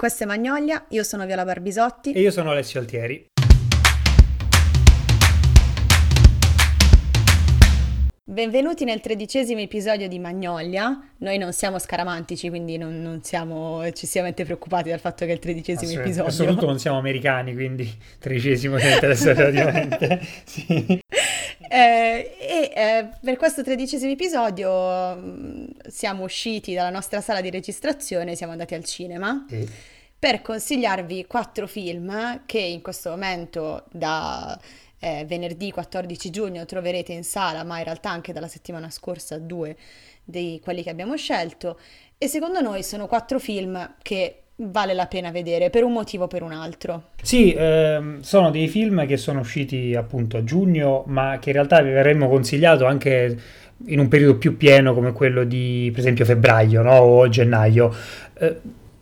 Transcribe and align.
Questo 0.00 0.22
è 0.22 0.26
Magnolia, 0.28 0.84
io 0.90 1.02
sono 1.02 1.26
Viola 1.26 1.44
Barbisotti. 1.44 2.12
E 2.12 2.20
io 2.20 2.30
sono 2.30 2.52
Alessio 2.52 2.78
Altieri. 2.78 3.26
Benvenuti 8.22 8.84
nel 8.84 9.00
tredicesimo 9.00 9.58
episodio 9.58 10.06
di 10.06 10.20
Magnolia. 10.20 10.96
Noi 11.16 11.36
non 11.38 11.52
siamo 11.52 11.80
scaramantici, 11.80 12.48
quindi 12.48 12.78
non, 12.78 13.02
non 13.02 13.24
siamo 13.24 13.82
eccessivamente 13.82 14.44
preoccupati 14.44 14.90
dal 14.90 15.00
fatto 15.00 15.24
che 15.24 15.32
è 15.32 15.34
il 15.34 15.40
tredicesimo 15.40 16.00
episodio. 16.00 16.30
Soprattutto 16.30 16.66
non 16.66 16.78
siamo 16.78 16.98
americani, 16.98 17.52
quindi 17.54 17.92
tredicesimo 18.20 18.78
ci 18.78 18.86
interessa 18.86 19.32
relativamente. 19.34 20.20
sì. 20.44 21.00
Eh, 21.68 22.36
e 22.38 22.72
eh, 22.74 23.08
per 23.22 23.36
questo 23.36 23.62
tredicesimo 23.62 24.10
episodio 24.10 25.14
mh, 25.14 25.20
mm, 25.20 25.66
siamo 25.86 26.24
usciti 26.24 26.74
dalla 26.74 26.90
nostra 26.90 27.20
sala 27.20 27.40
di 27.40 27.50
registrazione, 27.50 28.34
siamo 28.34 28.52
andati 28.52 28.74
al 28.74 28.84
cinema. 28.84 29.44
Sì. 29.48 29.68
Per 30.18 30.42
consigliarvi 30.42 31.26
quattro 31.26 31.66
film 31.68 32.42
che 32.46 32.58
in 32.58 32.82
questo 32.82 33.10
momento 33.10 33.84
da 33.92 34.58
eh, 34.98 35.24
venerdì 35.26 35.70
14 35.70 36.30
giugno 36.30 36.64
troverete 36.64 37.12
in 37.12 37.22
sala, 37.22 37.62
ma 37.62 37.78
in 37.78 37.84
realtà 37.84 38.10
anche 38.10 38.32
dalla 38.32 38.48
settimana 38.48 38.90
scorsa 38.90 39.38
due 39.38 39.76
di 40.24 40.60
quelli 40.62 40.82
che 40.82 40.90
abbiamo 40.90 41.16
scelto. 41.16 41.78
E 42.18 42.26
secondo 42.26 42.60
noi 42.60 42.82
sono 42.82 43.06
quattro 43.06 43.38
film 43.38 43.94
che 44.02 44.42
vale 44.60 44.94
la 44.94 45.06
pena 45.06 45.30
vedere 45.30 45.70
per 45.70 45.84
un 45.84 45.92
motivo 45.92 46.24
o 46.24 46.26
per 46.26 46.42
un 46.42 46.52
altro. 46.52 47.10
Sì, 47.22 47.52
ehm, 47.52 48.20
sono 48.20 48.50
dei 48.50 48.68
film 48.68 49.06
che 49.06 49.16
sono 49.16 49.40
usciti 49.40 49.94
appunto 49.94 50.36
a 50.36 50.44
giugno, 50.44 51.04
ma 51.06 51.38
che 51.40 51.50
in 51.50 51.54
realtà 51.54 51.80
vi 51.80 51.90
avremmo 51.90 52.28
consigliato 52.28 52.84
anche 52.84 53.38
in 53.86 54.00
un 54.00 54.08
periodo 54.08 54.36
più 54.36 54.56
pieno 54.56 54.92
come 54.92 55.12
quello 55.12 55.44
di 55.44 55.88
per 55.92 56.00
esempio 56.00 56.24
febbraio 56.24 56.82
no? 56.82 56.94
o 56.94 57.28
gennaio. 57.28 57.94
Eh, 58.34 58.56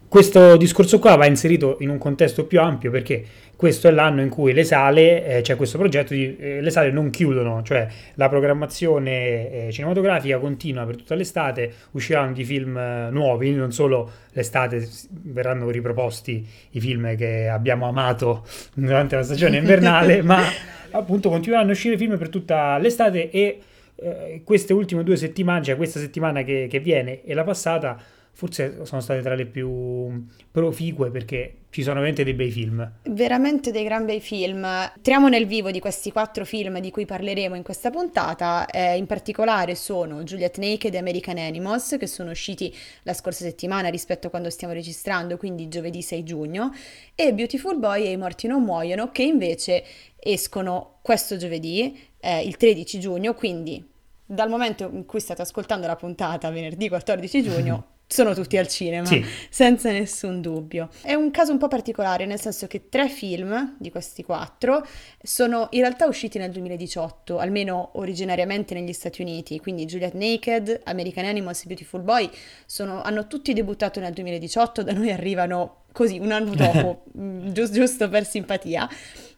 questo 0.09 0.57
discorso 0.57 0.99
qua 0.99 1.17
va 1.17 1.27
inserito 1.27 1.79
in 1.81 1.89
un 1.89 1.99
contesto 1.99 2.45
più 2.45 2.61
ampio 2.61 2.91
perché 2.91 3.25
questo 3.57 3.89
è 3.89 3.91
l'anno 3.91 4.21
in 4.21 4.29
cui 4.29 4.53
le 4.53 4.65
sale, 4.65 5.25
eh, 5.25 5.41
c'è 5.41 5.57
questo 5.57 5.79
progetto 5.79 6.13
di 6.13 6.37
eh, 6.37 6.61
le 6.61 6.71
sale 6.71 6.91
non 6.91 7.09
chiudono, 7.09 7.63
cioè 7.63 7.89
la 8.15 8.29
programmazione 8.29 9.69
eh, 9.69 9.73
cinematografica 9.73 10.39
continua 10.39 10.85
per 10.85 10.97
tutta 10.97 11.15
l'estate, 11.15 11.73
usciranno 11.93 12.33
di 12.33 12.45
film 12.45 12.77
eh, 12.77 13.09
nuovi, 13.11 13.53
non 13.55 13.73
solo 13.73 14.11
l'estate 14.33 14.87
verranno 15.09 15.71
riproposti 15.71 16.47
i 16.73 16.81
film 16.81 17.17
che 17.17 17.49
abbiamo 17.49 17.89
amato 17.89 18.45
durante 18.75 19.17
la 19.17 19.23
stagione 19.23 19.57
invernale, 19.57 20.21
ma 20.23 20.43
appunto 20.91 21.31
continueranno 21.31 21.71
a 21.71 21.73
uscire 21.73 21.97
film 21.97 22.19
per 22.19 22.29
tutta 22.29 22.77
l'estate 22.77 23.31
e 23.31 23.61
eh, 23.97 24.43
queste 24.45 24.75
ultime 24.75 25.03
due 25.03 25.17
settimane, 25.17 25.65
cioè 25.65 25.77
questa 25.77 25.99
settimana 25.99 26.43
che, 26.43 26.67
che 26.69 26.81
viene 26.81 27.25
e 27.25 27.33
la 27.33 27.45
passata, 27.45 27.99
forse 28.37 28.85
sono 28.85 29.01
state 29.01 29.23
tra 29.23 29.35
le 29.35 29.47
più 29.47 30.27
proficue 30.51 31.11
perché 31.11 31.61
ci 31.71 31.81
sono 31.81 31.95
veramente 31.95 32.23
dei 32.23 32.35
bei 32.35 32.51
film. 32.51 32.93
Veramente 33.05 33.71
dei 33.71 33.83
gran 33.83 34.05
bei 34.05 34.21
film. 34.21 34.63
Entriamo 34.63 35.29
nel 35.29 35.47
vivo 35.47 35.71
di 35.71 35.81
questi 35.81 36.13
quattro 36.13 36.45
film 36.45 36.79
di 36.81 36.91
cui 36.91 37.07
parleremo 37.07 37.55
in 37.55 37.63
questa 37.63 37.89
puntata. 37.89 38.67
Eh, 38.67 38.99
in 38.99 39.07
particolare 39.07 39.75
sono 39.75 40.23
Juliet 40.23 40.59
Naked 40.59 40.93
e 40.93 40.99
American 40.99 41.39
Animals, 41.39 41.97
che 41.99 42.07
sono 42.07 42.31
usciti 42.31 42.75
la 43.05 43.15
scorsa 43.15 43.43
settimana 43.45 43.89
rispetto 43.89 44.27
a 44.27 44.31
quando 44.31 44.51
stiamo 44.51 44.75
registrando, 44.75 45.39
quindi 45.39 45.69
giovedì 45.69 46.03
6 46.03 46.23
giugno, 46.23 46.75
e 47.15 47.33
Beautiful 47.33 47.79
Boy 47.79 48.05
e 48.05 48.11
I 48.11 48.17
morti 48.19 48.47
non 48.49 48.63
muoiono, 48.63 49.11
che 49.11 49.23
invece 49.23 49.83
escono 50.19 50.99
questo 51.01 51.39
giovedì, 51.39 51.99
eh, 52.21 52.43
il 52.43 52.59
13 52.59 53.01
giugno, 53.01 53.33
quindi 53.33 53.83
dal 54.27 54.51
momento 54.51 54.91
in 54.93 55.07
cui 55.07 55.21
state 55.21 55.41
ascoltando 55.41 55.87
la 55.87 55.97
puntata, 55.97 56.51
venerdì 56.51 56.89
14 56.89 57.43
giugno, 57.43 57.87
sono 58.07 58.35
tutti 58.35 58.57
al 58.57 58.69
cinema, 58.69 59.05
sì. 59.05 59.25
senza 59.51 59.91
nessun 59.91 60.41
dubbio. 60.41 60.89
È 61.03 61.15
un 61.15 61.31
caso 61.31 61.53
un 61.53 61.59
po' 61.59 61.69
particolare, 61.69 62.25
nel 62.25 62.41
senso 62.41 62.67
che 62.67 62.89
tre 62.89 63.09
film 63.09 63.75
di 63.79 63.91
questi 63.91 64.23
quattro 64.23 64.87
sono 65.21 65.67
in 65.71 65.81
realtà 65.81 66.07
usciti 66.07 66.39
nel 66.39 66.53
2018, 66.53 67.39
almeno 67.39 67.91
originariamente 67.95 68.75
negli 68.75 68.93
Stati 68.93 69.23
Uniti, 69.23 69.59
quindi 69.59 69.87
Juliet 69.87 70.15
Naked, 70.15 70.83
American 70.85 71.25
Animals 71.25 71.63
e 71.63 71.67
Beautiful 71.67 72.03
Boy 72.03 72.31
sono, 72.65 73.03
hanno 73.03 73.27
tutti 73.27 73.53
debuttato 73.53 73.99
nel 73.99 74.13
2018, 74.13 74.83
da 74.83 74.93
noi 74.93 75.11
arrivano 75.11 75.85
così 75.97 76.19
un 76.19 76.31
anno 76.31 76.53
dopo, 76.55 77.05
mm, 77.19 77.49
giusto, 77.53 77.75
giusto 77.75 78.09
per 78.11 78.27
simpatia. 78.27 78.87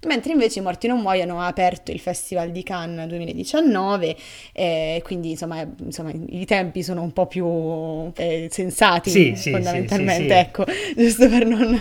Mentre 0.06 0.32
invece 0.32 0.58
I 0.58 0.62
Morti 0.62 0.88
non 0.88 1.00
muoiono 1.00 1.40
ha 1.40 1.46
aperto 1.46 1.92
il 1.92 2.00
Festival 2.00 2.50
di 2.50 2.62
Cannes 2.64 3.06
2019, 3.08 4.16
eh, 4.52 5.00
quindi 5.04 5.30
insomma, 5.30 5.66
insomma, 5.84 6.12
i 6.12 6.44
tempi 6.44 6.82
sono 6.82 7.02
un 7.02 7.12
po' 7.12 7.26
più 7.26 8.12
eh, 8.16 8.48
sensati 8.50 9.10
sì, 9.10 9.34
sì, 9.36 9.50
fondamentalmente, 9.50 10.34
sì, 10.34 10.40
ecco, 10.40 10.64
giusto 10.96 11.28
per 11.28 11.46
non... 11.46 11.80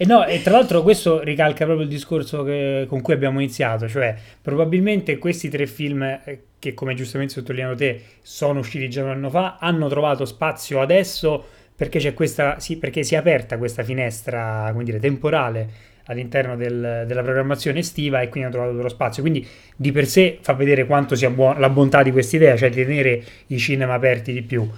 E 0.00 0.06
no, 0.06 0.24
e 0.24 0.40
tra 0.42 0.52
l'altro 0.52 0.82
questo 0.82 1.20
ricalca 1.20 1.64
proprio 1.64 1.84
il 1.84 1.90
discorso 1.90 2.44
che, 2.44 2.86
con 2.88 3.00
cui 3.00 3.14
abbiamo 3.14 3.40
iniziato, 3.40 3.88
cioè 3.88 4.14
probabilmente 4.40 5.18
questi 5.18 5.48
tre 5.48 5.66
film 5.66 6.02
eh, 6.02 6.42
che 6.60 6.74
come 6.74 6.94
giustamente 6.94 7.34
sottolineato 7.34 7.74
te 7.74 8.02
sono 8.22 8.60
usciti 8.60 8.88
già 8.88 9.02
un 9.02 9.10
anno 9.10 9.30
fa, 9.30 9.56
hanno 9.58 9.88
trovato 9.88 10.24
spazio 10.24 10.80
adesso 10.80 11.56
perché 11.78 12.00
c'è 12.00 12.12
questa, 12.12 12.58
sì, 12.58 12.76
perché 12.76 13.04
si 13.04 13.14
è 13.14 13.18
aperta 13.18 13.56
questa 13.56 13.84
finestra, 13.84 14.68
come 14.72 14.82
dire, 14.82 14.98
temporale 14.98 15.68
all'interno 16.06 16.56
del, 16.56 17.04
della 17.06 17.22
programmazione 17.22 17.78
estiva 17.78 18.20
e 18.20 18.28
quindi 18.28 18.48
hanno 18.48 18.56
trovato 18.56 18.74
loro 18.74 18.88
spazio. 18.88 19.22
Quindi 19.22 19.46
di 19.76 19.92
per 19.92 20.06
sé 20.06 20.38
fa 20.40 20.54
vedere 20.54 20.86
quanto 20.86 21.14
sia 21.14 21.30
buona 21.30 21.60
la 21.60 21.68
bontà 21.68 22.02
di 22.02 22.10
questa 22.10 22.34
idea, 22.34 22.56
cioè 22.56 22.70
di 22.70 22.84
tenere 22.84 23.22
i 23.46 23.58
cinema 23.58 23.94
aperti 23.94 24.32
di 24.32 24.42
più. 24.42 24.68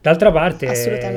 D'altra 0.00 0.32
parte, 0.32 0.66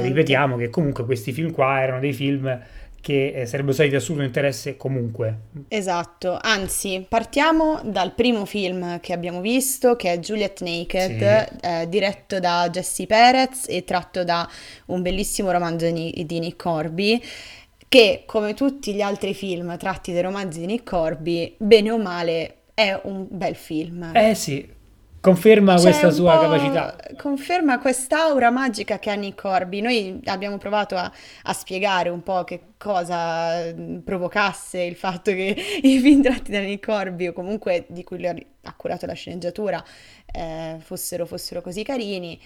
ripetiamo 0.04 0.58
che 0.58 0.70
comunque 0.70 1.06
questi 1.06 1.32
film 1.32 1.52
qua 1.52 1.82
erano 1.82 2.00
dei 2.00 2.14
film 2.14 2.60
che 3.02 3.34
eh, 3.34 3.46
sarebbero 3.46 3.74
stati 3.74 3.90
di 3.90 3.96
assoluto 3.96 4.24
interesse 4.24 4.78
comunque. 4.78 5.38
Esatto, 5.68 6.38
anzi 6.40 7.06
partiamo 7.08 7.82
dal 7.84 8.14
primo 8.14 8.46
film 8.46 9.00
che 9.00 9.12
abbiamo 9.12 9.42
visto 9.42 9.96
che 9.96 10.14
è 10.14 10.20
Juliet 10.20 10.62
Naked, 10.62 11.18
sì. 11.18 11.58
eh, 11.62 11.90
diretto 11.90 12.40
da 12.40 12.70
Jesse 12.72 13.06
Perez 13.08 13.66
e 13.68 13.84
tratto 13.84 14.24
da 14.24 14.48
un 14.86 15.02
bellissimo 15.02 15.52
romanzo 15.52 15.90
di, 15.90 16.24
di 16.26 16.40
Nick 16.40 16.62
Corby 16.62 17.22
che 17.90 18.24
come 18.26 18.54
tutti 18.54 18.94
gli 18.94 19.02
altri 19.02 19.34
film 19.34 19.78
tratti 19.78 20.14
dai 20.14 20.22
romanzi 20.22 20.62
di 20.62 20.66
Nick 20.66 20.90
Corby, 20.90 21.56
bene 21.58 21.92
o 21.92 21.98
male 21.98 22.60
è 22.74 22.98
un 23.04 23.28
bel 23.30 23.56
film. 23.56 24.12
Eh 24.14 24.34
sì, 24.34 24.66
Conferma 25.22 25.76
C'è 25.76 25.82
questa 25.84 26.10
sua 26.10 26.40
capacità. 26.40 26.96
Conferma 27.16 27.78
quest'aura 27.78 28.50
magica 28.50 28.98
che 28.98 29.12
ha 29.12 29.14
Nick 29.14 29.40
Corby. 29.40 29.80
Noi 29.80 30.20
abbiamo 30.26 30.58
provato 30.58 30.96
a, 30.96 31.12
a, 31.44 31.54
spiegare 31.54 32.10
un 32.10 32.24
po' 32.24 32.44
che 32.44 32.74
cosa 32.76 33.72
provocasse 34.04 34.82
il 34.82 34.96
fatto 34.96 35.32
che 35.32 35.56
i 35.84 36.00
film 36.00 36.24
tratti 36.24 36.50
da 36.50 36.60
Nick 36.60 36.88
Corby 36.88 37.28
o 37.28 37.34
comunque 37.34 37.86
di 37.90 38.04
cui 38.04 38.18
lui 38.18 38.48
ha 38.64 38.74
curato 38.74 39.06
la 39.06 39.14
sceneggiatura 39.14 39.84
eh, 40.34 40.78
fossero, 40.80 41.28
fossero 41.28 41.62
così 41.62 41.84
carini. 41.84 42.42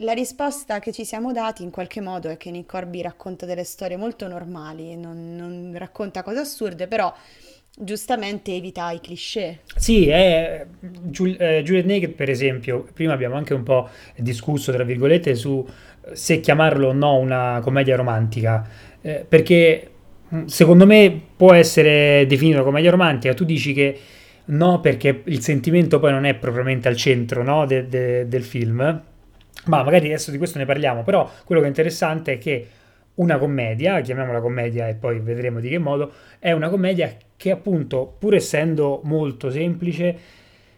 La 0.00 0.12
risposta 0.12 0.78
che 0.78 0.92
ci 0.92 1.06
siamo 1.06 1.32
dati 1.32 1.62
in 1.62 1.70
qualche 1.70 2.02
modo 2.02 2.28
è 2.28 2.36
che 2.36 2.50
Nick 2.50 2.70
Corby 2.70 3.00
racconta 3.00 3.46
delle 3.46 3.64
storie 3.64 3.96
molto 3.96 4.28
normali, 4.28 4.94
non, 4.94 5.34
non 5.34 5.72
racconta 5.74 6.22
cose 6.22 6.40
assurde, 6.40 6.86
però 6.86 7.12
giustamente 7.76 8.54
evita 8.54 8.90
i 8.90 9.00
cliché. 9.00 9.60
Sì, 9.76 10.08
è 10.08 10.66
Giul- 10.80 11.36
eh, 11.38 11.62
Naked 11.62 12.10
per 12.10 12.28
esempio, 12.28 12.86
prima 12.92 13.12
abbiamo 13.12 13.36
anche 13.36 13.54
un 13.54 13.62
po' 13.62 13.88
discusso 14.16 14.72
tra 14.72 14.84
virgolette 14.84 15.34
su 15.34 15.66
se 16.12 16.40
chiamarlo 16.40 16.88
o 16.88 16.92
no 16.92 17.16
una 17.16 17.60
commedia 17.62 17.96
romantica, 17.96 18.66
eh, 19.00 19.24
perché 19.28 19.90
mm, 20.34 20.44
secondo 20.46 20.86
me 20.86 21.20
può 21.36 21.52
essere 21.52 22.26
definita 22.26 22.62
commedia 22.62 22.90
romantica, 22.90 23.34
tu 23.34 23.44
dici 23.44 23.72
che 23.72 23.98
no 24.46 24.80
perché 24.80 25.22
il 25.24 25.40
sentimento 25.40 25.98
poi 26.00 26.10
non 26.12 26.24
è 26.24 26.34
propriamente 26.34 26.88
al 26.88 26.96
centro 26.96 27.42
no, 27.42 27.66
de- 27.66 27.88
de- 27.88 28.26
del 28.28 28.42
film, 28.42 29.02
ma 29.66 29.82
magari 29.82 30.06
adesso 30.06 30.30
di 30.30 30.38
questo 30.38 30.58
ne 30.58 30.64
parliamo, 30.64 31.02
però 31.02 31.30
quello 31.44 31.60
che 31.60 31.66
è 31.66 31.70
interessante 31.70 32.32
è 32.34 32.38
che 32.38 32.68
una 33.14 33.38
commedia, 33.38 34.00
chiamiamola 34.00 34.40
commedia 34.40 34.88
e 34.88 34.94
poi 34.94 35.20
vedremo 35.20 35.60
di 35.60 35.68
che 35.68 35.78
modo, 35.78 36.12
è 36.38 36.52
una 36.52 36.68
commedia 36.70 37.14
che 37.40 37.50
appunto, 37.50 38.16
pur 38.18 38.34
essendo 38.34 39.00
molto 39.04 39.48
semplice, 39.48 40.14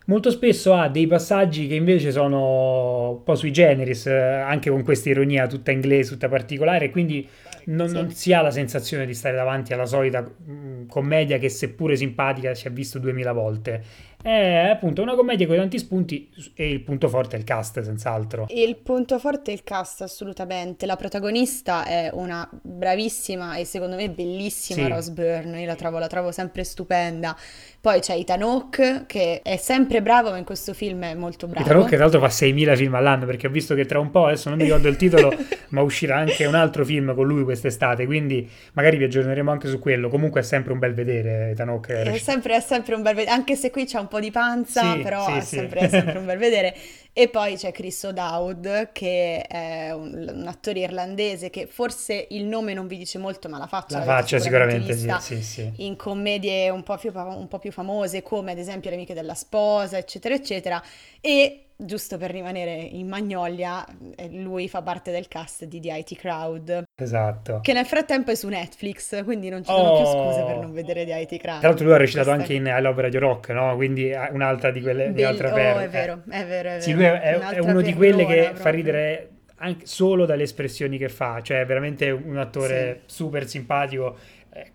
molto 0.07 0.31
spesso 0.31 0.75
ha 0.75 0.89
dei 0.89 1.09
passaggi 1.09 1.67
che 1.67 1.75
invece 1.75 2.13
sono 2.13 3.11
un 3.11 3.23
po' 3.25 3.35
sui 3.35 3.51
generis, 3.51 4.07
eh, 4.07 4.13
anche 4.15 4.71
con 4.71 4.85
questa 4.85 5.09
ironia 5.09 5.49
tutta 5.49 5.73
inglese, 5.73 6.13
tutta 6.13 6.29
particolare, 6.29 6.91
quindi 6.91 7.29
non, 7.65 7.91
non, 7.91 8.13
si 8.13 8.33
ha 8.33 8.43
la 8.43 8.53
sensazione 8.53 9.07
di 9.07 9.13
stare 9.13 9.35
davanti 9.35 9.73
alla 9.73 9.87
solita 9.87 10.21
mh, 10.21 10.53
mm, 10.53 10.87
commedia 10.87 11.39
che 11.39 11.49
seppure 11.49 11.97
simpatica 11.97 12.55
si 12.55 12.69
è 12.69 12.71
visto 12.71 13.01
duemila 13.01 13.33
volte. 13.33 13.83
È 14.23 14.69
appunto 14.71 15.03
una 15.03 15.15
commedia 15.15 15.47
con 15.47 15.57
tanti 15.57 15.79
spunti 15.79 16.31
e 16.55 16.71
il 16.71 16.81
punto 16.83 17.09
forte 17.09 17.37
è 17.37 17.39
il 17.39 17.45
cast, 17.45 17.81
senz'altro. 17.83 18.47
Il 18.51 18.77
punto 18.77 19.19
forte 19.19 19.51
è 19.51 19.55
il 19.55 19.65
cast, 19.65 20.03
assolutamente. 20.03 20.87
La 20.87 20.97
protagonista 20.97 21.85
è 21.85 22.11
una 22.13 22.49
bravissima 22.51 23.57
e 23.57 23.65
secondo 23.65 23.97
me 23.97 24.09
bellissima 24.11 24.85
Sì. 24.85 24.89
Rose 24.89 25.11
Byrne, 25.11 25.61
io 25.61 25.67
la 25.67 25.75
trovo, 25.75 25.99
la 25.99 26.07
trovo 26.07 26.31
sempre 26.31 26.63
stupenda. 26.63 27.37
Poi 27.81 27.99
c'è 27.99 28.15
Ethan 28.15 28.43
Hawke 28.43 29.05
che 29.07 29.41
è 29.43 29.57
sempre 29.57 30.03
bravo, 30.03 30.31
ma 30.31 30.39
in 30.39 30.45
questo 30.45 30.73
film 30.73 31.03
è 31.03 31.15
molto 31.15 31.49
bravo. 31.49 31.65
Ethan 31.67 31.79
Hawke 31.79 31.97
tra 31.97 32.05
l'altro 32.05 32.21
fa 32.21 32.29
6.000 32.29 32.77
film 32.77 32.95
all'anno 32.95 33.27
perché 33.27 33.49
ho 33.49 33.51
visto 33.51 33.75
che 33.75 33.87
tra 33.87 33.99
un 33.99 34.13
po', 34.13 34.27
adesso 34.27 34.49
non 34.51 34.59
mi 34.59 34.65
ricordo 34.65 34.87
il 34.87 34.97
titolo, 34.97 35.35
ma 35.71 35.83
uscirà 35.83 36.17
anche 36.19 36.47
un 36.47 36.55
altro 36.55 36.85
film 36.85 37.13
con 37.15 37.27
lui 37.27 37.43
quest'estate, 37.43 38.07
quindi 38.07 38.49
magari 38.75 38.99
vi 38.99 39.05
aggiorneremo 39.05 39.51
anche 39.51 39.69
su 39.69 39.81
quello. 39.81 40.09
Comunque 40.09 40.41
è 40.41 40.45
sempre 40.45 40.73
un 40.73 40.79
bel 40.79 40.95
vedere 40.95 41.51
Ethan 41.51 41.71
Hawke. 41.71 42.03
È 42.03 42.19
sempre, 42.19 42.55
è 42.55 42.61
sempre 42.61 42.95
un 42.95 43.03
bel 43.03 43.15
vedere, 43.17 43.35
anche 43.35 43.57
se 43.57 43.71
qui 43.71 43.85
c'è 43.85 43.99
un 43.99 44.07
po' 44.13 44.21
di 44.21 44.31
panza, 44.31 44.93
Sì, 44.95 45.01
però 45.01 45.25
sì, 45.25 45.33
è, 45.33 45.41
sì. 45.41 45.57
sempre, 45.57 45.81
è 45.81 45.89
sempre 45.89 46.19
un 46.19 46.27
bel 46.27 46.37
vedere. 46.39 46.75
E 47.15 47.29
poi 47.29 47.57
c'è 47.57 47.73
Chris 47.73 48.03
O'Dowd, 48.05 48.93
che 48.93 49.43
è 49.43 49.91
un, 49.93 50.33
un 50.35 50.47
attore 50.47 50.81
irlandese 50.81 51.51
che 51.51 51.67
forse 51.67 52.27
il 52.31 52.45
nome 52.45 52.75
non 52.75 52.87
vi 52.87 52.97
dice 52.97 53.19
molto, 53.19 53.49
ma 53.49 53.59
la 53.59 53.67
faccia 53.67 53.99
La 53.99 54.05
faccia 54.05 54.39
sicuramente 54.39 54.95
sì, 54.97 55.15
sì, 55.21 55.43
sì. 55.43 55.73
in 55.77 55.97
commedie 55.97 56.71
un 56.71 56.83
po' 56.83 56.97
più, 56.97 57.11
un 57.15 57.49
po' 57.49 57.59
più 57.59 57.71
famose, 57.73 58.23
come 58.23 58.53
ad 58.53 58.59
esempio 58.59 58.91
Le 58.91 58.97
amiche 58.97 59.15
della 59.15 59.35
sposa, 59.35 59.99
eccetera, 59.99 60.35
eccetera. 60.35 60.83
E 61.21 61.72
giusto 61.77 62.17
per 62.19 62.31
rimanere 62.31 62.73
in 62.75 63.09
Magnolia, 63.09 63.85
eh, 64.17 64.29
lui 64.31 64.69
fa 64.69 64.83
parte 64.83 65.11
del 65.11 65.29
cast 65.29 65.65
di 65.65 65.81
The 65.81 65.93
IT 65.99 66.17
Crowd, 66.17 66.83
Esatto. 67.01 67.61
che 67.63 67.73
nel 67.73 67.87
frattempo 67.87 68.31
è 68.31 68.35
su 68.35 68.49
Netflix, 68.49 69.25
quindi 69.25 69.49
non 69.49 69.65
ci 69.65 69.71
sono 69.71 69.97
più 69.97 70.05
Oh. 70.07 70.31
scuse 70.33 70.45
per 70.45 70.57
non 70.59 70.73
vedere 70.73 71.05
The 71.05 71.19
IT 71.29 71.39
Crowd. 71.41 71.59
Tra 71.61 71.69
l'altro 71.69 71.85
lui 71.87 71.95
ha 71.95 71.99
recitato 71.99 72.31
Questa- 72.31 72.53
anche 72.53 72.55
in 72.71 72.75
I 72.77 72.81
Love 72.83 73.03
Radio 73.03 73.21
Rock, 73.21 73.49
no? 73.51 73.75
Quindi 73.77 74.09
è 74.09 74.29
un'altra 74.33 74.71
di 74.71 74.81
quelle 74.81 75.09
Bell- 75.11 75.25
altre 75.27 75.51
oh, 75.51 75.55
perle. 75.55 75.85
è 75.85 75.89
vero, 75.89 76.23
è 76.31 76.45
vero, 76.47 76.69
è 76.71 76.81
Sì, 76.81 76.93
vero. 76.93 77.13
lui 77.15 77.21
è, 77.21 77.23
è- 77.33 77.37
Un'altra 77.37 77.63
uno 77.63 77.81
di 77.81 77.95
quelle 77.95 78.25
che 78.27 78.35
perlona 78.35 78.47
fa 78.49 78.53
proprio. 78.63 78.75
ridere 78.75 79.29
anche 79.57 79.87
solo 79.87 80.27
dalle 80.27 80.43
espressioni 80.43 80.99
che 80.99 81.09
fa, 81.09 81.41
cioè 81.43 81.61
è 81.61 81.67
veramente 81.67 82.11
un 82.11 82.37
attore 82.37 83.03
super 83.07 83.47
simpatico 83.47 84.17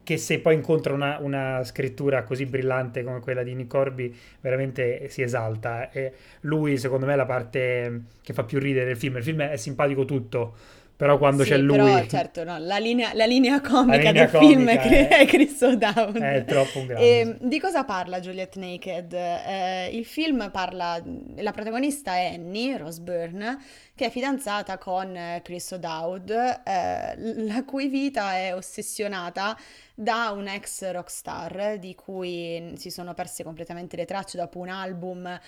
che 0.04 0.18
se 0.18 0.40
poi 0.40 0.56
incontra 0.56 0.94
una, 0.94 1.18
una 1.20 1.64
scrittura 1.64 2.24
così 2.24 2.46
brillante 2.46 3.04
come 3.04 3.20
quella 3.20 3.44
di 3.44 3.54
Nick 3.54 3.70
Corby 3.70 4.14
veramente 4.42 5.08
si 5.10 5.22
esalta. 5.22 5.92
E 5.92 6.14
lui 6.42 6.78
secondo 6.78 7.06
me 7.06 7.14
è 7.14 7.16
la 7.16 7.26
parte 7.26 8.02
che 8.22 8.34
fa 8.34 8.44
più 8.44 8.60
ridere 8.60 8.86
del 8.86 8.98
film, 8.98 9.18
il 9.18 9.24
film 9.24 9.42
è 9.42 9.58
simpatico 9.58 10.06
tutto, 10.06 10.56
però 10.98 11.20
quando 11.20 11.44
Sì, 11.44 11.52
c'è 11.52 11.58
lui 11.58 11.78
però 11.78 12.06
certo, 12.08 12.44
no, 12.44 12.58
la 12.58 12.80
linea, 12.80 13.14
la 13.14 13.28
linea 13.28 13.62
comica 13.62 13.98
La 13.98 14.10
linea 14.10 14.26
del 14.26 14.40
film 14.40 14.68
è, 14.68 14.82
comica 14.82 15.18
è 15.20 15.26
Chris 15.28 15.62
O'Dowd. 15.62 16.18
è 16.18 16.44
troppo 16.44 16.86
grande. 16.86 17.20
E 17.20 17.38
di 17.40 17.60
cosa 17.60 17.84
parla 17.84 18.20
Juliet 18.20 18.56
Naked? 18.56 19.14
Eh, 19.14 19.90
il 19.94 20.06
film 20.06 20.50
parla, 20.52 21.00
la 21.36 21.52
protagonista 21.52 22.16
è 22.16 22.34
Annie, 22.34 22.78
Rose 22.78 23.00
Byrne, 23.00 23.60
che 23.94 24.08
è 24.08 24.10
fidanzata 24.10 24.80
con 24.80 25.16
eh, 25.16 25.42
Chris 25.44 25.70
O'Dowd, 25.70 26.32
eh, 26.32 27.44
la 27.46 27.64
cui 27.64 27.90
vita 27.90 28.34
è 28.34 28.56
ossessionata 28.56 29.56
da 30.00 30.30
un 30.30 30.48
ex 30.48 30.92
rockstar 30.92 31.80
di 31.80 31.96
cui 31.96 32.74
si 32.76 32.92
sono 32.92 33.16
perse 33.16 33.44
completamente 33.44 33.96
le 33.96 34.06
tracce 34.06 34.38
dopo 34.38 34.60
un 34.60 34.70
album 34.70 35.40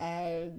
eh, 0.00 0.50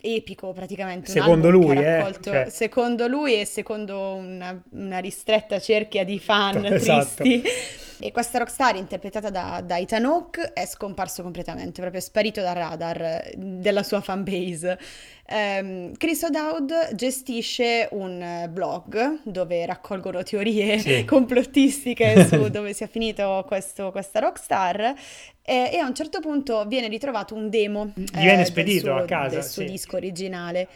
epico 0.00 0.52
praticamente. 0.52 1.10
Secondo 1.10 1.50
lui, 1.50 1.76
eh, 1.76 1.96
raccolto- 1.96 2.30
cioè. 2.30 2.48
Secondo 2.48 3.08
lui 3.08 3.40
e 3.40 3.44
secondo 3.44 4.14
una, 4.14 4.62
una 4.70 4.98
ristretta 5.00 5.58
cerchia 5.58 6.04
di 6.04 6.20
fan 6.20 6.64
Esatto. 6.72 7.22
tristi. 7.24 7.42
E 8.04 8.10
questa 8.10 8.38
rockstar 8.38 8.74
interpretata 8.74 9.30
da, 9.30 9.62
da 9.64 9.78
Ethan 9.78 10.04
Hawke 10.06 10.52
è 10.52 10.66
scomparso 10.66 11.22
completamente, 11.22 11.80
proprio 11.80 12.00
sparito 12.00 12.40
dal 12.40 12.56
radar 12.56 13.00
eh, 13.00 13.34
della 13.36 13.84
sua 13.84 14.00
fanbase. 14.00 14.76
Ehm, 15.26 15.92
Chris 15.96 16.22
O'Dowd 16.24 16.94
gestisce 16.96 17.88
un 17.92 18.20
eh, 18.20 18.48
blog 18.48 19.20
dove 19.22 19.64
raccolgono 19.66 20.24
teorie 20.24 20.80
Sì. 20.80 21.04
complottistiche 21.06 22.26
su 22.26 22.48
dove 22.48 22.72
sia 22.72 22.88
finito 22.88 23.44
questo- 23.46 23.92
questa 23.92 24.18
rockstar 24.18 24.94
e, 25.40 25.70
e 25.72 25.78
a 25.78 25.86
un 25.86 25.94
certo 25.94 26.18
punto 26.18 26.64
viene 26.66 26.88
ritrovato 26.88 27.34
un 27.36 27.48
demo 27.50 27.92
Gli 27.94 28.02
eh, 28.14 28.18
viene 28.20 28.36
del 28.38 28.46
spedito 28.46 28.86
suo- 28.86 28.96
a 28.96 29.04
casa, 29.04 29.34
del 29.36 29.44
suo 29.44 29.62
sì. 29.62 29.68
disco 29.70 29.94
originale. 29.96 30.68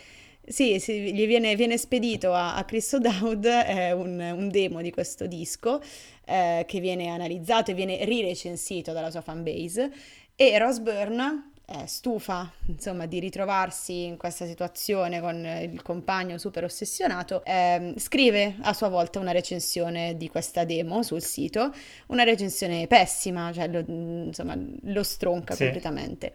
Sì, 0.49 0.79
sì, 0.79 1.13
gli 1.13 1.27
viene, 1.27 1.57
viene 1.57 1.77
spedito 1.77 2.33
a, 2.33 2.55
a 2.55 2.65
Chris 2.65 2.93
O'Dowd 2.93 3.45
eh, 3.67 3.93
un, 3.93 4.21
un 4.21 4.49
demo 4.49 4.81
di 4.81 4.91
questo 4.93 5.27
disco 5.27 5.81
eh, 6.25 6.65
che 6.69 6.81
viene 6.81 7.09
analizzato 7.09 7.73
e 7.73 7.75
viene 7.75 8.05
rirecensito 8.05 8.93
dalla 8.93 9.11
sua 9.11 9.23
fanbase 9.23 9.93
e 10.37 10.57
Rose 10.59 10.81
Byrne 10.83 11.51
è 11.65 11.85
stufa, 11.87 12.49
insomma, 12.67 13.07
di 13.07 13.19
ritrovarsi 13.19 14.05
in 14.05 14.17
questa 14.17 14.47
situazione 14.47 15.19
con 15.21 15.45
eh, 15.45 15.65
il 15.65 15.83
compagno 15.83 16.39
super 16.39 16.63
ossessionato, 16.63 17.43
ehm, 17.45 17.97
scrive 17.99 18.55
a 18.61 18.73
sua 18.73 18.89
volta 18.89 19.19
una 19.19 19.33
recensione 19.33 20.17
di 20.17 20.29
questa 20.29 20.65
demo 20.65 21.03
sul 21.03 21.23
sito, 21.23 21.75
una 22.07 22.23
recensione 22.23 22.87
pessima, 22.87 23.53
cioè 23.53 23.67
lo, 23.67 23.83
insomma, 23.89 24.57
lo 24.83 25.03
stronca 25.03 25.55
Sì. 25.55 25.65
completamente. 25.65 26.35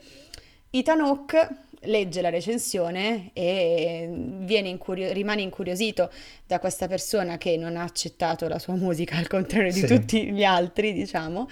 Ethan 0.69 0.99
Hawke 1.01 1.49
legge 1.85 2.21
la 2.21 2.29
recensione 2.29 3.31
e 3.33 4.07
viene 4.11 4.69
incurio- 4.69 5.11
rimane 5.13 5.41
incuriosito 5.41 6.11
da 6.45 6.59
questa 6.59 6.87
persona 6.87 7.37
che 7.37 7.57
non 7.57 7.75
ha 7.75 7.83
accettato 7.83 8.47
la 8.47 8.59
sua 8.59 8.75
musica, 8.75 9.17
al 9.17 9.27
contrario 9.27 9.71
di 9.71 9.79
Sì. 9.79 9.87
tutti 9.87 10.31
gli 10.31 10.43
altri, 10.43 10.93
diciamo, 10.93 11.47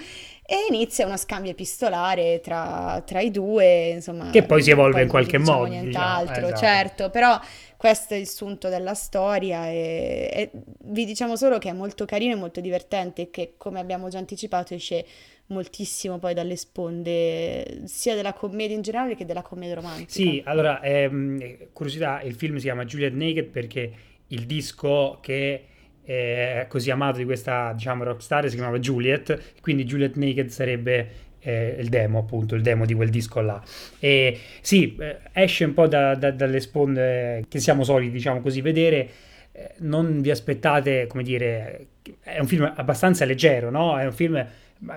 e 0.45 0.55
inizia 0.69 1.05
uno 1.05 1.17
scambio 1.17 1.51
epistolare 1.51 2.39
tra, 2.41 3.01
tra 3.05 3.21
i 3.21 3.31
due, 3.31 3.89
insomma. 3.89 4.29
Che 4.29 4.43
poi 4.43 4.61
si 4.63 4.71
evolve 4.71 4.93
poi 4.93 5.01
in 5.03 5.07
qualche 5.09 5.37
diciamo 5.37 5.57
modo, 5.59 5.69
Nient'altro, 5.71 6.45
esatto. 6.47 6.55
certo, 6.57 7.09
però 7.09 7.39
questo 7.77 8.13
è 8.13 8.17
il 8.17 8.27
sunto 8.27 8.67
della 8.69 8.93
storia 8.93 9.67
e, 9.67 10.29
e 10.33 10.49
vi 10.85 11.05
diciamo 11.05 11.35
solo 11.35 11.57
che 11.59 11.69
è 11.69 11.73
molto 11.73 12.05
carino 12.05 12.33
e 12.33 12.37
molto 12.37 12.61
divertente 12.61 13.23
e 13.23 13.29
che, 13.29 13.53
come 13.57 13.79
abbiamo 13.79 14.09
già 14.09 14.17
anticipato, 14.17 14.73
esce 14.73 15.05
moltissimo 15.49 16.17
poi 16.19 16.33
dalle 16.33 16.55
sponde 16.55 17.81
sia 17.85 18.15
della 18.15 18.33
commedia 18.33 18.75
in 18.75 18.81
generale 18.81 19.15
che 19.15 19.25
della 19.25 19.41
commedia 19.41 19.75
romantica. 19.75 20.09
Sì, 20.11 20.41
allora, 20.45 20.81
ehm, 20.81 21.69
curiosità, 21.73 22.21
il 22.21 22.33
film 22.33 22.55
si 22.55 22.63
chiama 22.63 22.85
Juliet 22.85 23.13
Naked 23.13 23.45
perché 23.45 23.91
il 24.27 24.45
disco 24.45 25.19
che 25.21 25.63
è 26.01 26.65
così 26.67 26.89
amato 26.89 27.17
di 27.19 27.25
questa, 27.25 27.71
diciamo, 27.73 28.03
rockstar 28.03 28.49
si 28.49 28.55
chiamava 28.55 28.79
Juliet, 28.79 29.59
quindi 29.61 29.83
Juliet 29.83 30.15
Naked 30.15 30.47
sarebbe 30.49 31.27
eh, 31.41 31.77
il 31.79 31.87
demo, 31.89 32.19
appunto, 32.19 32.55
il 32.55 32.61
demo 32.61 32.85
di 32.85 32.93
quel 32.93 33.09
disco 33.09 33.41
là. 33.41 33.61
E 33.99 34.37
sì, 34.61 34.95
eh, 34.99 35.19
esce 35.33 35.65
un 35.65 35.73
po' 35.73 35.87
da- 35.87 36.15
da- 36.15 36.31
dalle 36.31 36.59
sponde 36.59 37.45
che 37.47 37.59
siamo 37.59 37.83
soliti, 37.83 38.11
diciamo 38.11 38.41
così, 38.41 38.61
vedere. 38.61 39.09
Eh, 39.51 39.73
Non 39.79 40.21
vi 40.21 40.31
aspettate, 40.31 41.07
come 41.07 41.23
dire, 41.23 41.87
è 42.21 42.39
un 42.39 42.47
film 42.47 42.71
abbastanza 42.75 43.23
leggero, 43.25 43.69
no? 43.69 43.97
È 43.97 44.05
un 44.05 44.11
film 44.11 44.45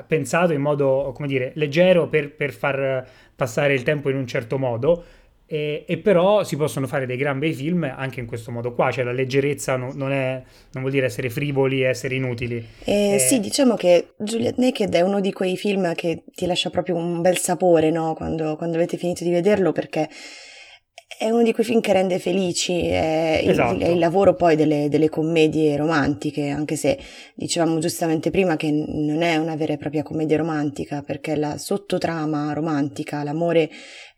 pensato 0.07 0.53
in 0.53 0.61
modo, 0.61 1.13
come 1.15 1.29
dire, 1.29 1.53
leggero 1.55 2.09
per, 2.09 2.35
per 2.35 2.53
far 2.53 3.07
passare 3.35 3.75
il 3.75 3.83
tempo 3.83 4.11
in 4.11 4.17
un 4.17 4.27
certo 4.27 4.59
modo. 4.59 5.05
E, 5.45 5.85
e 5.87 5.99
però 5.99 6.45
si 6.45 6.57
possono 6.57 6.87
fare 6.87 7.05
dei 7.05 7.19
gran 7.19 7.39
bei 7.39 7.53
film 7.53 7.85
anche 7.85 8.21
in 8.21 8.27
questo 8.27 8.51
modo 8.51 8.73
qua, 8.73 8.91
cioè 8.91 9.05
la 9.05 9.13
leggerezza 9.13 9.77
non, 9.77 9.91
non 9.97 10.11
è, 10.11 10.43
non 10.73 10.83
vuol 10.83 10.91
dire 10.91 11.05
essere 11.07 11.29
frivoli 11.29 11.83
e 11.83 11.89
essere 11.89 12.15
inutili. 12.15 12.67
Eh, 12.85 13.15
Eh, 13.15 13.19
sì, 13.19 13.39
diciamo 13.39 13.75
che 13.75 14.15
Juliet 14.17 14.57
Naked 14.57 14.95
è 14.95 15.03
uno 15.03 15.21
di 15.21 15.31
quei 15.33 15.59
film 15.59 15.95
che 15.95 16.23
ti 16.33 16.47
lascia 16.47 16.71
proprio 16.71 16.97
un 16.97 17.21
bel 17.21 17.37
sapore, 17.37 17.91
no? 17.91 18.15
Quando, 18.15 18.57
quando 18.57 18.77
avete 18.77 18.97
finito 18.97 19.25
di 19.25 19.31
vederlo, 19.31 19.73
perché 19.73 20.09
è 21.19 21.31
uno 21.31 21.43
di 21.43 21.53
quei 21.53 21.65
film 21.65 21.81
che 21.81 21.93
rende 21.93 22.19
felici, 22.19 22.87
è 22.87 23.41
il, 23.43 23.51
Esatto. 23.51 23.85
è 23.85 23.89
il 23.89 23.99
lavoro 23.99 24.35
poi 24.35 24.57
delle, 24.57 24.89
delle 24.89 25.09
commedie 25.09 25.77
romantiche, 25.77 26.49
anche 26.49 26.77
se 26.77 26.99
dicevamo 27.35 27.79
giustamente 27.79 28.31
prima 28.31 28.57
che 28.57 28.71
non 28.71 29.23
è 29.23 29.37
una 29.37 29.57
vera 29.57 29.73
e 29.75 29.77
propria 29.77 30.03
commedia 30.03 30.37
romantica, 30.37 31.03
perché 31.03 31.37
la 31.37 31.59
sottotrama 31.59 32.53
romantica, 32.53 33.23
l'amore 33.23 33.71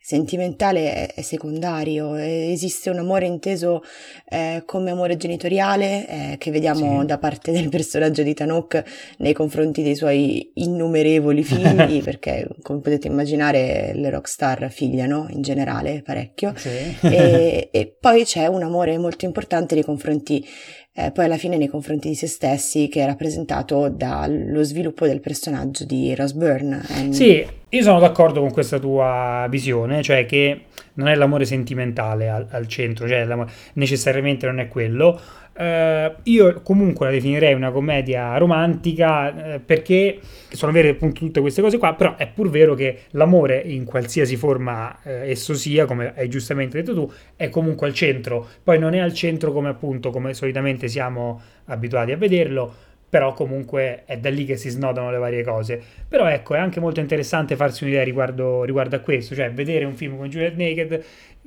sentimentale 0.06 1.06
è, 1.06 1.22
secondario, 1.22 2.14
esiste 2.14 2.90
un 2.90 2.98
amore 2.98 3.24
inteso 3.24 3.82
eh, 4.28 4.62
come 4.66 4.90
amore 4.90 5.16
genitoriale 5.16 6.06
eh, 6.06 6.36
che 6.36 6.50
vediamo 6.50 7.00
Sì. 7.00 7.06
da 7.06 7.16
parte 7.16 7.52
del 7.52 7.70
personaggio 7.70 8.22
di 8.22 8.34
Tanok 8.34 8.82
nei 9.18 9.32
confronti 9.32 9.82
dei 9.82 9.96
suoi 9.96 10.50
innumerevoli 10.56 11.40
figli, 11.42 12.02
perché 12.02 12.46
come 12.60 12.80
potete 12.80 13.06
immaginare 13.08 13.92
le 13.94 14.10
rockstar 14.10 14.70
figliano 14.70 15.26
in 15.30 15.40
generale 15.40 16.02
parecchio. 16.04 16.52
Sì. 16.54 16.68
E, 17.00 17.70
e 17.72 17.96
poi 17.98 18.24
c'è 18.24 18.46
un 18.46 18.62
amore 18.62 18.98
molto 18.98 19.24
importante 19.24 19.74
nei 19.74 19.84
confronti, 19.84 20.46
eh, 20.92 21.12
poi 21.12 21.24
alla 21.24 21.38
fine 21.38 21.56
nei 21.56 21.68
confronti 21.68 22.08
di 22.08 22.14
se 22.14 22.26
stessi, 22.26 22.88
che 22.88 23.00
è 23.02 23.06
rappresentato 23.06 23.88
dallo 23.88 24.62
sviluppo 24.64 25.06
del 25.06 25.20
personaggio 25.20 25.86
di 25.86 26.14
Rose 26.14 26.34
Byrne. 26.34 26.82
Annie. 26.88 27.12
Sì, 27.14 27.46
Io 27.74 27.82
sono 27.82 27.98
d'accordo 27.98 28.38
con 28.38 28.52
questa 28.52 28.78
tua 28.78 29.48
visione, 29.50 30.00
cioè 30.00 30.26
che 30.26 30.66
non 30.94 31.08
è 31.08 31.16
l'amore 31.16 31.44
sentimentale 31.44 32.28
al, 32.28 32.46
al 32.48 32.68
centro, 32.68 33.08
cioè 33.08 33.26
necessariamente 33.72 34.46
non 34.46 34.60
è 34.60 34.68
quello. 34.68 35.20
Uh, 35.56 36.12
io 36.24 36.62
comunque 36.62 37.06
la 37.06 37.12
definirei 37.12 37.52
una 37.52 37.72
commedia 37.72 38.36
romantica 38.38 39.54
uh, 39.56 39.64
perché 39.64 40.18
sono 40.50 40.70
vere 40.70 40.90
appunto 40.90 41.20
tutte 41.20 41.40
queste 41.40 41.62
cose 41.62 41.78
qua, 41.78 41.94
però 41.94 42.14
è 42.16 42.28
pur 42.28 42.48
vero 42.48 42.74
che 42.74 43.02
l'amore 43.10 43.60
in 43.64 43.84
qualsiasi 43.84 44.36
forma 44.36 44.96
uh, 45.02 45.08
esso 45.08 45.54
sia, 45.54 45.84
come 45.84 46.12
hai 46.16 46.28
giustamente 46.28 46.80
detto 46.80 46.94
tu, 46.94 47.12
è 47.34 47.48
comunque 47.48 47.88
al 47.88 47.94
centro. 47.94 48.46
Poi 48.62 48.78
non 48.78 48.94
è 48.94 49.00
al 49.00 49.14
centro 49.14 49.50
come 49.52 49.68
appunto 49.68 50.10
come 50.10 50.32
solitamente 50.32 50.86
siamo 50.86 51.40
abituati 51.66 52.12
a 52.12 52.16
vederlo, 52.16 52.74
però 53.14 53.32
comunque 53.32 54.02
è 54.06 54.18
da 54.18 54.28
lì 54.28 54.44
che 54.44 54.56
si 54.56 54.70
snodano 54.70 55.12
le 55.12 55.18
varie 55.18 55.44
cose. 55.44 55.80
Però 56.08 56.26
ecco, 56.26 56.56
è 56.56 56.58
anche 56.58 56.80
molto 56.80 56.98
interessante 56.98 57.54
farsi 57.54 57.84
un'idea 57.84 58.02
riguardo, 58.02 58.64
riguardo 58.64 58.96
a 58.96 58.98
questo, 58.98 59.36
cioè 59.36 59.52
vedere 59.52 59.84
un 59.84 59.94
film 59.94 60.16
con 60.16 60.28
Juliet 60.28 60.56
Naked 60.56 61.04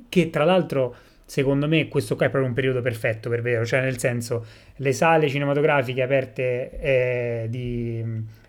che 0.08 0.30
tra 0.30 0.44
l'altro 0.44 0.96
secondo 1.26 1.68
me 1.68 1.86
questo 1.88 2.16
qua 2.16 2.24
è 2.24 2.30
proprio 2.30 2.48
un 2.48 2.54
periodo 2.54 2.80
perfetto 2.80 3.28
per 3.28 3.42
vederlo, 3.42 3.66
cioè 3.66 3.82
nel 3.82 3.98
senso 3.98 4.46
le 4.76 4.92
sale 4.92 5.28
cinematografiche 5.28 6.00
aperte 6.00 6.70
eh, 6.80 7.46
di, 7.50 8.02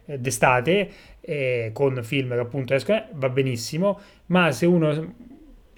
eh, 0.05 0.17
d'estate 0.17 0.89
eh, 1.19 1.71
con 1.73 2.01
film 2.01 2.35
che 2.35 2.39
appunto 2.39 2.73
escono 2.73 3.03
va 3.15 3.27
benissimo, 3.27 3.99
ma 4.27 4.53
se 4.53 4.65
uno 4.65 5.15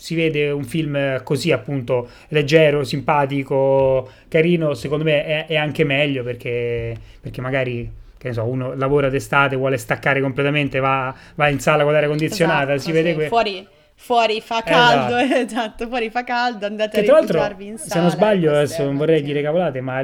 si 0.02 0.16
vede 0.16 0.50
un 0.50 0.64
film 0.64 1.22
così 1.22 1.52
appunto 1.52 2.10
leggero, 2.30 2.84
simpatico, 2.84 4.10
carino, 4.28 4.74
secondo 4.74 5.04
me 5.04 5.24
è, 5.24 5.46
è 5.46 5.56
anche 5.56 5.84
meglio 5.84 6.24
perché, 6.24 6.98
perché 7.22 7.40
magari 7.40 7.88
che 8.18 8.30
ne 8.30 8.34
so, 8.34 8.44
uno 8.46 8.74
lavora 8.74 9.10
d'estate, 9.10 9.56
vuole 9.56 9.78
staccare 9.78 10.20
completamente, 10.20 10.80
va, 10.80 11.14
va 11.36 11.50
in 11.50 11.60
sala 11.60 11.84
con 11.84 11.92
l'aria 11.92 12.08
condizionata, 12.08 12.74
esatto, 12.74 12.80
si 12.80 12.92
vede 12.92 13.10
sì. 13.10 13.16
que- 13.16 13.28
fuori 13.28 13.68
fuori 13.94 14.42
fa 14.42 14.64
caldo, 14.64 15.18
esatto. 15.18 15.38
esatto, 15.46 15.88
fuori 15.88 16.10
fa 16.10 16.24
caldo, 16.24 16.66
andate 16.66 17.04
che, 17.04 17.12
a 17.12 17.20
rifugiarvi 17.20 17.68
in 17.68 17.78
sala. 17.78 17.92
Se 17.92 18.00
non 18.00 18.10
sbaglio, 18.10 18.50
adesso 18.50 18.84
non 18.84 18.98
vorrei 18.98 19.22
dire 19.22 19.44
cavolate, 19.44 19.82
ma 19.82 20.04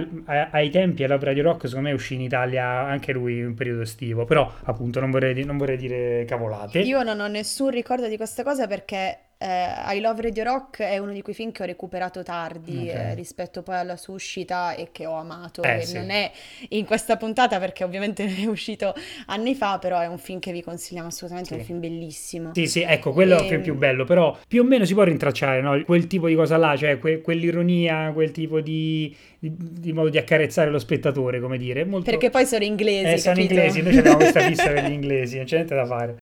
ai 0.52 0.70
tempi 0.70 1.04
all'opera 1.04 1.34
di 1.34 1.42
rock 1.42 1.68
secondo 1.68 1.90
me 1.90 1.96
uscì 1.96 2.14
in 2.14 2.22
Italia 2.22 2.64
anche 2.86 3.12
lui 3.14 3.40
in 3.40 3.56
periodo 3.56 3.82
estivo, 3.82 4.26
però 4.26 4.52
appunto 4.66 5.00
non 5.00 5.10
vorrei, 5.10 5.44
non 5.44 5.58
vorrei 5.58 5.78
dire 5.78 6.24
cavolate. 6.26 6.82
Io 6.82 7.02
non 7.02 7.20
ho 7.20 7.28
nessun 7.28 7.72
ricordo 7.72 8.08
di 8.08 8.16
questa 8.16 8.44
cosa 8.44 8.68
perché 8.68 9.18
eh, 9.40 9.96
I 9.96 10.00
Love 10.00 10.22
Radio 10.24 10.44
Rock 10.44 10.82
è 10.82 10.98
uno 10.98 11.12
di 11.12 11.22
quei 11.22 11.36
film 11.36 11.52
che 11.52 11.64
ho 11.64 11.66
recuperato 11.66 12.24
tardi 12.24 12.90
okay. 12.90 13.12
eh, 13.12 13.14
rispetto 13.14 13.62
poi 13.62 13.76
alla 13.76 13.96
sua 13.96 14.16
uscita 14.16 14.74
e 14.74 14.90
che 14.92 15.06
ho 15.06 15.14
amato. 15.14 15.62
Eh, 15.62 15.78
e 15.78 15.82
sì. 15.84 15.94
non 15.94 16.10
è 16.10 16.32
in 16.70 16.86
questa 16.86 17.18
puntata 17.18 17.60
perché 17.60 17.84
ovviamente 17.84 18.26
è 18.36 18.46
uscito 18.46 18.94
anni 19.28 19.54
fa, 19.54 19.78
però 19.78 20.00
è 20.00 20.08
un 20.08 20.18
film 20.18 20.40
che 20.40 20.52
vi 20.52 20.64
consigliamo 20.64 21.08
assolutamente, 21.08 21.50
sì. 21.50 21.56
è 21.56 21.60
un 21.60 21.66
film 21.66 21.80
bellissimo. 21.80 22.52
Sì, 22.54 22.68
sì, 22.68 22.82
ecco, 22.82 23.14
quello 23.14 23.36
e... 23.36 23.38
è 23.38 23.42
il 23.42 23.48
film 23.48 23.62
più 23.62 23.76
bello, 23.76 24.06
però 24.06 24.36
più 24.48 24.64
o 24.64 24.66
meno 24.66 24.86
si 24.86 24.94
può 24.94 25.04
rintracciare 25.04 25.62
no? 25.62 25.84
quel 25.86 26.08
tipo 26.08 26.28
di 26.28 26.36
cosa 26.36 26.58
là, 26.58 26.76
cioè 26.76 26.98
que- 26.98 27.22
quell'ironia, 27.22 28.12
quel 28.14 28.32
tipo 28.32 28.60
di, 28.60 29.16
di, 29.40 29.54
di, 29.56 29.94
modo 29.94 30.10
di 30.10 30.18
accarezzare 30.18 30.70
lo 30.70 30.80
spettatore, 30.80 31.40
come 31.40 31.58
dire. 31.58 31.86
Molto... 31.86 32.10
Perché 32.10 32.30
poi 32.30 32.46
sono 32.46 32.64
inglesi. 32.64 33.14
Eh, 33.14 33.18
sono 33.18 33.40
inglesi, 33.40 33.82
noi 33.82 33.98
abbiamo 33.98 34.18
questa 34.18 34.42
fissa 34.48 34.72
per 34.72 34.86
gli 34.86 34.94
inglesi, 34.94 35.38
non 35.38 35.46
c'è 35.46 35.56
niente 35.56 35.76
da 35.76 35.86
fare. 35.86 36.18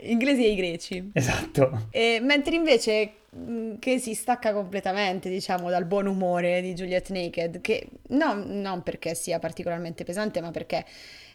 Inglesi 0.00 0.44
e 0.44 0.50
i 0.50 0.56
greci. 0.56 1.10
Esatto. 1.12 1.86
E, 1.90 2.20
mentre 2.22 2.54
invece 2.54 3.12
mm, 3.36 3.74
che 3.78 3.98
si 3.98 4.14
stacca 4.14 4.52
completamente, 4.52 5.28
diciamo, 5.28 5.70
dal 5.70 5.84
buon 5.84 6.06
umore 6.06 6.60
di 6.62 6.74
Juliet 6.74 7.10
Naked, 7.10 7.60
che 7.60 7.86
no, 8.08 8.42
non 8.46 8.82
perché 8.82 9.14
sia 9.14 9.38
particolarmente 9.38 10.04
pesante, 10.04 10.40
ma 10.40 10.50
perché 10.50 10.84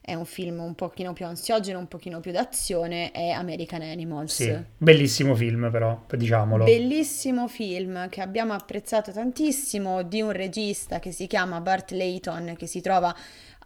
è 0.06 0.14
un 0.14 0.26
film 0.26 0.60
un 0.60 0.76
pochino 0.76 1.14
più 1.14 1.26
ansiogeno, 1.26 1.80
un 1.80 1.88
pochino 1.88 2.20
più 2.20 2.32
d'azione, 2.32 3.10
è 3.10 3.30
American 3.30 3.82
Animals. 3.82 4.36
Sì, 4.36 4.56
bellissimo 4.78 5.34
film 5.34 5.72
però, 5.72 6.00
diciamolo. 6.16 6.64
Bellissimo 6.64 7.48
film 7.48 8.08
che 8.10 8.22
abbiamo 8.22 8.54
apprezzato 8.54 9.12
tantissimo 9.12 10.04
di 10.04 10.22
un 10.22 10.32
regista 10.32 11.00
che 11.00 11.12
si 11.12 11.26
chiama 11.26 11.60
Bart 11.60 11.90
Layton, 11.90 12.54
che 12.56 12.68
si 12.68 12.82
trova 12.82 13.14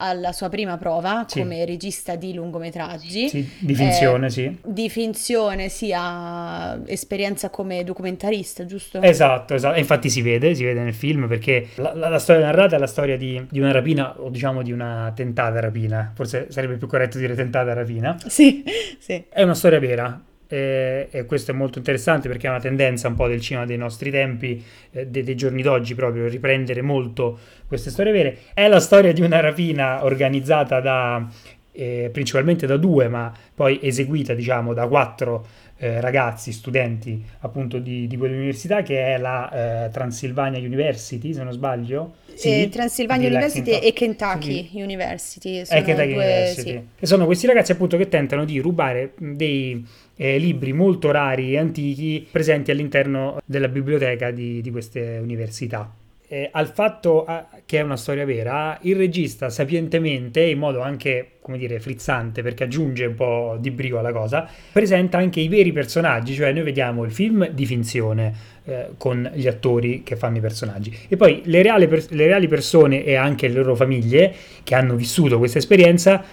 alla 0.02 0.32
sua 0.32 0.48
prima 0.50 0.78
prova 0.78 1.26
Sì. 1.28 1.40
come 1.40 1.66
regista 1.66 2.16
di 2.16 2.34
lungometraggi. 2.34 3.28
Sì, 3.30 3.50
di 3.60 3.76
finzione, 3.76 4.28
Eh, 4.28 4.30
sì. 4.30 4.58
Di 4.64 4.90
finzione, 4.90 5.68
sì, 5.70 5.92
ha 5.96 6.80
esperienza 6.86 7.50
come 7.50 7.84
documentarista, 7.84 8.66
giusto? 8.66 9.02
Esatto, 9.02 9.54
esatto. 9.56 9.76
E 9.76 9.80
infatti 9.80 10.10
si 10.10 10.22
vede, 10.22 10.56
si 10.56 10.64
vede 10.64 10.82
nel 10.82 10.94
film 10.94 11.28
perché 11.28 11.68
la, 11.76 11.94
la- 11.94 12.10
la 12.10 12.20
storia 12.20 12.46
narrata 12.46 12.76
è 12.76 12.80
la 12.80 12.88
storia 12.88 13.18
di, 13.18 13.46
di 13.50 13.60
una 13.60 13.72
rapina 13.72 14.20
o 14.20 14.30
diciamo 14.30 14.62
di 14.62 14.72
una 14.72 15.12
tentata 15.16 15.60
rapina, 15.60 16.12
forse 16.16 16.48
sarebbe 16.50 16.78
più 16.78 16.88
corretto 16.88 17.18
dire 17.18 17.36
tentata 17.36 17.74
rapina. 17.74 18.18
Sì, 18.28 18.64
sì. 19.00 19.26
È 19.30 19.44
una 19.44 19.54
storia 19.56 19.80
vera 19.80 20.22
eh, 20.52 21.08
e 21.12 21.26
questo 21.26 21.52
è 21.52 21.54
molto 21.54 21.78
interessante 21.78 22.28
perché 22.28 22.48
è 22.48 22.50
una 22.50 22.60
tendenza 22.60 23.08
un 23.08 23.14
po' 23.14 23.28
del 23.28 23.40
cinema 23.40 23.66
dei 23.66 23.78
nostri 23.78 24.10
tempi, 24.10 24.62
eh, 24.92 25.06
dei, 25.06 25.24
dei 25.24 25.36
giorni 25.36 25.62
d'oggi 25.62 25.94
proprio, 25.94 26.28
riprendere 26.28 26.82
molto 26.82 27.38
queste 27.68 27.92
storie 27.92 28.12
vere. 28.12 28.38
È 28.54 28.68
la 28.68 28.80
storia 28.80 29.14
di 29.14 29.22
una 29.22 29.40
rapina 29.40 30.04
organizzata 30.04 30.80
da, 30.80 31.26
eh, 31.72 32.10
principalmente 32.12 32.66
da 32.66 32.78
due, 32.78 33.08
ma 33.08 33.32
poi 33.54 33.80
eseguita 33.82 34.34
diciamo 34.34 34.74
da 34.74 34.88
quattro 34.88 35.46
eh, 35.78 36.02
ragazzi, 36.02 36.52
studenti 36.52 37.24
appunto 37.40 37.78
di, 37.80 38.06
di 38.08 38.18
quell'università 38.18 38.82
che 38.82 39.14
è 39.14 39.18
la 39.18 39.86
eh, 39.86 39.90
Transylvania 39.92 40.60
University, 40.60 41.32
se 41.32 41.44
non 41.44 41.54
sbaglio. 41.54 42.16
Eh, 42.42 42.70
Transylvania 42.72 43.28
di 43.28 43.36
University 43.36 43.72
e 43.80 43.94
Kentucky 43.94 44.70
University 44.74 45.66
sono 45.66 45.82
Kentucky 45.82 46.14
due, 46.14 46.24
University. 46.24 46.72
sì. 46.72 46.82
E 47.00 47.06
sono 47.06 47.26
questi 47.26 47.48
ragazzi 47.48 47.72
appunto 47.72 47.98
che 47.98 48.08
tentano 48.08 48.46
di 48.46 48.60
rubare 48.60 49.14
dei 49.18 49.86
eh, 50.22 50.38
libri 50.38 50.74
molto 50.74 51.12
rari 51.12 51.54
e 51.54 51.58
antichi 51.58 52.28
presenti 52.30 52.72
all'interno 52.72 53.40
della 53.46 53.70
biblioteca 53.70 54.32
di, 54.32 54.60
di 54.60 54.70
queste 54.70 55.18
università. 55.22 55.90
Eh, 56.32 56.50
al 56.52 56.68
fatto 56.68 57.24
ah, 57.26 57.48
che 57.66 57.80
è 57.80 57.82
una 57.82 57.96
storia 57.96 58.26
vera, 58.26 58.78
il 58.82 58.96
regista 58.98 59.50
sapientemente, 59.50 60.42
in 60.42 60.60
modo 60.60 60.82
anche, 60.82 61.38
come 61.40 61.58
dire, 61.58 61.80
frizzante, 61.80 62.44
perché 62.44 62.66
aggiunge 62.66 63.06
un 63.06 63.16
po' 63.16 63.58
di 63.60 63.72
brio 63.72 63.98
alla 63.98 64.12
cosa, 64.12 64.48
presenta 64.72 65.18
anche 65.18 65.40
i 65.40 65.48
veri 65.48 65.72
personaggi, 65.72 66.36
cioè 66.36 66.52
noi 66.52 66.64
vediamo 66.64 67.04
il 67.04 67.12
film 67.12 67.48
di 67.50 67.66
finzione 67.66 68.34
eh, 68.66 68.90
con 68.98 69.32
gli 69.34 69.48
attori 69.48 70.04
che 70.04 70.18
fanno 70.18 70.38
i 70.38 70.42
personaggi 70.42 70.96
e 71.08 71.16
poi 71.16 71.42
le 71.46 71.64
reali, 71.64 71.88
pers- 71.88 72.10
le 72.10 72.26
reali 72.28 72.48
persone 72.48 73.04
e 73.04 73.16
anche 73.16 73.48
le 73.48 73.54
loro 73.56 73.74
famiglie 73.74 74.32
che 74.64 74.76
hanno 74.76 74.96
vissuto 74.96 75.40
questa 75.40 75.58
esperienza 75.58 76.24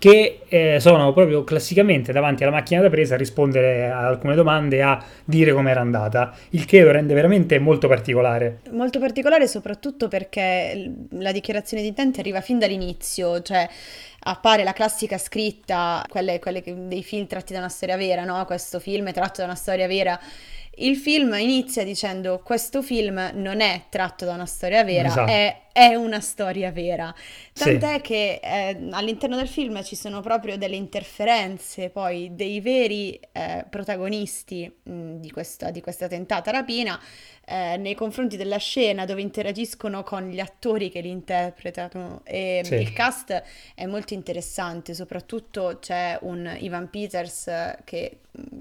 che 0.00 0.40
eh, 0.48 0.78
sono 0.80 1.12
proprio 1.12 1.44
classicamente 1.44 2.10
davanti 2.10 2.42
alla 2.42 2.52
macchina 2.52 2.80
da 2.80 2.88
presa 2.88 3.16
a 3.16 3.18
rispondere 3.18 3.90
a 3.90 4.06
alcune 4.06 4.34
domande 4.34 4.76
e 4.76 4.80
a 4.80 5.04
dire 5.26 5.52
com'era 5.52 5.80
andata, 5.80 6.34
il 6.50 6.64
che 6.64 6.82
lo 6.82 6.90
rende 6.90 7.12
veramente 7.12 7.58
molto 7.58 7.86
particolare. 7.86 8.60
Molto 8.70 8.98
particolare 8.98 9.46
soprattutto 9.46 10.08
perché 10.08 10.90
la 11.10 11.32
dichiarazione 11.32 11.82
di 11.82 11.88
intenti 11.90 12.18
arriva 12.18 12.40
fin 12.40 12.58
dall'inizio, 12.58 13.42
cioè 13.42 13.68
appare 14.20 14.64
la 14.64 14.72
classica 14.72 15.18
scritta, 15.18 16.02
quelle, 16.08 16.38
quelle 16.38 16.62
dei 16.64 17.02
film 17.02 17.26
tratti 17.26 17.52
da 17.52 17.58
una 17.58 17.68
storia 17.68 17.98
vera, 17.98 18.24
no? 18.24 18.42
Questo 18.46 18.80
film 18.80 19.06
è 19.08 19.12
tratto 19.12 19.42
da 19.42 19.44
una 19.44 19.54
storia 19.54 19.86
vera. 19.86 20.18
Il 20.76 20.96
film 20.96 21.34
inizia 21.34 21.84
dicendo 21.84 22.40
questo 22.42 22.80
film 22.80 23.32
non 23.34 23.60
è 23.60 23.82
tratto 23.90 24.24
da 24.24 24.32
una 24.34 24.46
storia 24.46 24.82
vera, 24.84 25.08
Esatto. 25.08 25.30
è, 25.30 25.62
è 25.72 25.94
una 25.94 26.20
storia 26.20 26.70
vera. 26.70 27.12
Sì. 27.52 27.76
Tant'è 27.78 28.00
che 28.00 28.40
eh, 28.42 28.88
all'interno 28.92 29.36
del 29.36 29.48
film 29.48 29.82
ci 29.82 29.94
sono 29.94 30.20
proprio 30.20 30.56
delle 30.56 30.76
interferenze 30.76 31.90
poi 31.90 32.30
dei 32.34 32.60
veri 32.60 33.20
eh, 33.32 33.66
protagonisti 33.68 34.72
mh, 34.84 35.16
di 35.16 35.30
questa, 35.30 35.70
di 35.70 35.82
questa 35.82 36.06
tentata 36.06 36.50
rapina 36.50 36.98
eh, 37.44 37.76
nei 37.76 37.94
confronti 37.94 38.36
della 38.38 38.58
scena 38.58 39.04
dove 39.04 39.20
interagiscono 39.20 40.02
con 40.02 40.28
gli 40.30 40.40
attori 40.40 40.88
che 40.88 41.00
li 41.00 41.10
interpretano 41.10 42.22
e 42.24 42.62
Sì. 42.64 42.76
il 42.76 42.92
cast 42.94 43.42
è 43.74 43.84
molto 43.86 44.14
interessante, 44.14 44.94
soprattutto 44.94 45.78
c'è 45.80 46.16
un 46.22 46.56
Ivan 46.60 46.88
Peters 46.88 47.48
eh, 47.48 47.76
che 47.84 48.19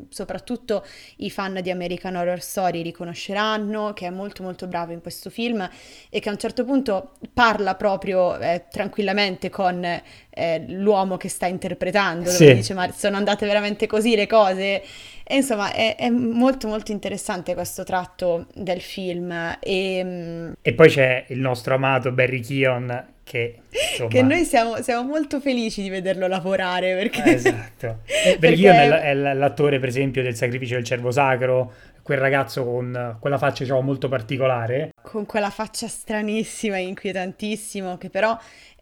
soprattutto 0.10 0.86
i 1.18 1.30
fan 1.30 1.60
di 1.62 1.70
American 1.70 2.16
Horror 2.16 2.42
Story 2.42 2.82
riconosceranno, 2.82 3.94
che 3.94 4.08
è 4.08 4.10
molto 4.10 4.44
molto 4.44 4.68
bravo 4.68 4.92
in 4.92 5.02
questo 5.02 5.30
film 5.30 5.68
e 6.10 6.20
che 6.20 6.30
a 6.30 6.32
un 6.32 6.38
certo 6.40 6.64
punto 6.66 7.12
parla 7.34 7.76
proprio 7.76 8.38
eh, 8.40 8.66
tranquillamente 8.70 9.50
con 9.50 9.84
eh, 9.84 10.66
l'uomo 10.68 11.18
che 11.18 11.30
sta 11.30 11.46
interpretando, 11.48 12.30
Sì. 12.30 12.54
dice 12.56 12.74
ma 12.74 12.92
sono 12.92 13.18
andate 13.18 13.46
veramente 13.46 13.88
così 13.88 14.16
le 14.16 14.28
cose? 14.28 14.84
E 15.24 15.36
insomma 15.36 15.72
è, 15.72 15.96
è 15.96 16.10
molto 16.10 16.68
molto 16.68 16.92
interessante 16.92 17.54
questo 17.54 17.84
tratto 17.84 18.48
del 18.56 18.82
film 18.82 19.58
e 19.60 20.54
E 20.62 20.74
poi 20.74 20.90
c'è 20.90 21.26
il 21.30 21.40
nostro 21.40 21.76
amato 21.76 22.12
Barry 22.12 22.40
Keon 22.42 23.18
che 23.30 23.60
insomma... 23.70 24.10
che 24.10 24.24
noi 24.24 24.44
siamo, 24.44 24.82
siamo 24.82 25.08
molto 25.08 25.40
felici 25.40 25.84
di 25.84 25.90
vederlo 25.90 26.26
lavorare 26.26 26.96
perché... 26.96 27.24
Eh, 27.24 27.34
Esatto. 27.34 28.00
Barry 28.08 28.38
Perché- 28.40 28.56
Keon 28.56 28.76
è, 28.76 29.14
l'attore 29.14 29.78
per 29.78 29.90
esempio 29.90 30.24
del 30.24 30.36
sacrificio 30.36 30.74
del 30.74 30.84
cervo 30.84 31.12
sacro, 31.12 31.72
quel 32.02 32.18
ragazzo 32.18 32.66
con 32.66 33.18
quella 33.20 33.38
faccia 33.38 33.62
diciamo 33.62 33.82
molto 33.82 34.08
particolare. 34.08 34.90
con 35.04 35.28
quella 35.28 35.52
faccia 35.52 35.88
stranissima 35.88 36.78
inquietantissimo 36.78 38.00
che 38.00 38.10
però 38.10 38.36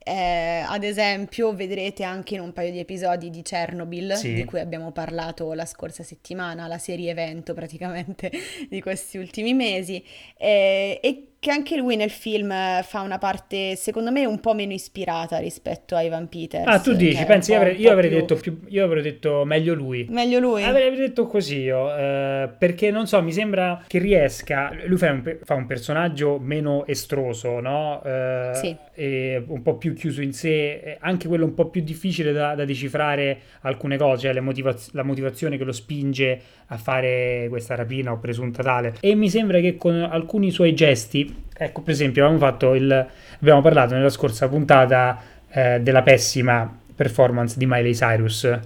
Eh, 0.08 0.64
ad 0.66 0.84
esempio, 0.84 1.54
vedrete 1.54 2.04
anche 2.04 2.36
in 2.36 2.42
un 2.42 2.54
paio 2.54 2.72
di 2.72 2.80
episodi 2.80 3.30
di 3.30 3.42
Chernobyl, 3.42 4.14
Sì. 4.16 4.34
di 4.34 4.46
cui 4.46 4.60
abbiamo 4.62 4.92
parlato 4.92 5.52
la 5.54 5.66
scorsa 5.66 6.04
settimana, 6.04 6.68
la 6.68 6.78
serie 6.78 7.12
evento 7.12 7.54
praticamente 7.54 8.32
di 8.70 8.80
questi 8.82 9.18
ultimi 9.18 9.54
mesi, 9.54 10.02
eh, 10.38 11.00
e 11.02 11.24
che 11.40 11.52
anche 11.52 11.76
lui 11.78 11.96
nel 11.98 12.10
film 12.10 12.50
fa 12.82 13.02
una 13.02 13.20
parte, 13.20 13.76
secondo 13.76 14.12
me, 14.12 14.26
un 14.26 14.40
po' 14.40 14.56
meno 14.56 14.74
ispirata 14.74 15.38
rispetto 15.38 15.96
a 15.96 16.02
Ivan 16.02 16.28
Peters. 16.30 16.66
Ah, 16.66 16.80
tu 16.80 16.92
che 16.92 16.98
dici, 16.98 17.24
pensi, 17.26 17.52
io 17.52 17.58
avrei, 17.58 17.80
io 17.80 17.92
avrei 17.92 18.10
più- 18.10 18.20
detto 18.20 18.36
più, 18.36 18.60
io 18.70 18.84
avrei 18.84 19.04
detto 19.04 19.46
meglio 19.46 19.76
lui. 19.76 20.08
Meglio 20.10 20.40
lui? 20.40 20.64
Avrei 20.64 20.96
detto 20.96 21.28
così 21.28 21.60
io, 21.60 21.96
eh, 21.96 22.50
perché 22.58 22.90
non 22.90 23.06
so, 23.06 23.22
mi 23.22 23.32
sembra 23.32 23.84
che 23.86 24.00
riesca. 24.00 24.72
Lui 24.86 24.98
fa 24.98 25.12
un, 25.12 25.38
fa 25.44 25.54
un 25.54 25.68
personaggio 25.68 26.40
meno 26.40 26.88
estroso, 26.88 27.60
no? 27.60 28.02
Eh, 28.04 28.52
Sì. 28.56 28.76
e 28.96 29.44
un 29.48 29.62
po' 29.62 29.76
più 29.78 29.94
chiuso 29.98 30.22
in 30.22 30.32
sé, 30.32 30.74
eh, 30.75 30.98
anche 31.01 31.27
quello 31.27 31.44
un 31.44 31.54
po' 31.54 31.66
più 31.70 31.82
difficile 31.82 32.32
da, 32.32 32.56
da 32.56 32.63
decifrare 32.63 33.39
alcune 33.62 33.98
cose, 33.98 34.32
cioè 34.32 34.39
motivaz- 34.39 34.94
la 34.94 35.04
motivazione 35.04 35.58
che 35.58 35.66
lo 35.66 35.74
spinge 35.74 36.39
a 36.68 36.77
fare 36.77 37.48
questa 37.50 37.75
rapina 37.75 38.13
o 38.13 38.18
presunta 38.18 38.63
tale. 38.63 38.96
E 39.01 39.16
mi 39.16 39.30
sembra 39.30 39.60
che 39.60 39.75
con 39.75 39.94
alcuni 39.94 40.51
suoi 40.51 40.74
gesti, 40.74 41.44
ecco, 41.54 41.82
per 41.82 41.94
esempio, 41.94 42.24
abbiamo 42.24 42.39
fatto 42.39 42.74
il. 42.74 43.08
abbiamo 43.39 43.62
parlato 43.62 43.94
nella 43.94 44.10
scorsa 44.10 44.48
puntata 44.48 45.22
eh, 45.50 45.80
della 45.82 46.04
pessima 46.04 46.86
performance 46.98 47.58
di 47.58 47.66
Miley 47.68 47.94
Cyrus 47.94 48.60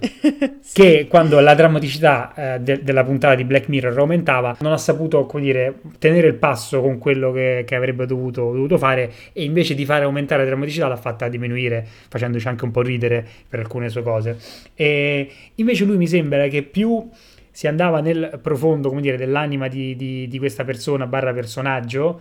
Sì. 0.64 0.80
che 0.80 1.06
quando 1.08 1.38
la 1.40 1.54
drammaticità 1.54 2.32
eh, 2.54 2.60
de- 2.60 2.82
della 2.82 3.04
puntata 3.04 3.34
di 3.34 3.44
Black 3.44 3.68
Mirror 3.68 3.96
aumentava 3.98 4.56
non 4.60 4.72
ha 4.72 4.78
saputo 4.78 5.26
come 5.26 5.42
dire, 5.42 5.74
tenere 5.98 6.28
il 6.28 6.34
passo 6.34 6.80
con 6.80 6.96
quello 6.98 7.30
che, 7.30 7.64
che 7.66 7.74
avrebbe 7.74 8.06
dovuto, 8.06 8.52
dovuto 8.52 8.78
fare 8.78 9.12
e 9.34 9.44
invece 9.44 9.74
di 9.74 9.84
fare 9.84 10.04
aumentare 10.04 10.42
la 10.42 10.48
drammaticità 10.48 10.88
l'ha 10.88 10.96
fatta 10.96 11.28
diminuire 11.28 11.86
facendoci 12.08 12.48
anche 12.48 12.64
un 12.64 12.70
po' 12.70 12.80
ridere 12.80 13.26
per 13.48 13.60
alcune 13.60 13.90
sue 13.90 14.02
cose 14.02 14.38
e 14.74 15.30
invece 15.56 15.84
lui 15.84 15.96
mi 15.98 16.06
sembra 16.08 16.46
che 16.48 16.62
più 16.62 17.06
si 17.50 17.66
andava 17.66 18.00
nel 18.00 18.38
profondo 18.40 18.88
come 18.88 19.02
dire, 19.02 19.18
dell'anima 19.18 19.68
di, 19.68 19.94
di- 19.94 20.26
di 20.26 20.38
questa 20.38 20.64
persona 20.64 21.06
barra 21.06 21.34
personaggio 21.34 22.20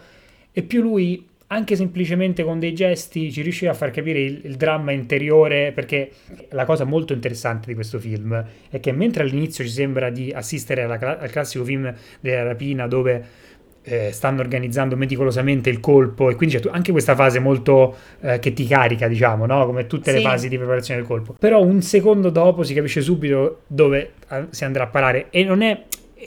e 0.51 0.61
più 0.63 0.81
lui 0.81 1.25
anche 1.51 1.75
semplicemente 1.75 2.43
con 2.43 2.59
dei 2.59 2.73
gesti 2.73 3.31
ci 3.31 3.41
riusciva 3.41 3.71
a 3.71 3.73
far 3.73 3.91
capire 3.91 4.19
il, 4.19 4.41
il 4.45 4.55
dramma 4.55 4.91
interiore, 4.91 5.73
perché 5.73 6.09
la 6.51 6.63
cosa 6.65 6.85
molto 6.85 7.11
interessante 7.13 7.67
di 7.67 7.73
questo 7.73 7.99
film 7.99 8.43
è 8.69 8.79
che 8.79 8.91
mentre 8.93 9.23
all'inizio 9.23 9.63
ci 9.65 9.69
sembra 9.69 10.09
di 10.09 10.31
assistere 10.31 10.83
alla 10.83 10.97
al 11.19 11.29
classico 11.29 11.63
film 11.65 11.93
della 12.21 12.43
rapina 12.43 12.87
dove 12.87 13.49
eh, 13.83 14.11
stanno 14.11 14.39
organizzando 14.41 14.95
meticolosamente 14.95 15.69
il 15.69 15.79
colpo 15.81 16.29
e 16.29 16.35
quindi 16.35 16.57
c'è 16.57 16.69
anche 16.71 16.91
questa 16.91 17.15
fase 17.15 17.39
molto 17.39 17.97
eh, 18.21 18.39
che 18.39 18.53
ti 18.53 18.65
carica, 18.65 19.07
diciamo, 19.07 19.45
no? 19.45 19.65
come 19.65 19.87
tutte 19.87 20.11
le 20.11 20.19
Sì. 20.19 20.23
fasi 20.23 20.49
di 20.49 20.57
preparazione 20.57 20.99
del 21.01 21.09
colpo. 21.09 21.35
Però 21.37 21.61
un 21.61 21.81
secondo 21.81 22.29
dopo 22.29 22.63
si 22.63 22.73
capisce 22.73 23.01
subito 23.01 23.63
dove 23.67 24.13
eh, 24.29 24.45
si 24.51 24.63
andrà 24.63 24.83
a 24.83 24.87
parare 24.87 25.27
e 25.31 25.43
non 25.43 25.61
è 25.61 25.83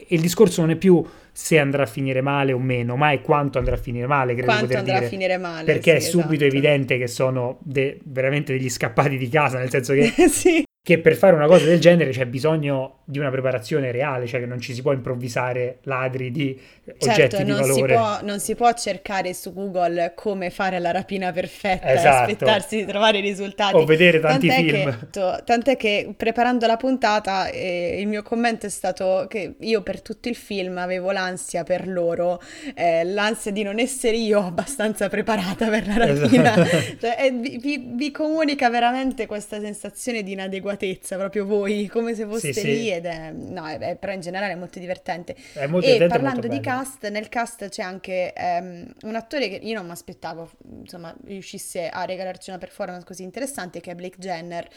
il 0.09 0.21
discorso 0.21 0.61
non 0.61 0.71
è 0.71 0.77
più 0.77 1.03
se 1.37 1.59
andrà 1.59 1.83
a 1.83 1.87
finire 1.87 2.21
male 2.21 2.53
o 2.53 2.61
meno, 2.61 2.95
ma 2.95 3.11
è 3.11 3.21
quanto 3.21 3.59
andrà 3.59 3.75
a 3.75 3.79
finire 3.79 4.07
male, 4.07 4.35
credo 4.35 4.47
Quanto 4.47 4.77
andrà 4.77 4.95
dire. 4.95 5.07
a 5.07 5.09
finire 5.09 5.37
male. 5.37 5.65
Perché 5.65 5.97
è 5.97 5.99
sì, 5.99 6.11
subito 6.11 6.45
esatto. 6.45 6.45
evidente 6.45 6.97
che 6.97 7.09
sono 7.09 7.59
de- 7.63 7.99
veramente 8.05 8.53
degli 8.53 8.71
scappati 8.71 9.19
di 9.19 9.29
casa, 9.29 9.59
nel 9.59 9.69
senso 9.69 9.95
che, 9.95 10.13
sì, 10.31 10.63
che 10.85 10.99
per 10.99 11.15
fare 11.17 11.35
una 11.35 11.47
cosa 11.47 11.65
del 11.65 11.81
genere 11.81 12.11
c'è 12.11 12.27
bisogno 12.27 12.99
di 13.07 13.19
una 13.19 13.31
preparazione 13.31 13.91
reale, 13.91 14.27
cioè 14.27 14.41
che 14.41 14.45
non 14.45 14.61
ci 14.61 14.75
si 14.75 14.83
può 14.83 14.93
improvvisare 14.93 15.79
ladri 15.85 16.31
di 16.31 16.59
oggetti 16.87 17.11
certo, 17.15 17.37
di 17.43 17.45
non 17.45 17.63
si, 17.63 17.71
valore. 17.71 17.95
può, 17.95 18.19
non 18.23 18.39
si 18.39 18.55
può 18.55 18.71
cercare 18.75 19.33
su 19.33 19.55
Google 19.55 20.13
come 20.15 20.51
fare 20.51 20.79
la 20.81 20.91
rapina 20.91 21.33
perfetta 21.33 21.87
e 21.87 21.95
Esatto. 21.95 22.31
aspettarsi 22.31 22.77
di 22.77 22.85
trovare 22.85 23.17
i 23.17 23.21
risultati. 23.23 23.77
O 23.77 23.87
vedere 23.87 24.21
tanti 24.21 24.47
Tant'è 24.47 24.63
film. 24.63 24.99
Che, 24.99 25.11
to- 25.11 25.41
tant'è 25.43 25.77
che 25.79 26.13
preparando 26.15 26.67
la 26.67 26.77
puntata 26.77 27.49
eh, 27.49 27.97
il 27.99 28.07
mio 28.07 28.23
commento 28.23 28.67
è 28.67 28.71
stato 28.71 29.25
che 29.27 29.55
io 29.61 29.81
per 29.83 30.03
tutto 30.03 30.29
il 30.29 30.37
film 30.37 30.77
avevo 30.77 31.13
l'ansia 31.13 31.63
per 31.65 31.89
loro, 31.89 32.43
eh, 32.75 33.05
l'ansia 33.05 33.51
di 33.53 33.63
non 33.63 33.79
essere 33.79 34.17
io 34.19 34.41
abbastanza 34.41 35.09
preparata 35.09 35.67
per 35.71 35.87
la 35.87 35.97
rapina. 35.97 36.53
Esatto. 36.63 36.93
Cioè, 37.01 37.17
eh, 37.21 37.31
vi, 37.33 37.59
vi- 37.59 37.93
vi 37.95 38.11
comunica 38.11 38.69
veramente 38.69 39.25
questa 39.27 39.59
sensazione 39.61 40.23
di 40.23 40.33
inadeguatezza, 40.33 40.73
proprio 41.17 41.45
voi, 41.47 41.87
come 41.87 42.15
se 42.15 42.25
foste 42.25 42.53
Sì, 42.53 42.61
sì. 42.61 42.67
lì 42.67 42.91
ed 42.93 43.07
è, 43.07 43.31
no, 43.33 43.67
è- 43.67 43.79
è- 43.79 43.97
però 43.97 44.13
in 44.13 44.21
generale 44.21 44.53
è 44.53 44.57
molto 44.57 44.79
divertente. 44.79 45.35
È 45.53 45.67
molto 45.67 45.87
E 45.87 45.97
parlando 46.07 46.49
di 46.49 46.61
bello. 46.61 46.61
cast, 46.61 47.09
nel 47.09 47.29
cast 47.29 47.69
c'è 47.69 47.83
anche 47.83 48.33
ehm, 48.33 48.95
un 49.03 49.15
attore 49.15 49.49
che 49.49 49.57
io 49.57 49.75
non 49.75 49.87
mi 49.87 49.93
aspettavo, 49.93 50.51
insomma, 50.81 51.15
riuscisse 51.27 51.89
a 51.89 52.05
regalarci 52.05 52.51
una 52.51 52.59
performance 52.59 53.05
così 53.05 53.23
interessante, 53.23 53.81
che 53.81 53.91
è 53.93 53.95
Blake 53.95 54.17
Jenner. 54.19 54.69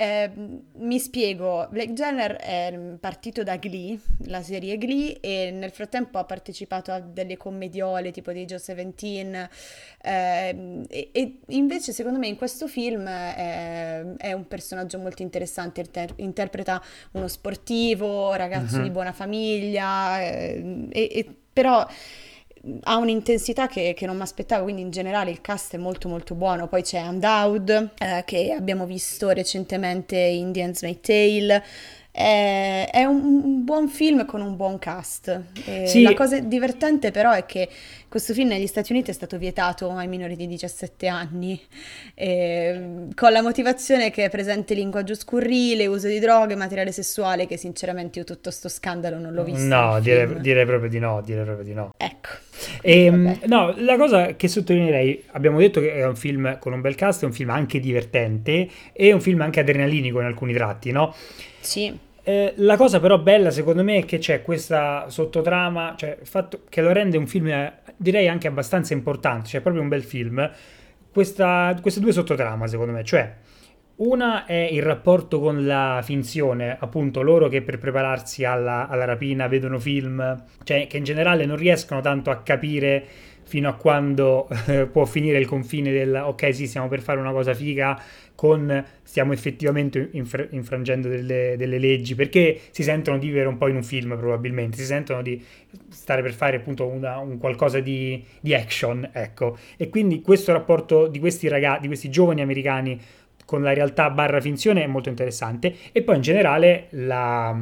Ehm, 0.00 0.62
mi 0.74 1.00
spiego, 1.00 1.66
Blake 1.72 1.92
Jenner 1.92 2.36
è 2.36 2.72
partito 3.00 3.42
da 3.42 3.56
Glee, 3.56 3.98
la 4.26 4.42
serie 4.42 4.78
Glee, 4.78 5.18
e 5.18 5.50
nel 5.50 5.72
frattempo 5.72 6.18
ha 6.18 6.24
partecipato 6.24 6.92
a 6.92 7.00
delle 7.00 7.36
commediole 7.36 8.12
tipo 8.12 8.30
di 8.30 8.44
Joe 8.44 8.60
Seventeen, 8.60 9.48
ehm, 10.02 10.84
e, 10.88 11.10
e 11.12 11.38
invece 11.48 11.92
secondo 11.92 12.20
me 12.20 12.28
in 12.28 12.36
questo 12.36 12.68
film 12.68 13.08
è, 13.08 14.04
è 14.18 14.32
un 14.32 14.46
personaggio 14.46 14.98
molto 15.00 15.22
interessante, 15.22 15.80
inter- 15.80 16.14
interpreta 16.16 16.80
uno 17.12 17.26
sportivo, 17.26 18.32
ragazzo 18.34 18.76
Mhm. 18.76 18.82
di 18.84 18.90
buona 18.90 19.12
famiglia, 19.12 20.20
eh, 20.22 20.86
e- 20.90 21.08
e 21.12 21.34
però 21.52 21.84
ha 22.82 22.96
un'intensità 22.96 23.66
che, 23.66 23.94
che 23.96 24.06
non 24.06 24.16
mi 24.16 24.22
aspettavo, 24.22 24.64
quindi 24.64 24.82
in 24.82 24.90
generale 24.90 25.30
il 25.30 25.40
cast 25.40 25.74
è 25.74 25.78
molto 25.78 26.08
molto 26.08 26.34
buono. 26.34 26.68
Poi 26.68 26.82
c'è 26.82 27.00
Undoud, 27.00 27.90
eh, 27.98 28.22
che 28.24 28.52
abbiamo 28.52 28.86
visto 28.86 29.30
recentemente 29.30 30.16
in 30.16 30.46
Indian's 30.48 30.82
May 30.82 31.00
Tale. 31.00 31.64
È, 32.10 32.88
è 32.90 33.04
un, 33.04 33.42
un 33.44 33.64
buon 33.64 33.88
film 33.88 34.24
con 34.24 34.40
un 34.40 34.56
buon 34.56 34.78
cast. 34.78 35.40
E 35.64 35.86
Sì. 35.86 36.02
La 36.02 36.14
cosa 36.14 36.38
divertente 36.40 37.10
però 37.10 37.32
è 37.32 37.46
che 37.46 37.68
questo 38.08 38.32
film 38.32 38.48
negli 38.48 38.66
Stati 38.66 38.92
Uniti 38.92 39.10
è 39.10 39.14
stato 39.14 39.36
vietato 39.36 39.90
ai 39.90 40.08
minori 40.08 40.34
di 40.34 40.46
17 40.46 41.06
anni, 41.08 41.60
e, 42.14 43.06
con 43.14 43.32
la 43.32 43.42
motivazione 43.42 44.10
che 44.10 44.24
è 44.24 44.30
presente 44.30 44.74
linguaggio 44.74 45.14
scurrile, 45.14 45.86
uso 45.86 46.08
di 46.08 46.18
droghe, 46.18 46.54
materiale 46.54 46.90
sessuale, 46.90 47.46
che 47.46 47.56
sinceramente 47.56 48.18
io 48.18 48.24
tutto 48.24 48.50
sto 48.50 48.68
scandalo 48.68 49.18
non 49.18 49.34
l'ho 49.34 49.44
visto. 49.44 49.62
No, 49.62 50.00
direi, 50.00 50.40
direi 50.40 50.64
proprio 50.64 50.88
di 50.88 50.98
no, 50.98 51.20
direi 51.22 51.44
proprio 51.44 51.64
di 51.64 51.74
no. 51.74 51.92
Ecco. 51.96 52.28
E, 52.80 53.10
Vabbè. 53.10 53.46
no, 53.46 53.74
la 53.76 53.96
cosa 53.96 54.34
che 54.36 54.48
sottolineerei, 54.48 55.24
abbiamo 55.32 55.58
detto 55.58 55.80
che 55.80 55.92
è 55.92 56.06
un 56.06 56.16
film 56.16 56.58
con 56.58 56.72
un 56.72 56.80
bel 56.80 56.94
cast, 56.94 57.22
è 57.22 57.26
un 57.26 57.32
film 57.32 57.50
anche 57.50 57.78
divertente 57.78 58.68
e 58.92 59.12
un 59.12 59.20
film 59.20 59.42
anche 59.42 59.60
adrenalinico 59.60 60.18
in 60.20 60.26
alcuni 60.26 60.54
tratti, 60.54 60.90
no? 60.90 61.14
Sì. 61.60 62.06
Eh, 62.28 62.52
la 62.56 62.76
cosa 62.76 63.00
però 63.00 63.18
bella 63.18 63.50
secondo 63.50 63.82
me 63.82 64.00
è 64.00 64.04
che 64.04 64.18
c'è 64.18 64.42
questa 64.42 65.06
sottotrama, 65.08 65.94
cioè 65.96 66.18
il 66.20 66.26
fatto 66.26 66.64
che 66.68 66.82
lo 66.82 66.92
rende 66.92 67.16
un 67.16 67.26
film 67.26 67.46
eh, 67.46 67.72
direi 67.96 68.28
anche 68.28 68.46
abbastanza 68.46 68.92
importante, 68.92 69.48
cioè 69.48 69.62
proprio 69.62 69.82
un 69.82 69.88
bel 69.88 70.02
film, 70.02 70.50
questa, 71.10 71.74
queste 71.80 72.00
due 72.00 72.12
sottotrama 72.12 72.66
secondo 72.66 72.92
me, 72.92 73.02
cioè 73.02 73.34
una 73.96 74.44
è 74.44 74.68
il 74.70 74.82
rapporto 74.82 75.40
con 75.40 75.64
la 75.64 76.02
finzione, 76.04 76.76
appunto 76.78 77.22
loro 77.22 77.48
che 77.48 77.62
per 77.62 77.78
prepararsi 77.78 78.44
alla, 78.44 78.88
alla 78.88 79.06
rapina 79.06 79.48
vedono 79.48 79.78
film, 79.78 80.44
cioè 80.64 80.86
che 80.86 80.98
in 80.98 81.04
generale 81.04 81.46
non 81.46 81.56
riescono 81.56 82.02
tanto 82.02 82.28
a 82.28 82.42
capire 82.42 83.06
fino 83.48 83.68
a 83.70 83.74
quando 83.74 84.46
eh, 84.66 84.84
può 84.86 85.06
finire 85.06 85.38
il 85.38 85.46
confine 85.46 85.90
del 85.90 86.14
ok 86.14 86.54
sì 86.54 86.66
stiamo 86.66 86.86
per 86.86 87.00
fare 87.00 87.18
una 87.18 87.32
cosa 87.32 87.54
figa 87.54 88.00
con 88.34 88.84
stiamo 89.02 89.32
effettivamente 89.32 90.10
infra- 90.12 90.46
infrangendo 90.50 91.08
delle, 91.08 91.54
delle 91.56 91.78
leggi 91.78 92.14
perché 92.14 92.60
si 92.70 92.82
sentono 92.82 93.16
di 93.16 93.26
vivere 93.26 93.48
un 93.48 93.56
po' 93.56 93.68
in 93.68 93.76
un 93.76 93.82
film 93.82 94.16
probabilmente 94.18 94.76
si 94.76 94.84
sentono 94.84 95.22
di 95.22 95.42
stare 95.88 96.20
per 96.20 96.34
fare 96.34 96.56
appunto 96.58 96.86
una- 96.86 97.18
un 97.18 97.38
qualcosa 97.38 97.80
di, 97.80 98.22
di 98.40 98.54
action 98.54 99.08
ecco. 99.12 99.56
E 99.78 99.88
quindi 99.88 100.20
questo 100.20 100.52
rapporto 100.52 101.06
di 101.08 101.18
questi 101.18 101.48
ragazzi 101.48 101.80
di 101.80 101.86
questi 101.86 102.10
giovani 102.10 102.42
americani 102.42 103.00
con 103.46 103.62
la 103.62 103.72
realtà 103.72 104.10
barra 104.10 104.42
finzione 104.42 104.82
è 104.82 104.86
molto 104.86 105.08
interessante. 105.08 105.74
E 105.92 106.02
poi 106.02 106.16
in 106.16 106.20
generale 106.22 106.88
la 106.90 107.56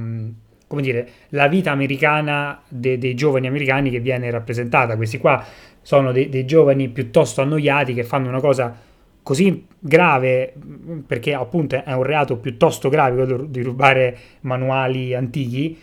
come 0.66 0.82
dire, 0.82 1.08
la 1.30 1.48
vita 1.48 1.70
americana 1.70 2.60
de- 2.68 2.98
dei 2.98 3.14
giovani 3.14 3.46
americani 3.46 3.90
che 3.90 4.00
viene 4.00 4.30
rappresentata. 4.30 4.96
Questi 4.96 5.18
qua 5.18 5.44
sono 5.80 6.12
dei, 6.12 6.28
dei 6.28 6.44
giovani 6.44 6.88
piuttosto 6.88 7.40
annoiati 7.42 7.94
che 7.94 8.02
fanno 8.02 8.28
una 8.28 8.40
cosa 8.40 8.76
così 9.22 9.66
grave, 9.78 10.52
perché 11.06 11.34
appunto 11.34 11.82
è 11.82 11.92
un 11.92 12.04
reato 12.04 12.36
piuttosto 12.36 12.88
grave 12.88 13.24
quello 13.24 13.44
di 13.44 13.60
rubare 13.60 14.16
manuali 14.42 15.14
antichi, 15.14 15.76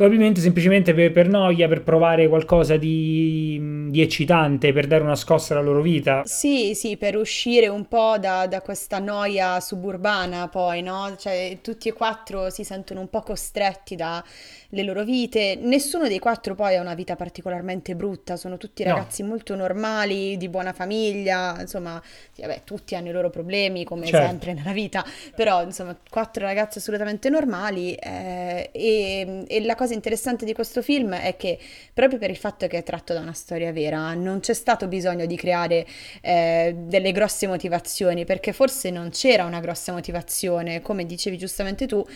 probabilmente 0.00 0.40
semplicemente 0.40 0.94
per, 0.94 1.12
per, 1.12 1.28
noia, 1.28 1.68
per 1.68 1.82
provare 1.82 2.26
qualcosa 2.26 2.78
di, 2.78 3.86
di, 3.90 4.00
eccitante, 4.00 4.72
per 4.72 4.86
dare 4.86 5.02
una 5.02 5.14
scossa 5.14 5.52
alla 5.52 5.62
loro 5.62 5.82
vita. 5.82 6.22
Sì, 6.24 6.74
sì, 6.74 6.96
per 6.96 7.18
uscire 7.18 7.68
un 7.68 7.86
po' 7.86 8.16
da, 8.18 8.46
da 8.46 8.62
questa 8.62 8.98
noia 8.98 9.60
suburbana 9.60 10.48
poi, 10.48 10.80
no? 10.80 11.14
Cioè 11.18 11.58
tutti 11.60 11.90
e 11.90 11.92
quattro 11.92 12.48
si 12.48 12.64
sentono 12.64 13.00
un 13.00 13.10
po' 13.10 13.20
costretti 13.20 13.94
dalle 13.94 14.22
loro 14.70 15.04
vite. 15.04 15.58
Nessuno 15.60 16.08
dei 16.08 16.18
quattro 16.18 16.54
poi 16.54 16.76
ha 16.76 16.80
una 16.80 16.94
vita 16.94 17.14
particolarmente 17.14 17.94
brutta, 17.94 18.36
sono 18.36 18.56
tutti 18.56 18.82
ragazzi 18.82 19.20
no. 19.20 19.28
molto 19.28 19.54
normali, 19.54 20.38
di 20.38 20.48
buona 20.48 20.72
famiglia, 20.72 21.58
insomma, 21.60 22.02
sì, 22.32 22.40
vabbè, 22.40 22.62
tutti 22.64 22.94
hanno 22.94 23.10
i 23.10 23.12
loro 23.12 23.28
problemi 23.28 23.84
come 23.84 24.06
certo. 24.06 24.26
sempre 24.28 24.54
nella 24.54 24.72
vita, 24.72 25.04
però 25.36 25.62
insomma, 25.62 25.94
quattro 26.08 26.46
ragazzi 26.46 26.78
assolutamente 26.78 27.28
normali 27.28 27.92
eh, 27.96 28.70
e, 28.72 29.44
e 29.46 29.62
la 29.62 29.74
cosa 29.74 29.88
cosa 29.90 29.94
interessante 29.94 30.44
di 30.44 30.52
questo 30.52 30.82
film 30.82 31.14
è 31.14 31.36
che 31.36 31.58
proprio 31.92 32.18
per 32.18 32.30
il 32.30 32.36
fatto 32.36 32.68
che 32.68 32.78
è 32.78 32.82
tratto 32.84 33.12
da 33.12 33.20
una 33.20 33.32
storia 33.32 33.72
vera, 33.72 34.14
non 34.14 34.38
c'è 34.38 34.54
stato 34.54 34.86
bisogno 34.86 35.26
di 35.26 35.36
creare 35.36 35.84
eh, 36.20 36.74
delle 36.76 37.10
grosse 37.10 37.48
motivazioni, 37.48 38.24
perché 38.24 38.52
forse 38.52 38.90
non 38.90 39.10
c'era 39.10 39.44
una 39.44 39.60
grossa 39.60 39.92
motivazione, 39.92 40.80
come 40.80 41.04
dicevi 41.06 41.36
giustamente 41.36 41.86
tu, 41.86 42.06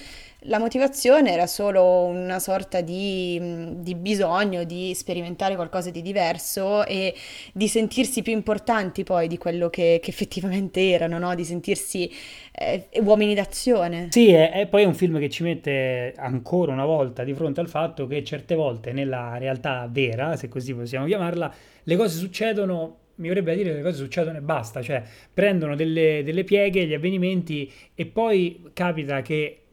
la 0.46 0.58
motivazione 0.58 1.32
era 1.32 1.46
solo 1.46 2.04
una 2.04 2.38
sorta 2.38 2.80
di, 2.80 3.40
di, 3.76 3.94
bisogno 3.94 4.64
di 4.64 4.92
sperimentare 4.94 5.54
qualcosa 5.54 5.90
di 5.90 6.02
diverso 6.02 6.84
e 6.84 7.14
di 7.52 7.68
sentirsi 7.68 8.22
più 8.22 8.32
importanti 8.32 9.04
poi 9.04 9.28
di 9.28 9.38
quello 9.38 9.70
che, 9.70 10.00
che 10.02 10.10
effettivamente 10.10 10.90
erano, 10.90 11.18
no? 11.18 11.34
di 11.34 11.44
sentirsi 11.44 12.10
eh, 12.52 12.88
uomini 13.02 13.34
d'azione. 13.34 14.08
Sì, 14.10 14.28
e, 14.28 14.50
e 14.54 14.66
poi 14.66 14.82
è 14.82 14.86
un 14.86 14.94
film 14.94 15.18
che 15.18 15.30
ci 15.30 15.42
mette 15.42 16.12
ancora 16.16 16.72
una 16.72 16.84
volta 16.84 17.24
di 17.24 17.32
fronte 17.32 17.60
al 17.60 17.68
fatto 17.68 18.06
che 18.06 18.22
certe 18.22 18.54
volte 18.54 18.92
nella 18.92 19.38
realtà 19.38 19.88
vera, 19.90 20.36
se 20.36 20.48
così 20.48 20.74
possiamo 20.74 21.06
chiamarla, 21.06 21.54
le 21.82 21.96
cose 21.96 22.18
succedono 22.18 22.98
mi 23.16 23.28
vorrebbe 23.28 23.54
dire 23.54 23.70
che 23.70 23.76
le 23.76 23.82
cose 23.82 23.98
succedono 23.98 24.38
e 24.38 24.40
basta, 24.40 24.82
cioè 24.82 25.00
prendono 25.32 25.76
delle, 25.76 26.22
delle 26.24 26.42
pieghe, 26.42 26.84
gli 26.84 26.94
avvenimenti 26.94 27.70
e 27.94 28.06
poi 28.06 28.70
capita 28.72 29.22
che 29.22 29.63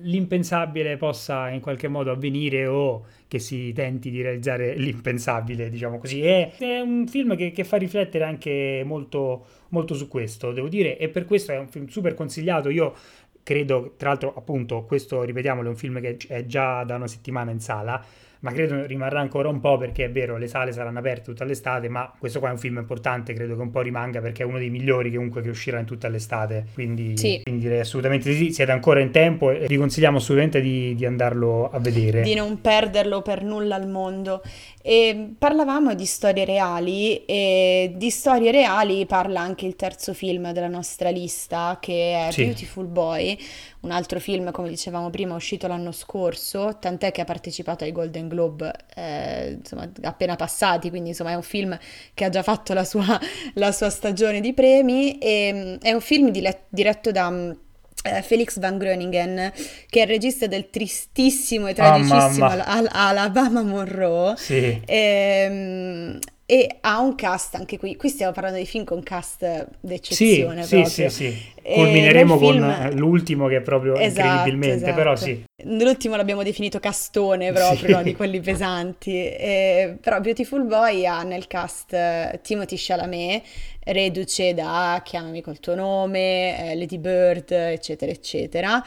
l'impensabile 0.00 0.96
possa 0.96 1.48
in 1.50 1.60
qualche 1.60 1.88
modo 1.88 2.10
avvenire 2.10 2.66
o 2.66 3.04
che 3.28 3.38
si 3.38 3.72
tenti 3.72 4.10
di 4.10 4.22
realizzare 4.22 4.74
l'impensabile, 4.76 5.68
diciamo 5.68 5.98
così. 5.98 6.22
È, 6.22 6.52
è 6.58 6.80
un 6.80 7.06
film 7.06 7.36
che, 7.36 7.50
che, 7.50 7.64
fa 7.64 7.76
riflettere 7.76 8.24
anche 8.24 8.82
molto, 8.84 9.46
molto 9.68 9.94
su 9.94 10.08
questo, 10.08 10.52
devo 10.52 10.68
dire, 10.68 10.96
e 10.98 11.08
per 11.08 11.24
questo 11.24 11.52
è 11.52 11.58
un 11.58 11.68
film 11.68 11.86
super 11.86 12.14
consigliato. 12.14 12.68
Io 12.70 12.94
credo, 13.42 13.94
tra 13.96 14.10
l'altro, 14.10 14.34
appunto, 14.34 14.84
questo, 14.84 15.22
ripetiamolo, 15.22 15.68
è 15.68 15.70
un 15.70 15.76
film 15.76 16.00
che 16.00 16.16
è 16.28 16.46
già 16.46 16.84
da 16.84 16.96
una 16.96 17.06
settimana 17.06 17.50
in 17.50 17.60
sala 17.60 18.04
ma 18.40 18.52
credo 18.52 18.86
rimarrà 18.86 19.20
ancora 19.20 19.48
un 19.48 19.60
po' 19.60 19.76
perché 19.76 20.04
è 20.04 20.10
vero, 20.10 20.36
le 20.36 20.48
sale 20.48 20.72
saranno 20.72 20.98
aperte 20.98 21.22
tutta 21.24 21.44
l'estate, 21.44 21.88
ma 21.88 22.12
questo 22.18 22.38
qua 22.38 22.48
è 22.48 22.52
un 22.52 22.58
film 22.58 22.78
importante, 22.78 23.32
credo 23.32 23.56
che 23.56 23.62
un 23.62 23.70
po' 23.70 23.80
rimanga 23.80 24.20
perché 24.20 24.42
è 24.42 24.46
uno 24.46 24.58
dei 24.58 24.70
migliori 24.70 25.12
comunque 25.12 25.42
che 25.42 25.48
uscirà 25.48 25.78
in 25.78 25.86
tutta 25.86 26.08
l'estate, 26.08 26.66
quindi, 26.74 27.16
sì. 27.16 27.40
quindi 27.42 27.62
direi 27.62 27.80
assolutamente 27.80 28.32
sì, 28.32 28.52
siete 28.52 28.72
ancora 28.72 29.00
in 29.00 29.10
tempo 29.10 29.50
e 29.50 29.66
vi 29.66 29.76
consigliamo 29.76 30.18
assolutamente 30.18 30.60
di, 30.60 30.94
di 30.94 31.04
andarlo 31.04 31.70
a 31.70 31.78
vedere. 31.78 32.22
Di 32.22 32.34
non 32.34 32.60
perderlo 32.60 33.22
per 33.22 33.42
nulla 33.42 33.74
al 33.74 33.88
mondo. 33.88 34.42
E 34.80 35.34
parlavamo 35.36 35.94
di 35.94 36.06
storie 36.06 36.44
reali 36.44 37.24
e 37.26 37.92
di 37.94 38.10
storie 38.10 38.50
reali 38.50 39.04
parla 39.04 39.40
anche 39.40 39.66
il 39.66 39.76
terzo 39.76 40.14
film 40.14 40.52
della 40.52 40.68
nostra 40.68 41.10
lista 41.10 41.76
che 41.80 42.28
è 42.28 42.30
sì. 42.30 42.44
Beautiful 42.44 42.86
Boy, 42.86 43.38
un 43.80 43.90
altro 43.90 44.18
film 44.18 44.50
come 44.50 44.68
dicevamo 44.68 45.10
prima 45.10 45.34
uscito 45.34 45.66
l'anno 45.66 45.92
scorso, 45.92 46.78
tant'è 46.80 47.12
che 47.12 47.20
ha 47.20 47.24
partecipato 47.24 47.84
ai 47.84 47.92
Golden 47.92 48.27
Globe 48.28 48.72
eh, 48.94 49.56
insomma, 49.58 49.90
appena 50.02 50.36
passati, 50.36 50.90
quindi 50.90 51.10
insomma 51.10 51.30
è 51.30 51.34
un 51.34 51.42
film 51.42 51.76
che 52.14 52.24
ha 52.24 52.28
già 52.28 52.42
fatto 52.42 52.72
la 52.74 52.84
sua, 52.84 53.18
la 53.54 53.72
sua 53.72 53.90
stagione 53.90 54.40
di 54.40 54.52
premi 54.54 55.18
e 55.18 55.78
è 55.80 55.92
un 55.92 56.00
film 56.00 56.30
diretto 56.30 57.10
da 57.10 57.56
eh, 58.04 58.22
Felix 58.22 58.58
Van 58.58 58.78
Groningen, 58.78 59.52
che 59.88 60.00
è 60.00 60.02
il 60.02 60.08
regista 60.08 60.46
del 60.46 60.70
tristissimo 60.70 61.66
e 61.66 61.74
tragicissimo 61.74 62.46
oh, 62.46 62.62
Al- 62.64 62.88
Alabama 62.90 63.62
Monroe. 63.62 64.36
Sì. 64.36 64.80
E, 64.84 64.84
ehm, 64.86 66.18
e 66.50 66.78
ha 66.80 66.98
un 67.00 67.14
cast 67.14 67.56
anche 67.56 67.76
qui. 67.76 67.94
Qui 67.94 68.08
stiamo 68.08 68.32
parlando 68.32 68.58
di 68.58 68.64
film 68.64 68.84
con 68.84 69.02
cast 69.02 69.68
d'eccezione. 69.80 70.62
Sì, 70.62 70.76
proprio. 70.76 70.88
sì, 70.88 71.08
sì, 71.10 71.30
sì. 71.30 71.72
Culmineremo 71.74 72.38
film... 72.38 72.74
con 72.74 72.90
l'ultimo 72.94 73.48
che 73.48 73.56
è 73.56 73.60
proprio 73.60 73.94
esatto, 73.96 74.26
incredibilmente, 74.26 74.76
esatto. 74.76 74.94
però 74.94 75.14
sì. 75.14 75.44
L'ultimo 75.64 76.16
l'abbiamo 76.16 76.42
definito 76.42 76.80
castone 76.80 77.52
proprio, 77.52 77.88
sì. 77.88 77.92
no? 77.92 78.02
di 78.02 78.14
quelli 78.16 78.40
pesanti. 78.40 79.10
E, 79.14 79.98
però 80.00 80.22
Beautiful 80.22 80.64
Boy 80.64 81.04
ha 81.04 81.22
nel 81.22 81.46
cast 81.48 81.92
uh, 81.92 82.38
Timothy 82.40 82.76
Chalamet, 82.78 83.42
reduce 83.84 84.54
da 84.54 85.02
Chiamami 85.04 85.42
col 85.42 85.60
tuo 85.60 85.74
nome, 85.74 86.70
eh, 86.70 86.76
Lady 86.76 86.96
Bird, 86.96 87.50
eccetera, 87.50 88.10
eccetera. 88.10 88.82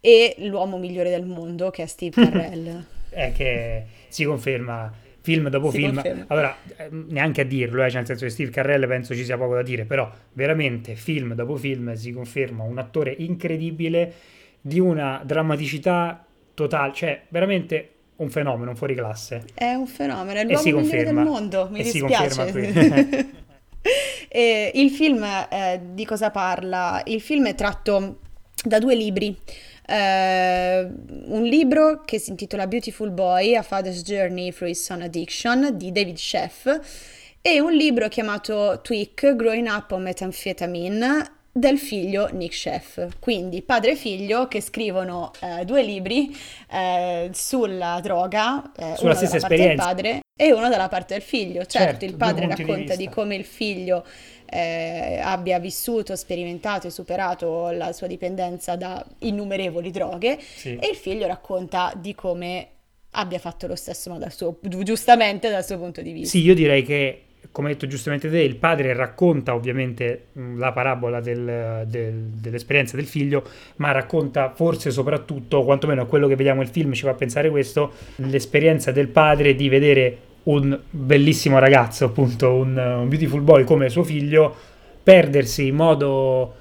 E 0.00 0.36
l'uomo 0.38 0.78
migliore 0.78 1.10
del 1.10 1.24
mondo 1.24 1.70
che 1.70 1.82
è 1.82 1.86
Steve 1.86 2.14
Carell. 2.22 2.84
è 3.08 3.32
che 3.32 3.84
si 4.06 4.22
conferma 4.22 5.08
film 5.20 5.48
dopo 5.48 5.70
film. 5.70 5.94
Conferma. 5.94 6.24
Allora, 6.28 6.56
ehm, 6.76 7.06
neanche 7.08 7.42
a 7.42 7.44
dirlo, 7.44 7.84
eh, 7.84 7.88
cioè 7.88 7.98
nel 7.98 8.06
senso 8.06 8.24
che 8.24 8.30
Steve 8.30 8.50
Carrell 8.50 8.86
penso 8.86 9.14
ci 9.14 9.24
sia 9.24 9.36
poco 9.36 9.54
da 9.54 9.62
dire, 9.62 9.84
però 9.84 10.10
veramente 10.32 10.94
film 10.94 11.34
dopo 11.34 11.56
film 11.56 11.92
si 11.94 12.12
conferma 12.12 12.62
un 12.62 12.78
attore 12.78 13.14
incredibile 13.18 14.12
di 14.60 14.78
una 14.78 15.22
drammaticità 15.24 16.24
totale, 16.54 16.92
cioè 16.94 17.22
veramente 17.28 17.88
un 18.16 18.30
fenomeno 18.30 18.74
fuori 18.74 18.94
classe. 18.94 19.44
È 19.54 19.72
un 19.72 19.86
fenomeno, 19.86 20.40
è 20.40 20.44
l'uomo 20.44 20.80
migliore 20.80 21.04
del 21.04 21.14
mondo, 21.14 21.68
mi 21.70 21.80
e 21.80 21.82
dispiace. 21.84 23.28
il 24.74 24.90
film 24.90 25.24
eh, 25.24 25.80
di 25.92 26.04
cosa 26.04 26.30
parla? 26.30 27.02
Il 27.06 27.20
film 27.20 27.46
è 27.46 27.54
tratto 27.54 28.18
da 28.62 28.78
due 28.78 28.94
libri 28.94 29.34
eh, 29.90 30.88
un 31.26 31.42
libro 31.42 32.02
che 32.04 32.18
si 32.18 32.30
intitola 32.30 32.68
Beautiful 32.68 33.10
Boy, 33.10 33.56
A 33.56 33.62
Father's 33.62 34.02
Journey 34.02 34.52
Through 34.52 34.70
His 34.70 34.84
Son 34.84 35.02
Addiction 35.02 35.70
di 35.74 35.90
David 35.90 36.16
Sheff 36.16 36.68
e 37.42 37.60
un 37.60 37.72
libro 37.72 38.08
chiamato 38.08 38.80
Tweak, 38.82 39.34
Growing 39.34 39.66
Up 39.66 39.90
on 39.90 40.02
Methamphetamine 40.02 41.38
del 41.52 41.78
figlio 41.78 42.28
Nick 42.32 42.54
Sheff. 42.54 43.18
Quindi 43.18 43.62
padre 43.62 43.92
e 43.92 43.96
figlio 43.96 44.46
che 44.46 44.60
scrivono 44.60 45.32
eh, 45.40 45.64
due 45.64 45.82
libri 45.82 46.36
eh, 46.70 47.30
sulla 47.32 47.98
droga, 48.00 48.70
eh, 48.76 48.94
sulla 48.96 49.14
stessa 49.14 49.36
esperienza. 49.36 49.84
padre 49.84 50.20
e 50.36 50.52
uno 50.52 50.68
dalla 50.68 50.88
parte 50.88 51.14
del 51.14 51.22
figlio. 51.22 51.64
Certo, 51.64 51.78
certo 51.78 52.04
il 52.04 52.14
padre 52.14 52.46
racconta 52.46 52.94
di, 52.94 53.06
di, 53.06 53.08
come 53.08 53.34
il 53.34 53.44
figlio 53.44 54.04
eh, 54.50 55.20
abbia 55.22 55.58
vissuto, 55.58 56.16
sperimentato 56.16 56.88
e 56.88 56.90
superato 56.90 57.70
la 57.70 57.92
sua 57.92 58.06
dipendenza 58.06 58.76
da 58.76 59.04
innumerevoli 59.18 59.90
droghe 59.90 60.38
sì. 60.40 60.76
e 60.76 60.88
il 60.90 60.96
figlio 60.96 61.26
racconta 61.26 61.92
di 61.96 62.14
come 62.14 62.68
abbia 63.12 63.38
fatto 63.38 63.66
lo 63.66 63.76
stesso, 63.76 64.10
ma 64.10 64.18
dal 64.18 64.32
suo, 64.32 64.58
giustamente 64.60 65.50
dal 65.50 65.64
suo 65.64 65.78
punto 65.78 66.02
di 66.02 66.12
vista. 66.12 66.36
Sì, 66.36 66.44
io 66.44 66.54
direi 66.54 66.82
che 66.82 67.22
come 67.52 67.68
hai 67.68 67.74
detto 67.74 67.86
giustamente 67.86 68.30
te, 68.30 68.40
il 68.40 68.56
padre 68.56 68.92
racconta 68.94 69.54
ovviamente 69.54 70.26
la 70.56 70.72
parabola 70.72 71.20
del, 71.20 71.84
del, 71.86 72.14
dell'esperienza 72.14 72.96
del 72.96 73.06
figlio, 73.06 73.42
ma 73.76 73.90
racconta 73.90 74.52
forse 74.54 74.90
soprattutto, 74.90 75.64
quantomeno 75.64 76.06
quello 76.06 76.28
che 76.28 76.36
vediamo 76.36 76.60
nel 76.60 76.70
film 76.70 76.92
ci 76.92 77.02
fa 77.02 77.14
pensare 77.14 77.50
questo, 77.50 77.92
l'esperienza 78.16 78.92
del 78.92 79.08
padre 79.08 79.54
di 79.54 79.68
vedere 79.68 80.18
un 80.44 80.78
bellissimo 80.90 81.58
ragazzo, 81.58 82.06
appunto 82.06 82.54
un, 82.54 82.76
un 82.76 83.08
beautiful 83.08 83.42
boy 83.42 83.64
come 83.64 83.88
suo 83.88 84.04
figlio, 84.04 84.54
perdersi 85.02 85.66
in 85.66 85.74
modo 85.74 86.54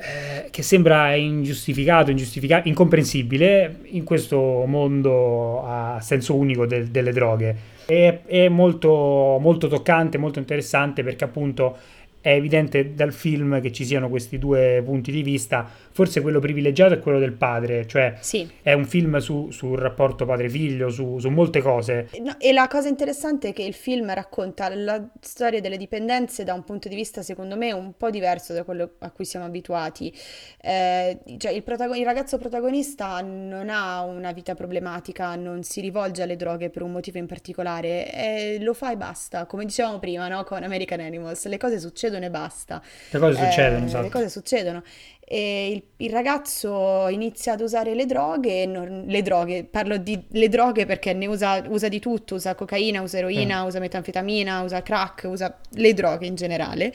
eh, 0.00 0.48
che 0.50 0.62
sembra 0.62 1.14
ingiustificato, 1.14 2.10
ingiustificato, 2.10 2.68
incomprensibile 2.68 3.80
in 3.86 4.04
questo 4.04 4.64
mondo 4.66 5.64
a 5.66 5.98
senso 6.00 6.36
unico 6.36 6.66
de- 6.66 6.90
delle 6.90 7.12
droghe. 7.12 7.56
È, 7.84 8.20
è 8.26 8.48
molto, 8.48 9.38
molto 9.40 9.66
toccante, 9.66 10.18
molto 10.18 10.38
interessante 10.38 11.02
perché 11.02 11.24
appunto 11.24 11.76
è 12.20 12.30
evidente 12.30 12.94
dal 12.94 13.12
film 13.12 13.60
che 13.60 13.72
ci 13.72 13.84
siano 13.84 14.08
questi 14.08 14.38
due 14.38 14.82
punti 14.84 15.12
di 15.12 15.22
vista, 15.22 15.68
forse 15.90 16.20
quello 16.20 16.40
privilegiato 16.40 16.94
è 16.94 16.98
quello 16.98 17.18
del 17.18 17.32
padre, 17.32 17.86
cioè 17.86 18.14
sì. 18.20 18.48
è 18.60 18.72
un 18.72 18.86
film 18.86 19.18
su, 19.18 19.50
sul 19.50 19.78
rapporto 19.78 20.26
padre-figlio, 20.26 20.90
su, 20.90 21.18
su 21.18 21.28
molte 21.28 21.60
cose. 21.60 22.08
No, 22.20 22.36
e 22.38 22.52
la 22.52 22.66
cosa 22.68 22.88
interessante 22.88 23.48
è 23.48 23.52
che 23.52 23.62
il 23.62 23.74
film 23.74 24.12
racconta 24.12 24.68
la 24.74 25.02
storia 25.20 25.60
delle 25.60 25.76
dipendenze 25.76 26.44
da 26.44 26.54
un 26.54 26.64
punto 26.64 26.88
di 26.88 26.96
vista, 26.96 27.22
secondo 27.22 27.56
me, 27.56 27.72
un 27.72 27.96
po' 27.96 28.10
diverso 28.10 28.52
da 28.52 28.64
quello 28.64 28.94
a 28.98 29.10
cui 29.10 29.24
siamo 29.24 29.46
abituati. 29.46 30.12
Eh, 30.60 31.18
cioè 31.38 31.52
il, 31.52 31.62
protagon- 31.62 31.96
il 31.96 32.04
ragazzo 32.04 32.36
protagonista 32.36 33.20
non 33.20 33.68
ha 33.70 34.02
una 34.02 34.32
vita 34.32 34.54
problematica, 34.54 35.36
non 35.36 35.62
si 35.62 35.80
rivolge 35.80 36.22
alle 36.22 36.36
droghe 36.36 36.68
per 36.68 36.82
un 36.82 36.92
motivo 36.92 37.18
in 37.18 37.26
particolare, 37.26 38.12
eh, 38.12 38.58
lo 38.60 38.74
fa 38.74 38.92
e 38.92 38.96
basta, 38.96 39.46
come 39.46 39.64
dicevamo 39.64 39.98
prima 39.98 40.28
no? 40.28 40.42
con 40.44 40.62
American 40.62 41.00
Animals, 41.00 41.46
le 41.46 41.56
cose 41.56 41.78
succedono 41.78 42.07
succedono 42.08 42.24
e 42.24 42.30
basta. 42.30 42.82
Le 43.10 43.18
cose 43.18 43.36
succedono, 43.44 43.82
Eh, 43.82 43.86
esatto. 43.86 44.02
le 44.04 44.08
cose 44.10 44.28
succedono. 44.28 44.82
E 45.30 45.70
il, 45.72 45.82
il 46.06 46.10
ragazzo 46.10 47.08
inizia 47.08 47.52
ad 47.52 47.60
usare 47.60 47.94
le 47.94 48.06
droghe, 48.06 48.64
non- 48.66 49.04
le 49.06 49.22
droghe, 49.22 49.64
parlo 49.64 49.98
di 49.98 50.18
le 50.30 50.48
droghe 50.48 50.86
perché 50.86 51.12
ne 51.12 51.26
usa, 51.26 51.62
usa 51.68 51.88
di 51.88 51.98
tutto, 52.00 52.36
usa 52.36 52.54
cocaina, 52.54 53.02
usa 53.02 53.18
eroina, 53.18 53.64
usa 53.64 53.78
metanfetamina, 53.78 54.62
usa 54.62 54.82
crack, 54.82 55.24
usa 55.28 55.58
le 55.72 55.92
droghe 55.94 56.26
in 56.26 56.34
generale. 56.34 56.92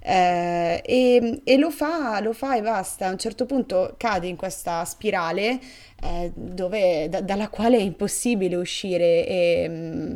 Eh, 0.00 0.80
e, 0.84 1.40
e 1.44 1.56
lo 1.56 1.70
fa, 1.70 2.20
lo 2.20 2.32
fa 2.32 2.56
e 2.56 2.62
basta. 2.62 3.06
A 3.06 3.10
un 3.10 3.18
certo 3.18 3.46
punto 3.46 3.94
cade 3.96 4.26
in 4.26 4.36
questa 4.36 4.84
spirale 4.84 5.58
eh, 6.02 6.32
dove- 6.34 7.08
da- 7.08 7.20
dalla 7.20 7.48
quale 7.48 7.76
è 7.78 7.80
impossibile 7.80 8.56
uscire. 8.56 9.26
E, 9.26 9.66
mm, 9.68 10.14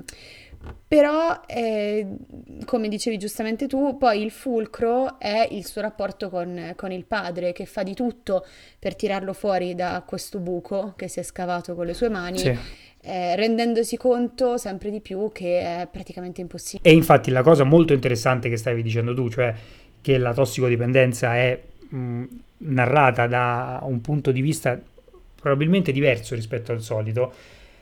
però, 0.86 1.40
eh, 1.46 2.06
come 2.64 2.88
dicevi 2.88 3.18
giustamente 3.18 3.66
tu, 3.66 3.96
poi 3.98 4.22
il 4.22 4.30
fulcro 4.30 5.18
è 5.18 5.48
il 5.50 5.64
suo 5.64 5.80
rapporto 5.80 6.28
con, 6.28 6.74
con 6.76 6.92
il 6.92 7.04
padre, 7.04 7.52
che 7.52 7.66
fa 7.66 7.82
di 7.82 7.94
tutto 7.94 8.44
per 8.78 8.94
tirarlo 8.94 9.32
fuori 9.32 9.74
da 9.74 10.02
questo 10.06 10.38
buco 10.38 10.92
che 10.96 11.08
si 11.08 11.18
è 11.20 11.22
scavato 11.22 11.74
con 11.74 11.86
le 11.86 11.94
sue 11.94 12.08
mani, 12.08 12.38
Sì. 12.38 12.56
eh, 13.02 13.34
rendendosi 13.36 13.96
conto 13.96 14.56
sempre 14.58 14.90
di 14.90 15.00
più 15.00 15.30
che 15.32 15.60
è 15.60 15.88
praticamente 15.90 16.40
impossibile. 16.40 16.88
E 16.88 16.94
infatti 16.94 17.30
la 17.30 17.42
cosa 17.42 17.64
molto 17.64 17.92
interessante 17.92 18.48
che 18.48 18.56
stavi 18.56 18.82
dicendo 18.82 19.14
tu, 19.14 19.28
cioè 19.30 19.54
che 20.00 20.18
la 20.18 20.34
tossicodipendenza 20.34 21.34
è 21.36 21.60
mh, 21.88 22.24
narrata 22.58 23.26
da 23.26 23.80
un 23.84 24.00
punto 24.00 24.30
di 24.30 24.40
vista 24.40 24.78
probabilmente 25.40 25.90
diverso 25.90 26.34
rispetto 26.34 26.70
al 26.72 26.80
solito, 26.80 27.32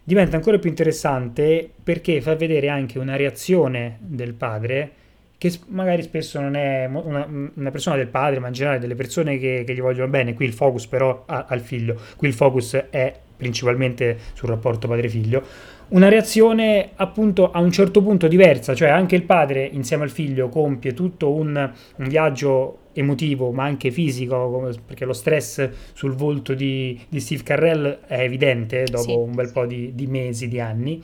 diventa 0.05 0.37
ancora 0.37 0.59
più 0.59 0.69
interessante 0.69 1.71
perché 1.83 2.21
fa 2.21 2.35
vedere 2.35 2.69
anche 2.69 2.99
una 2.99 3.17
reazione 3.17 3.99
del 4.01 4.35
padre 4.35 4.93
che 5.41 5.59
magari 5.69 6.03
spesso 6.03 6.39
non 6.39 6.55
è 6.55 6.85
una, 6.85 7.27
una 7.55 7.71
persona 7.71 7.97
del 7.97 8.09
padre, 8.09 8.41
ma 8.41 8.49
in 8.49 8.53
generale 8.53 8.79
delle 8.79 8.95
persone 8.95 9.39
che, 9.39 9.65
che 9.67 9.73
gli 9.73 9.81
vogliono 9.81 10.09
bene. 10.09 10.35
Qui 10.35 10.45
il 10.45 10.53
focus 10.53 10.87
però 10.87 11.23
ha- 11.27 11.47
al 11.49 11.61
figlio, 11.61 11.99
qui 12.17 12.29
il 12.29 12.35
focus 12.35 12.75
è 12.91 13.19
principalmente 13.39 14.19
sul 14.35 14.51
rapporto 14.51 14.87
padre-figlio 14.87 15.43
una 15.91 16.09
reazione 16.09 16.91
appunto 16.97 17.51
a 17.51 17.61
un 17.61 17.71
certo 17.71 18.03
punto 18.03 18.29
diversa, 18.29 18.75
cioè 18.75 18.89
anche 18.89 19.17
il 19.17 19.23
padre 19.23 19.65
insieme 19.65 20.03
al 20.05 20.11
figlio 20.11 20.49
compie 20.49 20.93
tutto 20.93 21.33
un, 21.33 21.73
un 21.97 22.09
viaggio 22.09 22.79
emotivo 22.93 23.53
ma 23.53 23.65
anche 23.65 23.91
fisico, 23.91 24.73
perché 24.85 25.05
lo 25.05 25.13
stress 25.13 25.69
sul 25.93 26.15
volto 26.15 26.55
di, 26.55 26.99
di 27.09 27.21
Steve 27.21 27.43
Carrell 27.43 28.01
è 28.07 28.21
evidente 28.21 28.85
dopo 28.85 29.03
Sì. 29.03 29.15
un 29.15 29.35
bel 29.35 29.51
po' 29.53 29.67
di, 29.67 29.93
di 29.95 30.07
mesi, 30.07 30.49
di 30.49 30.61
anni. 30.61 31.03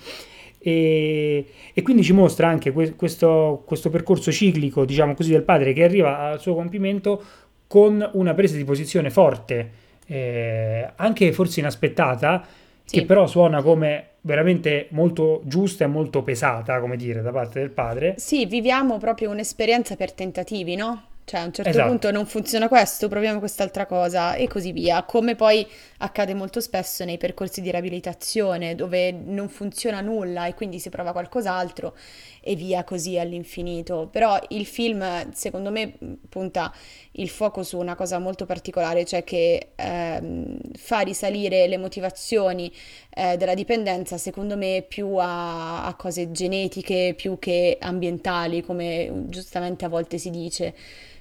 E, 0.59 1.47
e 1.73 1.83
quindi 1.83 2.03
ci 2.03 2.13
mostra 2.13 2.49
anche 2.49 2.73
que- 2.73 2.95
questo, 2.97 3.63
questo 3.65 3.89
percorso 3.89 4.33
ciclico, 4.33 4.85
diciamo 4.85 5.15
così, 5.15 5.31
del 5.31 5.43
padre 5.43 5.73
che 5.73 5.85
arriva 5.85 6.19
al 6.19 6.41
suo 6.41 6.55
compimento 6.55 7.23
con 7.69 8.09
una 8.15 8.35
presa 8.35 8.57
di 8.57 8.65
posizione 8.65 9.11
forte, 9.11 9.71
eh, 10.07 10.89
anche 10.97 11.33
forse 11.33 11.61
inaspettata, 11.61 12.45
Sì. 12.87 13.01
che 13.01 13.05
però 13.05 13.27
suona 13.27 13.63
come 13.63 14.11
veramente 14.21 14.87
molto 14.91 15.43
giusta 15.45 15.85
e 15.85 15.89
molto 15.89 16.23
pesata, 16.23 16.79
come 16.81 16.97
dire, 16.97 17.21
da 17.21 17.33
parte 17.33 17.59
del 17.59 17.71
padre. 17.71 18.15
Sì, 18.17 18.47
viviamo 18.47 18.99
proprio 18.99 19.31
un'esperienza 19.31 19.97
per 19.97 20.13
tentativi, 20.13 20.77
no? 20.77 21.03
Cioè, 21.27 21.41
a 21.41 21.45
un 21.45 21.53
certo 21.53 21.71
Esatto. 21.71 21.89
punto 21.89 22.11
non 22.13 22.25
funziona 22.25 22.69
questo, 22.69 23.09
proviamo 23.09 23.41
quest'altra 23.41 23.85
cosa 23.85 24.35
e 24.37 24.47
così 24.47 24.71
via. 24.71 25.03
Come 25.03 25.35
poi 25.35 25.67
accade 25.99 26.35
molto 26.35 26.61
spesso 26.61 27.05
nei 27.05 27.19
percorsi 27.19 27.61
di 27.61 27.71
riabilitazione, 27.73 28.77
dove 28.77 29.11
non 29.11 29.49
funziona 29.49 30.01
nulla 30.01 30.47
e 30.47 30.55
quindi 30.55 30.79
si 30.79 30.89
prova 30.89 31.11
qualcos'altro 31.11 31.97
e 32.41 32.55
via 32.55 32.85
così 32.85 33.19
all'infinito. 33.19 34.09
Però 34.13 34.39
il 34.51 34.67
film, 34.67 35.33
secondo 35.33 35.73
me, 35.73 35.95
punta 36.29 36.73
il 37.13 37.29
fuoco 37.29 37.65
su 37.65 37.77
una 37.77 37.97
cosa 37.97 38.21
molto 38.21 38.47
particolare, 38.47 39.05
cioè 39.05 39.25
che 39.25 39.73
ehm, 39.75 40.59
fa 40.77 41.01
risalire 41.01 41.67
le 41.67 41.77
motivazioni 41.77 42.73
eh, 43.17 43.37
della 43.39 43.55
dipendenza, 43.55 44.19
secondo 44.19 44.57
me, 44.57 44.85
più 44.87 45.17
a, 45.17 45.87
a 45.87 45.95
cose 45.95 46.31
genetiche 46.33 47.15
più 47.17 47.39
che 47.39 47.79
ambientali, 47.81 48.63
come 48.63 49.11
giustamente 49.29 49.85
a 49.87 49.89
volte 49.89 50.19
si 50.19 50.31
dice. 50.31 50.75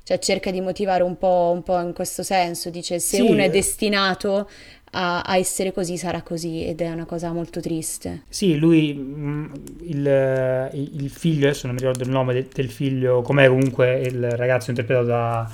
Cioè 0.04 0.20
cerca 0.20 0.52
di 0.52 0.62
motivare 0.62 1.02
un 1.02 1.18
po', 1.18 1.52
un 1.54 1.64
po' 1.64 1.80
in 1.80 1.94
questo 1.94 2.22
senso, 2.22 2.70
dice 2.70 3.00
se 3.00 3.18
Sì, 3.18 3.22
uno 3.22 3.42
è 3.42 3.50
destinato 3.50 4.48
a, 4.92 5.22
a 5.22 5.38
essere 5.38 5.72
così 5.74 5.98
sarà 5.98 6.22
così 6.22 6.66
ed 6.66 6.82
è 6.82 6.92
una 6.92 7.06
cosa 7.06 7.32
molto 7.32 7.60
triste. 7.60 8.22
Sì, 8.30 8.58
lui, 8.58 8.94
mh, 8.94 9.52
il, 9.84 10.70
il 10.74 11.10
figlio, 11.10 11.48
adesso 11.48 11.66
non 11.68 11.76
mi 11.76 11.82
ricordo 11.82 12.04
il 12.04 12.10
nome 12.10 12.34
de- 12.34 12.48
del 12.54 12.70
figlio, 12.70 13.22
com'è 13.22 13.48
comunque 13.48 14.02
il 14.02 14.30
ragazzo 14.32 14.70
interpretato 14.70 15.08
da 15.08 15.50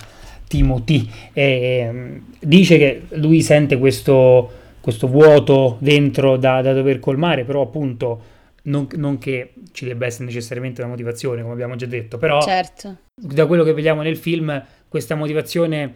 Timothy, 0.47 1.09
e, 1.33 1.89
mh, 1.91 2.21
dice 2.39 2.77
che 2.77 3.03
lui 3.11 3.41
sente 3.41 3.77
questo, 3.77 4.51
questo 4.81 5.07
vuoto 5.07 5.77
dentro 5.79 6.37
da, 6.37 6.61
da 6.61 6.73
dover 6.73 6.99
colmare, 6.99 7.43
però 7.45 7.61
appunto 7.61 8.21
non, 8.63 8.87
non 8.95 9.17
che 9.17 9.53
ci 9.71 9.85
debba 9.85 10.05
essere 10.05 10.25
necessariamente 10.25 10.81
una 10.81 10.89
motivazione, 10.91 11.41
come 11.41 11.53
abbiamo 11.53 11.75
già 11.75 11.85
detto, 11.85 12.17
però 12.17 12.41
Certo. 12.41 12.97
da 13.15 13.45
quello 13.45 13.63
che 13.63 13.73
vediamo 13.73 14.01
nel 14.01 14.17
film, 14.17 14.63
questa 14.87 15.15
motivazione, 15.15 15.93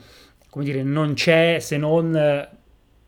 come 0.49 0.65
dire, 0.65 0.81
non 0.83 1.13
c'è 1.13 1.57
se 1.59 1.77
non 1.77 2.15
eh, 2.15 2.49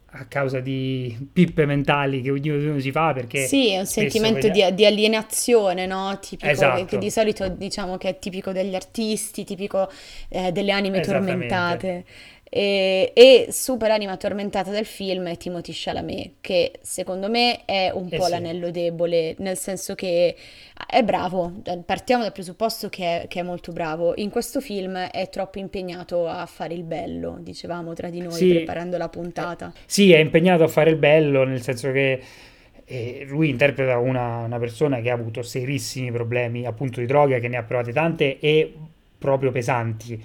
a 0.10 0.26
causa 0.26 0.60
di 0.60 1.16
pippe 1.32 1.66
mentali 1.66 2.22
che 2.22 2.32
ognuno 2.32 2.80
si 2.80 2.92
fa, 2.92 3.14
perché 3.14 3.46
Sì, 3.46 3.72
è 3.72 3.80
un 3.80 3.86
sentimento 3.86 4.48
vediamo- 4.48 4.70
di, 4.72 4.76
di 4.78 4.86
alienazione, 4.86 5.86
no? 5.86 6.18
Tipico, 6.20 6.50
Esatto. 6.50 6.86
che, 6.86 6.98
di 6.98 7.12
solito 7.12 7.48
diciamo 7.50 7.98
che 7.98 8.10
è 8.10 8.20
tipico 8.20 8.52
degli 8.52 8.74
artisti, 8.74 9.44
tipico 9.44 9.90
eh, 10.30 10.52
delle 10.52 10.72
anime 10.72 11.02
tormentate. 11.02 12.06
E, 12.50 13.12
e 13.14 13.48
super 13.52 13.92
anima 13.92 14.16
tormentata 14.16 14.72
del 14.72 14.86
film 14.86 15.28
è 15.28 15.36
Timothy 15.38 15.72
Chalamet, 15.76 16.32
che 16.40 16.72
secondo 16.82 17.30
me 17.30 17.66
è 17.66 17.92
un 17.94 18.10
Eh 18.10 18.16
po' 18.16 18.24
sì. 18.24 18.32
l'anello 18.32 18.72
debole, 18.72 19.36
nel 19.40 19.58
senso 19.58 19.96
che 19.96 20.36
è 20.88 21.04
bravo, 21.04 21.62
partiamo 21.86 22.24
dal 22.24 22.32
presupposto 22.32 22.88
che 22.90 23.24
è, 23.24 23.28
che 23.28 23.40
è 23.42 23.44
molto 23.44 23.72
bravo. 23.74 24.14
In 24.16 24.30
questo 24.30 24.62
film 24.62 24.96
è 24.98 25.30
troppo 25.30 25.60
impegnato 25.60 26.28
a 26.28 26.46
fare 26.46 26.74
il 26.74 26.84
bello, 26.84 27.38
dicevamo 27.42 27.94
tra 27.94 28.10
di 28.10 28.22
noi 28.22 28.32
Sì. 28.32 28.48
preparando 28.48 28.98
la 28.98 29.10
puntata. 29.10 29.74
Sì, 29.86 30.12
è 30.14 30.18
impegnato 30.20 30.64
a 30.64 30.68
fare 30.68 30.90
il 30.92 30.98
bello, 30.98 31.44
nel 31.44 31.62
senso 31.62 31.92
che 31.92 32.22
eh, 32.86 33.26
lui 33.28 33.50
interpreta 33.50 33.98
una, 33.98 34.40
una 34.46 34.60
persona 34.60 35.02
che 35.02 35.10
ha 35.10 35.14
avuto 35.14 35.42
serissimi 35.44 36.12
problemi 36.12 36.66
appunto 36.66 37.00
di 37.00 37.06
droga, 37.06 37.40
che 37.40 37.48
ne 37.48 37.58
ha 37.58 37.64
provate 37.64 37.92
tante 37.94 38.40
e 38.40 38.74
proprio 39.18 39.52
pesanti 39.52 40.22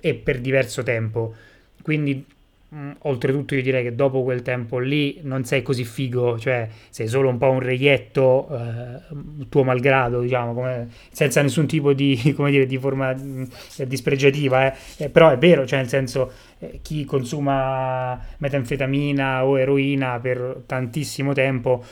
e 0.00 0.14
per 0.14 0.40
diverso 0.40 0.82
tempo. 0.82 1.34
Quindi, 1.82 2.24
mh, 2.68 2.90
oltretutto, 3.00 3.54
io 3.54 3.62
direi 3.62 3.82
che 3.84 3.94
dopo 3.94 4.22
quel 4.22 4.42
tempo 4.42 4.78
lì 4.78 5.20
non 5.22 5.44
sei 5.44 5.62
così 5.62 5.84
figo, 5.84 6.38
cioè 6.38 6.68
sei 6.90 7.08
solo 7.08 7.28
un 7.28 7.38
po' 7.38 7.50
un 7.50 7.60
reietto 7.60 8.48
eh, 8.52 9.46
tuo 9.48 9.64
malgrado, 9.64 10.20
diciamo, 10.20 10.54
come- 10.54 10.88
senza 11.10 11.42
nessun 11.42 11.66
tipo 11.66 11.92
di, 11.92 12.18
dire, 12.36 12.66
di 12.66 12.78
forma 12.78 13.12
mh, 13.14 13.48
dispregiativa, 13.86 14.66
eh. 14.72 14.76
Eh, 15.04 15.08
però 15.08 15.30
è 15.30 15.38
vero, 15.38 15.66
cioè 15.66 15.78
nel 15.80 15.88
senso 15.88 16.30
eh, 16.58 16.80
chi 16.82 17.04
consuma 17.04 18.18
metanfetamina 18.38 19.44
o 19.46 19.58
eroina 19.58 20.18
per 20.20 20.62
tantissimo 20.66 21.32
tempo 21.32 21.82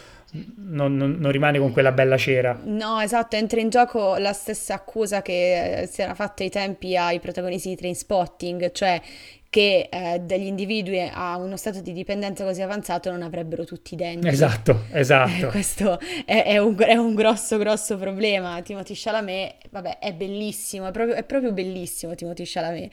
non, 0.56 0.94
non- 0.96 1.16
non 1.18 1.30
rimane 1.32 1.58
con 1.58 1.72
quella 1.72 1.92
bella 1.92 2.16
cera. 2.18 2.58
No, 2.64 3.00
esatto, 3.00 3.36
entra 3.36 3.60
in 3.60 3.70
gioco 3.70 4.16
la 4.18 4.32
stessa 4.34 4.74
accusa 4.74 5.22
che 5.22 5.80
eh, 5.82 5.86
si 5.86 6.02
era 6.02 6.14
fatta 6.14 6.42
ai 6.42 6.50
tempi 6.50 6.96
ai 6.96 7.18
protagonisti 7.18 7.70
di 7.70 7.76
Trainspotting, 7.76 8.70
cioè 8.72 9.00
che 9.50 9.88
eh, 9.90 10.20
degli 10.20 10.46
individui 10.46 11.00
a 11.00 11.36
uno 11.38 11.56
stato 11.56 11.80
di 11.80 11.92
dipendenza 11.92 12.44
così 12.44 12.60
avanzato 12.62 13.10
non 13.10 13.22
avrebbero 13.22 13.64
tutti 13.64 13.94
i 13.94 13.96
denti. 13.96 14.28
Esatto, 14.28 14.84
Eh, 14.92 15.00
esatto. 15.00 15.48
questo 15.48 15.98
è, 16.26 16.44
è 16.44 16.58
un, 16.58 16.76
è 16.78 16.96
un 16.96 17.14
grosso, 17.14 17.56
grosso 17.58 17.96
problema. 17.96 18.60
Timothy 18.62 18.94
Chalamet, 18.96 19.68
vabbè, 19.70 19.98
è 19.98 20.12
bellissimo, 20.12 20.86
è 20.86 20.90
proprio, 20.90 21.14
è 21.16 21.24
proprio 21.24 21.52
bellissimo 21.52 22.14
Timothy 22.14 22.44
Chalamet. 22.46 22.92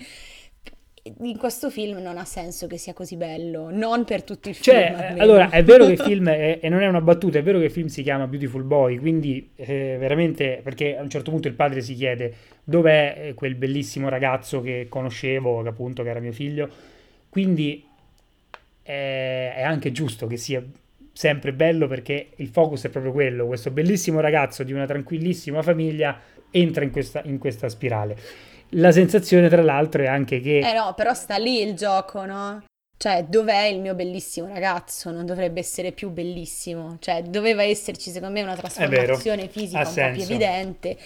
In 1.19 1.37
questo 1.37 1.69
film 1.69 1.99
non 1.99 2.17
ha 2.17 2.25
senso 2.25 2.65
che 2.65 2.77
sia 2.79 2.93
così 2.93 3.15
bello, 3.15 3.69
non 3.69 4.05
per 4.05 4.23
tutto 4.23 4.49
il 4.49 4.55
film. 4.55 4.75
Cioè, 4.75 4.85
eh, 4.97 5.03
almeno. 5.03 5.21
allora, 5.21 5.49
è 5.51 5.63
vero 5.63 5.85
che 5.85 5.91
il 5.91 5.99
film, 6.01 6.27
è- 6.29 6.57
e 6.59 6.67
non 6.69 6.81
è 6.81 6.87
una 6.87 7.01
battuta, 7.01 7.37
è 7.37 7.43
vero 7.43 7.59
che 7.59 7.65
il 7.65 7.71
film 7.71 7.87
si 7.87 8.01
chiama 8.01 8.25
Beautiful 8.25 8.63
Boy, 8.63 8.97
quindi 8.97 9.51
eh, 9.55 9.97
veramente, 9.99 10.61
perché 10.63 10.97
a 10.97 11.03
un 11.03 11.09
certo 11.11 11.29
punto 11.29 11.47
il 11.47 11.53
padre 11.53 11.81
si 11.81 11.93
chiede 11.93 12.33
dov'è 12.65 13.15
eh, 13.17 13.33
quel 13.33 13.55
bellissimo 13.55 14.09
ragazzo 14.09 14.59
che 14.59 14.87
conoscevo, 14.89 15.61
che 15.61 15.69
appunto 15.69 16.03
che 16.03 16.09
era 16.09 16.19
mio 16.19 16.33
figlio, 16.33 16.69
quindi 17.29 17.87
eh, 18.83 19.53
è 19.53 19.61
anche 19.61 19.91
giusto 19.91 20.27
che 20.27 20.35
sia 20.35 20.61
sempre 21.13 21.53
bello 21.53 21.87
perché 21.87 22.31
il 22.35 22.49
focus 22.49 22.85
è 22.85 22.89
proprio 22.89 23.13
quello, 23.13 23.45
questo 23.45 23.71
bellissimo 23.71 24.19
ragazzo 24.19 24.63
di 24.63 24.73
una 24.73 24.85
tranquillissima 24.85 25.61
famiglia 25.61 26.19
entra 26.51 26.83
in 26.83 26.91
questa, 26.91 27.21
in 27.23 27.37
questa 27.37 27.69
spirale. 27.69 28.17
La 28.69 28.91
sensazione, 28.91 29.47
tra 29.47 29.61
l'altro, 29.61 30.03
è 30.03 30.07
anche 30.07 30.41
che... 30.41 30.59
Eh 30.59 30.73
no, 30.73 30.93
però 30.95 31.13
sta 31.13 31.37
lì 31.37 31.61
il 31.61 31.75
gioco, 31.75 32.25
no? 32.25 32.63
Cioè, 32.97 33.25
dov'è 33.25 33.65
il 33.65 33.79
mio 33.79 33.93
bellissimo 33.93 34.47
ragazzo? 34.47 35.11
Non 35.11 35.25
dovrebbe 35.25 35.59
essere 35.59 35.91
più 35.91 36.09
bellissimo. 36.09 36.97
Cioè, 36.99 37.23
doveva 37.23 37.63
esserci, 37.63 38.09
secondo 38.09 38.33
me, 38.33 38.41
una 38.41 38.55
trasformazione 38.55 39.47
fisica 39.47 39.81
ha 39.81 39.87
un 39.87 39.93
po' 39.93 40.01
più 40.01 40.01
senso. 40.01 40.31
evidente. 40.31 40.97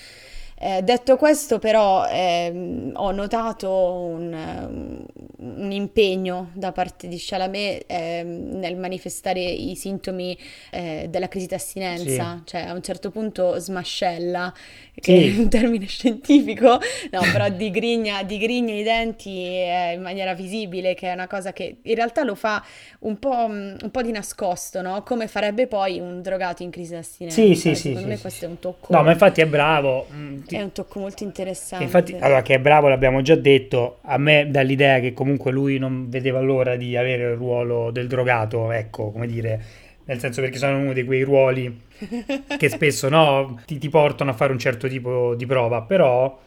Eh, 0.62 0.82
detto 0.84 1.16
questo, 1.16 1.58
però, 1.58 2.06
eh, 2.06 2.92
ho 2.94 3.12
notato 3.12 3.72
un, 3.72 5.06
un, 5.38 5.72
impegno 5.72 6.52
da 6.54 6.74
parte 6.74 7.08
di 7.08 7.16
Chalamet 7.18 7.86
eh, 7.88 8.24
nel 8.24 8.76
manifestare 8.76 9.40
i 9.40 9.74
sintomi 9.78 10.38
eh, 10.72 11.08
della 11.10 11.30
crisi 11.30 11.48
d'astinenza, 11.48 12.36
sì. 12.40 12.42
cioè 12.44 12.62
a 12.64 12.74
un 12.74 12.82
certo 12.82 13.10
punto 13.10 13.58
smascella, 13.58 14.54
che 15.00 15.18
sì. 15.18 15.36
è 15.36 15.40
un 15.40 15.50
termine 15.50 15.86
scientifico, 15.88 16.80
no, 17.12 17.22
però 17.32 17.50
digrigna, 17.50 18.24
digrigna 18.24 18.74
i 18.74 18.84
denti 18.84 19.30
in 19.94 20.02
maniera 20.02 20.34
visibile, 20.34 20.94
che 20.94 21.10
è 21.10 21.14
una 21.14 21.28
cosa 21.28 21.54
che 21.54 21.78
in 21.82 21.96
realtà 21.96 22.24
lo 22.24 22.36
fa 22.36 22.64
un 23.00 23.18
po', 23.20 23.46
un 23.46 23.90
po 23.92 24.02
di 24.02 24.12
nascosto, 24.12 24.82
no? 24.82 25.04
Come 25.04 25.28
farebbe 25.28 25.68
poi 25.68 26.00
un 26.00 26.22
drogato 26.22 26.64
in 26.64 26.70
crisi 26.70 26.94
d'astinenza. 26.94 27.42
Sì, 27.42 27.56
sì, 27.56 27.76
Secondo 27.76 28.00
sì, 28.00 28.06
me 28.06 28.16
sì, 28.16 28.22
questo 28.22 28.46
è 28.46 28.48
un 28.48 28.60
tocco. 28.60 28.94
No, 28.94 29.04
ma 29.04 29.12
infatti 29.12 29.42
è 29.42 29.46
bravo. 29.48 30.08
Mm, 30.14 30.40
è 30.48 30.62
un 30.62 30.72
tocco 30.72 31.00
molto 31.00 31.24
interessante. 31.24 31.84
Infatti, 31.84 32.16
allora, 32.20 32.42
che 32.42 32.56
è 32.56 32.60
bravo 32.60 32.88
l'abbiamo 32.88 33.22
già 33.22 33.36
detto, 33.36 34.00
a 34.02 34.18
me 34.18 34.48
dà 34.50 34.62
l'idea 34.62 35.00
che 35.00 35.14
comunque 35.14 35.52
lui 35.52 35.78
non 35.78 36.10
vedeva 36.10 36.40
l'ora 36.42 36.76
di 36.76 36.96
avere 36.98 37.32
il 37.32 37.36
ruolo 37.36 37.92
del 37.92 38.08
drogato, 38.08 38.72
ecco, 38.72 39.12
come 39.12 39.28
dire, 39.28 39.88
nel 40.10 40.20
senso 40.20 40.42
perché 40.42 40.58
sono 40.58 40.80
uno 40.80 40.94
di 40.94 41.04
quei 41.04 41.22
ruoli 41.22 41.82
che 42.58 42.70
spesso 42.70 43.10
no, 43.10 43.62
ti, 43.66 43.78
ti, 43.78 43.90
portano 43.90 44.32
a 44.32 44.34
fare 44.34 44.52
un 44.52 44.58
certo 44.58 44.88
tipo 44.88 45.36
di 45.36 45.46
prova, 45.46 45.84
però 45.84 46.38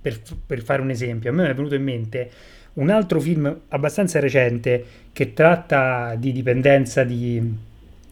per, 0.00 0.20
per 0.46 0.62
fare 0.62 0.80
un 0.80 0.90
esempio, 0.90 1.30
a 1.30 1.32
me 1.32 1.50
è 1.50 1.54
venuto 1.54 1.74
in 1.74 1.82
mente 1.82 2.30
un 2.74 2.90
altro 2.90 3.18
film 3.20 3.62
abbastanza 3.68 4.20
recente 4.20 4.84
che 5.12 5.32
tratta 5.32 6.14
di 6.16 6.30
dipendenza 6.30 7.02
di, 7.02 7.42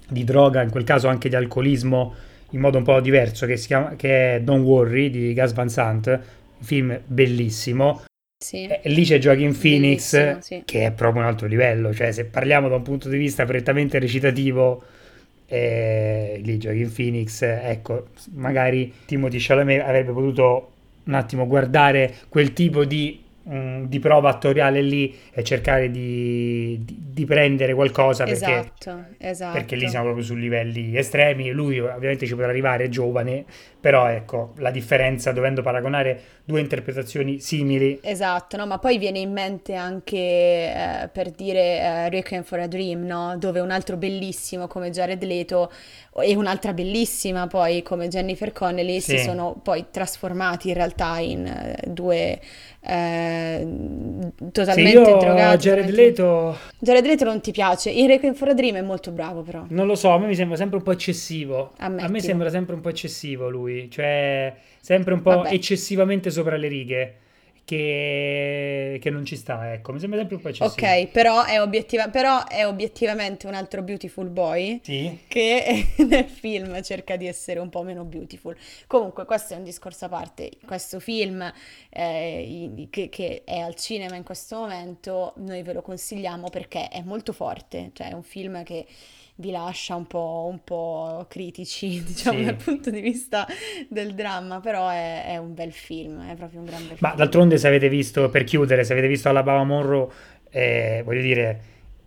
di 0.08 0.24
droga, 0.24 0.62
in 0.62 0.70
quel 0.70 0.84
caso 0.84 1.06
anche 1.06 1.28
di 1.28 1.36
alcolismo, 1.36 2.14
in 2.50 2.60
modo 2.60 2.78
un 2.78 2.84
po' 2.84 2.98
diverso, 3.00 3.46
che, 3.46 3.56
si 3.56 3.68
chiama, 3.68 3.94
che 3.94 4.36
è 4.36 4.40
Don't 4.40 4.64
Worry 4.64 5.10
di 5.10 5.32
Gas 5.34 5.52
Van 5.52 5.68
Sant, 5.68 6.06
un 6.06 6.64
film 6.66 6.98
bellissimo. 7.04 8.02
Sì. 8.38 8.66
E 8.66 8.88
lì 8.90 9.04
c'è 9.04 9.18
Joaquin 9.18 9.56
Phoenix, 9.58 10.38
sì. 10.38 10.62
che 10.64 10.86
è 10.86 10.92
proprio 10.92 11.22
un 11.22 11.28
altro 11.28 11.46
livello, 11.46 11.94
cioè 11.94 12.12
se 12.12 12.26
parliamo 12.26 12.68
da 12.68 12.76
un 12.76 12.82
punto 12.82 13.08
di 13.08 13.16
vista 13.16 13.44
prettamente 13.44 13.98
recitativo, 13.98 14.82
eh, 15.46 16.40
lì 16.42 16.58
Joaquin 16.58 16.92
Phoenix, 16.92 17.42
ecco, 17.42 18.08
magari 18.32 18.92
Timothy 19.06 19.38
Chalamet 19.40 19.80
avrebbe 19.80 20.12
potuto 20.12 20.72
un 21.04 21.14
attimo 21.14 21.46
guardare 21.46 22.14
quel 22.28 22.52
tipo 22.52 22.84
di 22.84 23.24
Mm, 23.46 23.84
di 23.84 23.98
prova 23.98 24.30
attoriale 24.30 24.80
lì 24.80 25.14
e 25.30 25.44
cercare 25.44 25.90
di, 25.90 26.80
di, 26.82 26.96
di 27.12 27.24
prendere 27.26 27.74
qualcosa 27.74 28.24
perché, 28.24 28.40
esatto, 28.40 29.04
esatto. 29.18 29.52
perché 29.52 29.76
lì 29.76 29.86
siamo 29.86 30.06
proprio 30.06 30.24
su 30.24 30.34
livelli 30.34 30.96
estremi 30.96 31.50
lui 31.50 31.78
ovviamente 31.78 32.24
ci 32.24 32.32
potrà 32.32 32.48
arrivare 32.48 32.84
è 32.84 32.88
giovane 32.88 33.44
però 33.84 34.08
ecco 34.08 34.54
la 34.60 34.70
differenza 34.70 35.30
dovendo 35.32 35.60
paragonare 35.60 36.18
due 36.42 36.60
interpretazioni 36.60 37.38
simili 37.38 37.98
esatto 38.00 38.56
no 38.56 38.64
ma 38.66 38.78
poi 38.78 38.96
viene 38.96 39.18
in 39.18 39.30
mente 39.30 39.74
anche 39.74 40.16
eh, 40.16 41.10
per 41.12 41.30
dire 41.30 41.80
eh, 41.80 42.08
Requiem 42.08 42.44
for 42.44 42.60
a 42.60 42.66
Dream 42.66 43.04
no? 43.04 43.36
dove 43.36 43.60
un 43.60 43.70
altro 43.70 43.98
bellissimo 43.98 44.68
come 44.68 44.88
Jared 44.88 45.22
Leto 45.22 45.70
e 46.16 46.34
un'altra 46.34 46.72
bellissima 46.72 47.46
poi 47.46 47.82
come 47.82 48.08
Jennifer 48.08 48.52
Connelly 48.52 49.00
sì. 49.00 49.18
si 49.18 49.24
sono 49.24 49.54
poi 49.62 49.84
trasformati 49.90 50.68
in 50.68 50.74
realtà 50.74 51.18
in 51.18 51.44
uh, 51.44 51.90
due 51.90 52.40
eh, 52.86 53.66
totalmente 54.52 55.04
sì, 55.04 55.16
drogati. 55.18 55.56
Jared 55.56 55.88
Leto... 55.88 56.58
Jared 56.78 57.06
Leto 57.06 57.24
non 57.24 57.40
ti 57.40 57.50
piace, 57.50 57.88
in 57.88 58.06
Requiem 58.06 58.34
for 58.34 58.48
a 58.48 58.54
Dream 58.54 58.76
è 58.76 58.82
molto 58.82 59.10
bravo 59.10 59.40
però. 59.40 59.64
Non 59.68 59.86
lo 59.86 59.94
so, 59.94 60.10
a 60.10 60.18
me 60.18 60.26
mi 60.26 60.34
sembra 60.34 60.56
sempre 60.58 60.76
un 60.76 60.82
po' 60.82 60.92
eccessivo. 60.92 61.72
Ammettilo. 61.78 62.06
A 62.08 62.10
me 62.10 62.20
sembra 62.20 62.50
sempre 62.50 62.74
un 62.74 62.82
po' 62.82 62.90
eccessivo 62.90 63.48
lui, 63.48 63.73
cioè 63.90 64.54
sempre 64.80 65.14
un 65.14 65.22
po' 65.22 65.36
Vabbè. 65.36 65.52
eccessivamente 65.52 66.30
sopra 66.30 66.56
le 66.56 66.68
righe 66.68 67.14
che, 67.64 68.98
che, 69.00 69.10
non 69.10 69.24
ci 69.24 69.36
sta, 69.36 69.72
ecco, 69.72 69.92
mi 69.92 69.98
sembra 69.98 70.18
sempre 70.18 70.36
un 70.36 70.42
po' 70.42 70.48
eccessivo. 70.48 70.86
Ok, 70.86 71.06
però 71.08 71.44
è, 71.44 71.60
obiettiva- 71.60 72.08
però 72.08 72.46
è 72.46 72.66
obiettivamente 72.66 73.46
un 73.46 73.54
altro 73.54 73.82
beautiful 73.82 74.28
boy 74.28 74.80
sì. 74.82 75.20
che 75.26 75.92
nel 76.06 76.26
film 76.26 76.80
cerca 76.82 77.16
di 77.16 77.26
essere 77.26 77.60
un 77.60 77.70
po' 77.70 77.82
meno 77.82 78.04
beautiful. 78.04 78.54
Comunque 78.86 79.24
questo 79.24 79.54
è 79.54 79.56
un 79.56 79.64
discorso 79.64 80.04
a 80.04 80.08
parte, 80.08 80.50
questo 80.66 81.00
film 81.00 81.50
eh, 81.88 82.86
che, 82.90 83.08
che, 83.08 83.42
è 83.44 83.58
al 83.58 83.74
cinema 83.76 84.16
in 84.16 84.24
questo 84.24 84.58
momento 84.58 85.32
noi 85.36 85.62
ve 85.62 85.72
lo 85.72 85.80
consigliamo 85.80 86.50
perché 86.50 86.88
è 86.88 87.02
molto 87.02 87.32
forte, 87.32 87.90
cioè 87.94 88.10
è 88.10 88.12
un 88.12 88.22
film 88.22 88.62
che 88.62 88.84
vi 89.36 89.50
lascia 89.50 89.96
un 89.96 90.06
po', 90.06 90.48
un 90.50 90.62
po 90.62 91.26
critici, 91.28 92.02
diciamo, 92.04 92.38
sì. 92.38 92.44
dal 92.44 92.56
punto 92.56 92.90
di 92.90 93.00
vista 93.00 93.46
del 93.88 94.14
dramma, 94.14 94.60
però 94.60 94.88
è, 94.88 95.26
è, 95.26 95.36
un 95.36 95.54
bel 95.54 95.72
film, 95.72 96.28
è 96.30 96.34
proprio 96.36 96.60
un 96.60 96.66
gran 96.66 96.86
bel 96.86 96.96
Ma 97.00 97.08
film. 97.08 97.18
d'altronde 97.18 97.58
se 97.58 97.66
avete 97.66 97.88
visto, 97.88 98.28
per 98.28 98.44
chiudere, 98.44 98.84
se 98.84 98.92
avete 98.92 99.08
visto 99.08 99.28
Alabama 99.28 99.64
Monroe, 99.64 100.08
eh, 100.50 101.02
voglio 101.04 101.22
dire, 101.22 101.60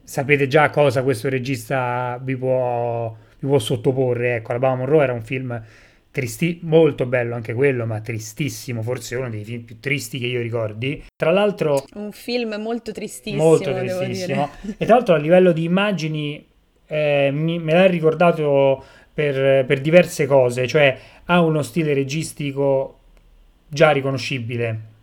sapete 0.03 0.47
già 0.47 0.69
cosa 0.69 1.03
questo 1.03 1.27
regista 1.27 2.19
vi 2.21 2.37
può, 2.37 3.15
vi 3.39 3.47
può 3.47 3.59
sottoporre, 3.59 4.35
ecco, 4.35 4.51
Alabama 4.51 4.75
Monroe 4.75 5.03
era 5.03 5.13
un 5.13 5.23
film 5.23 5.61
tristi- 6.11 6.59
molto 6.63 7.05
bello 7.05 7.35
anche 7.35 7.53
quello, 7.53 7.85
ma 7.85 7.99
tristissimo, 7.99 8.81
forse 8.81 9.15
uno 9.15 9.29
dei 9.29 9.43
film 9.43 9.63
più 9.63 9.79
tristi 9.79 10.17
che 10.17 10.25
io 10.25 10.41
ricordi. 10.41 11.03
Tra 11.15 11.31
l'altro... 11.31 11.83
Un 11.93 12.11
film 12.11 12.55
molto 12.55 12.91
tristissimo, 12.91 13.43
molto 13.43 13.71
tristissimo. 13.73 14.49
E 14.77 14.85
tra 14.85 14.95
l'altro 14.95 15.13
a 15.13 15.17
livello 15.17 15.51
di 15.51 15.63
immagini 15.65 16.46
eh, 16.87 17.29
mi, 17.31 17.59
me 17.59 17.73
l'ha 17.73 17.85
ricordato 17.85 18.83
per, 19.13 19.65
per, 19.65 19.81
diverse 19.81 20.25
cose, 20.25 20.67
cioè 20.67 20.97
ha 21.25 21.41
uno 21.41 21.61
stile 21.61 21.93
registico 21.93 22.99
già 23.67 23.91
riconoscibile. 23.91 24.95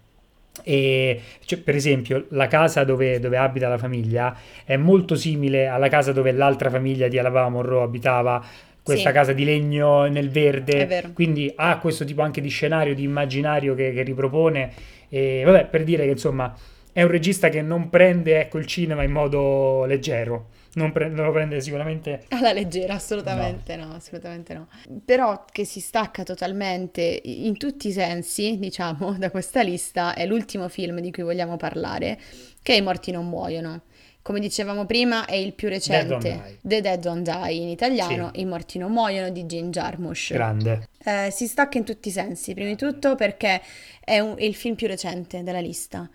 E 0.63 1.21
cioè, 1.45 1.59
per 1.59 1.75
esempio, 1.75 2.27
la 2.31 2.47
casa 2.47 2.85
dove, 2.85 3.19
dove, 3.19 3.37
abita 3.37 3.69
la 3.69 3.77
famiglia 3.77 4.37
è 4.65 4.77
molto 4.77 5.17
simile 5.17 5.67
alla 5.67 5.89
casa 5.89 6.13
dove 6.13 6.33
l'altra 6.33 6.71
famiglia 6.71 7.09
di 7.09 7.19
Alabama 7.19 7.51
Monroe 7.51 7.83
abitava. 7.83 8.45
Questa 8.85 9.09
sì. 9.09 9.15
casa 9.15 9.33
di 9.33 9.47
legno 9.47 10.05
nel 10.05 10.29
verde, 10.29 11.11
quindi 11.15 11.51
ha 11.57 11.79
questo 11.79 12.05
tipo 12.05 12.21
anche 12.21 12.43
di 12.43 12.51
scenario, 12.51 12.95
di 12.95 13.03
immaginario 13.03 13.75
che, 13.75 13.95
che 13.95 14.03
ripropone. 14.03 14.73
E 15.09 15.43
vabbè, 15.43 15.67
per 15.67 15.85
dire 15.85 16.05
che 16.05 16.11
insomma 16.11 16.55
è 16.93 17.03
un 17.03 17.09
regista 17.09 17.49
che 17.49 17.63
non 17.63 17.89
prende 17.89 18.41
ecco, 18.41 18.59
il 18.59 18.67
cinema 18.67 19.03
in 19.03 19.11
modo 19.11 19.87
leggero 19.87 20.49
non, 20.75 20.93
pre- 20.93 21.09
non, 21.09 21.27
lo 21.27 21.33
prende 21.33 21.61
sicuramente 21.61 22.25
alla 22.31 22.53
leggera, 22.53 22.95
assolutamente 22.95 23.77
no. 23.77 23.87
no. 23.87 23.95
assolutamente 23.95 24.55
no. 24.55 24.69
Però 25.05 25.45
che 25.51 25.65
si 25.65 25.81
stacca 25.81 26.23
totalmente 26.23 27.21
in 27.25 27.57
tutti 27.57 27.89
i 27.89 27.93
sensi, 27.93 28.59
diciamo, 28.59 29.13
da 29.19 29.31
questa 29.31 29.63
lista 29.63 30.15
è 30.15 30.27
l'ultimo 30.27 30.69
film 30.69 31.01
di 31.01 31.11
cui 31.11 31.23
vogliamo 31.23 31.57
parlare, 31.57 32.19
che 32.63 32.75
è 32.75 32.77
I 32.77 32.83
morti 32.83 33.11
non 33.11 33.29
muoiono. 33.29 33.83
Come 34.25 34.41
dicevamo 34.41 34.87
prima, 34.87 35.27
è 35.27 35.35
il 35.35 35.53
più 35.53 35.69
recente, 35.69 36.57
The 36.63 36.81
Dead 36.81 36.99
Don't 36.99 37.31
Die 37.31 37.53
in 37.53 37.69
italiano, 37.69 38.31
sì. 38.33 38.41
I 38.41 38.47
morti 38.47 38.79
non 38.79 38.91
muoiono 38.91 39.29
di 39.29 39.45
Jane 39.45 39.69
Jarmusch. 39.69 40.33
Grande. 40.33 40.89
Eh, 41.05 41.31
si 41.31 41.47
stacca 41.47 41.77
in 41.77 41.85
tutti 41.85 42.09
i 42.09 42.11
sensi, 42.11 42.55
prima 42.55 42.71
di 42.71 42.77
tutto 42.77 43.17
perché 43.17 43.61
è, 44.03 44.21
un, 44.21 44.37
è 44.39 44.45
il 44.45 44.55
film 44.55 44.77
più 44.77 44.87
recente 44.87 45.43
della 45.43 45.61
lista. 45.61 46.09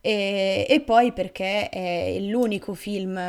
E, 0.00 0.64
e, 0.68 0.80
poi 0.80 1.12
perché 1.12 1.68
è 1.68 2.18
l'unico 2.20 2.74
film, 2.74 3.20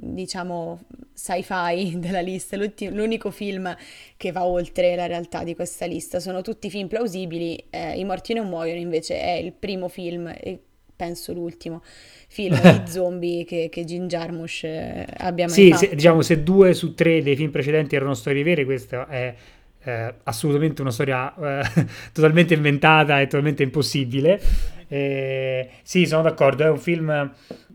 diciamo, 0.00 0.80
sci-fi 1.14 1.98
della 2.00 2.20
lista, 2.20 2.56
l'unico 2.56 3.30
film 3.30 3.74
che 4.16 4.32
va 4.32 4.44
oltre 4.44 4.96
la 4.96 5.06
realtà 5.06 5.44
di 5.44 5.54
questa 5.54 5.86
lista. 5.86 6.20
Sono 6.20 6.42
tutti 6.42 6.68
film 6.68 6.88
plausibili, 6.88 7.64
eh, 7.70 7.98
I 7.98 8.04
morti 8.04 8.34
non 8.34 8.48
muoiono 8.48 8.80
invece 8.80 9.20
è 9.20 9.32
il 9.32 9.52
primo 9.52 9.88
film, 9.88 10.32
e 10.40 10.60
penso 10.98 11.32
l'ultimo 11.32 11.82
film 12.26 12.60
di 12.60 12.82
zombie 12.90 13.44
che, 13.44 13.68
che 13.70 13.84
Jim 13.84 14.08
Jarmusch 14.08 14.64
eh, 14.64 15.06
abbia 15.18 15.46
mai 15.46 15.54
sì, 15.54 15.70
fatto. 15.70 15.84
Sì, 15.86 15.94
diciamo 15.94 16.22
se 16.22 16.42
due 16.42 16.74
su 16.74 16.92
tre 16.94 17.22
dei 17.22 17.36
film 17.36 17.50
precedenti 17.52 17.94
erano 17.94 18.14
storie 18.14 18.42
vere, 18.42 18.64
questo 18.64 19.06
è 19.06 19.32
eh, 19.84 20.14
assolutamente 20.24 20.82
una 20.82 20.90
storia 20.90 21.32
eh, 21.36 21.86
totalmente 22.12 22.54
inventata 22.54 23.20
e 23.20 23.26
totalmente 23.26 23.62
impossibile. 23.62 24.40
Eh, 24.88 25.68
sì, 25.82 26.06
sono 26.06 26.22
d'accordo, 26.22 26.64
è 26.64 26.70
un 26.70 26.78
film 26.78 27.32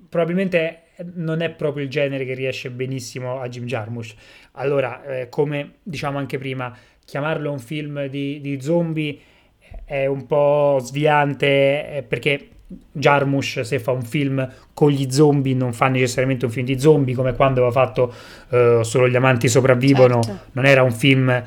probabilmente 0.10 0.84
non 1.16 1.42
è 1.42 1.50
proprio 1.50 1.84
il 1.84 1.90
genere 1.90 2.24
che 2.24 2.36
riesce 2.36 2.70
benissimo 2.70 3.40
a 3.40 3.48
Jim 3.50 3.66
Jarmusch. 3.66 4.14
Allora, 4.54 5.04
eh, 5.04 5.30
come 5.30 5.76
diciamo 5.82 6.20
anche 6.20 6.38
prima, 6.38 6.76
chiamarlo 7.04 7.52
un 7.52 7.60
film 7.60 8.06
di, 8.06 8.40
di 8.40 8.62
zombie 8.62 9.18
è 9.86 10.06
un 10.06 10.28
po' 10.28 10.78
sviante 10.82 11.96
eh, 11.96 12.04
perché 12.04 12.50
Jarmusch 12.92 13.62
se 13.64 13.80
fa 13.80 13.92
un 13.92 14.04
film 14.04 14.48
con 14.74 14.90
gli 14.92 15.10
zombie 15.10 15.56
non 15.56 15.74
fa 15.74 15.88
necessariamente 15.88 16.46
un 16.46 16.52
film 16.52 16.66
di 16.66 16.80
zombie 16.80 17.16
come 17.16 17.34
quando 17.34 17.64
aveva 17.64 17.72
fatto 17.72 18.14
uh, 18.50 18.82
Solo 18.84 19.08
gli 19.08 19.16
amanti 19.16 19.48
sopravvivono, 19.48 20.22
certo. 20.22 20.50
non 20.54 20.66
era 20.66 20.84
un 20.84 20.92
film 20.92 21.44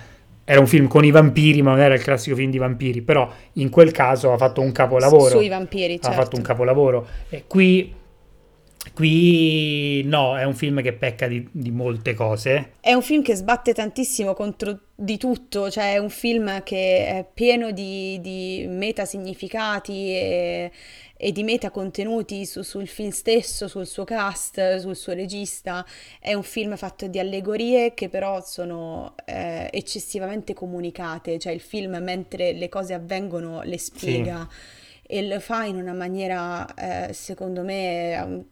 era 0.48 0.60
un 0.60 0.68
film 0.68 0.86
con 0.86 1.04
i 1.04 1.10
vampiri, 1.10 1.60
ma 1.60 1.72
non 1.72 1.80
era 1.80 1.94
il 1.94 2.02
classico 2.02 2.36
film 2.36 2.52
di 2.52 2.58
vampiri, 2.58 3.02
però 3.02 3.28
in 3.54 3.68
quel 3.68 3.90
caso 3.90 4.32
ha 4.32 4.36
fatto 4.36 4.60
un 4.60 4.70
capolavoro. 4.70 5.28
Sui 5.28 5.48
vampiri, 5.48 5.94
certo. 5.94 6.08
Ha 6.08 6.12
fatto 6.12 6.36
un 6.36 6.42
capolavoro. 6.42 7.06
E 7.28 7.44
qui 7.48 7.92
Qui 8.94 10.02
no, 10.04 10.38
è 10.38 10.44
un 10.44 10.54
film 10.54 10.80
che 10.80 10.92
pecca 10.92 11.26
di, 11.26 11.46
di, 11.50 11.70
molte 11.70 12.14
cose. 12.14 12.74
È 12.80 12.92
un 12.92 13.02
film 13.02 13.22
che 13.22 13.34
sbatte 13.34 13.74
tantissimo 13.74 14.32
contro 14.32 14.78
di 14.94 15.18
tutto, 15.18 15.70
cioè 15.70 15.94
è 15.94 15.98
un 15.98 16.08
film 16.08 16.62
che 16.62 17.06
è 17.06 17.26
pieno 17.32 17.72
di, 17.72 18.20
di 18.20 18.64
meta 18.68 19.04
significati 19.04 20.10
e, 20.14 20.70
e 21.16 21.32
di 21.32 21.42
meta 21.42 21.70
contenuti 21.70 22.44
su, 22.46 22.62
sul 22.62 22.86
film 22.86 23.10
stesso, 23.10 23.68
sul 23.68 23.86
suo 23.86 24.04
cast, 24.04 24.76
sul 24.76 24.96
suo 24.96 25.12
regista. 25.12 25.84
È 26.20 26.34
un 26.34 26.42
film 26.42 26.76
fatto 26.76 27.06
di 27.06 27.18
allegorie 27.18 27.94
che 27.94 28.08
però 28.08 28.42
sono 28.44 29.14
eh, 29.24 29.68
eccessivamente 29.72 30.54
comunicate, 30.54 31.38
cioè 31.38 31.52
il 31.52 31.60
film 31.60 31.96
mentre 31.96 32.52
le 32.52 32.68
cose 32.68 32.94
avvengono 32.94 33.62
le 33.62 33.78
spiega. 33.78 34.48
Sì 34.50 34.84
e 35.08 35.22
lo 35.22 35.38
fa 35.38 35.64
in 35.64 35.76
una 35.76 35.92
maniera, 35.92 36.66
eh, 36.74 37.12
secondo 37.12 37.62
me, 37.62 38.20
um, 38.20 38.44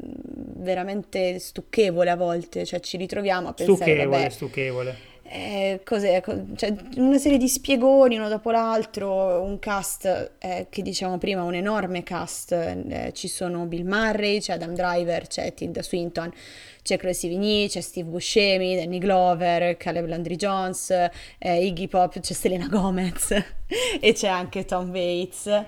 veramente 0.63 1.41
stucchevole 1.41 2.11
a 2.11 2.17
volte, 2.17 2.65
cioè 2.65 2.79
ci 2.79 2.97
ritroviamo 2.97 3.49
a 3.49 3.55
pensare... 3.55 3.77
Stucchevole, 3.77 4.17
vabbè, 4.19 4.31
stucchevole. 4.31 4.97
Eh, 5.27 5.81
cos'è? 5.85 6.23
Cioè, 6.55 6.77
una 6.97 7.19
serie 7.19 7.39
di 7.39 7.49
spiegoni 7.49 8.17
uno 8.17 8.29
dopo 8.29 8.51
l'altro, 8.51 9.41
un 9.43 9.59
cast 9.59 10.33
eh, 10.39 10.67
che 10.69 10.83
diciamo 10.83 11.17
prima, 11.17 11.43
un 11.43 11.55
enorme 11.55 12.03
cast, 12.03 12.53
eh, 12.53 13.11
ci 13.15 13.27
sono 13.27 13.65
Bill 13.65 13.87
Murray, 13.87 14.41
c'è 14.41 14.53
Adam 14.53 14.75
Driver, 14.75 15.27
c'è 15.27 15.55
Tilda 15.55 15.83
Swinton, 15.83 16.31
c'è 16.83 16.99
Chloe 16.99 17.15
Sevigny, 17.15 17.69
c'è 17.69 17.81
Steve 17.81 18.09
Buscemi, 18.09 18.77
Danny 18.77 18.99
Glover, 18.99 19.79
Caleb 19.79 20.07
Landry 20.07 20.37
Jones, 20.37 20.91
eh, 21.39 21.65
Iggy 21.65 21.89
Pop, 21.89 22.21
c'è 22.21 22.35
Selena 22.35 22.67
Gomez 22.69 23.31
e 24.01 24.13
c'è 24.13 24.29
anche 24.29 24.67
Tom 24.67 24.91
Waits 24.91 25.65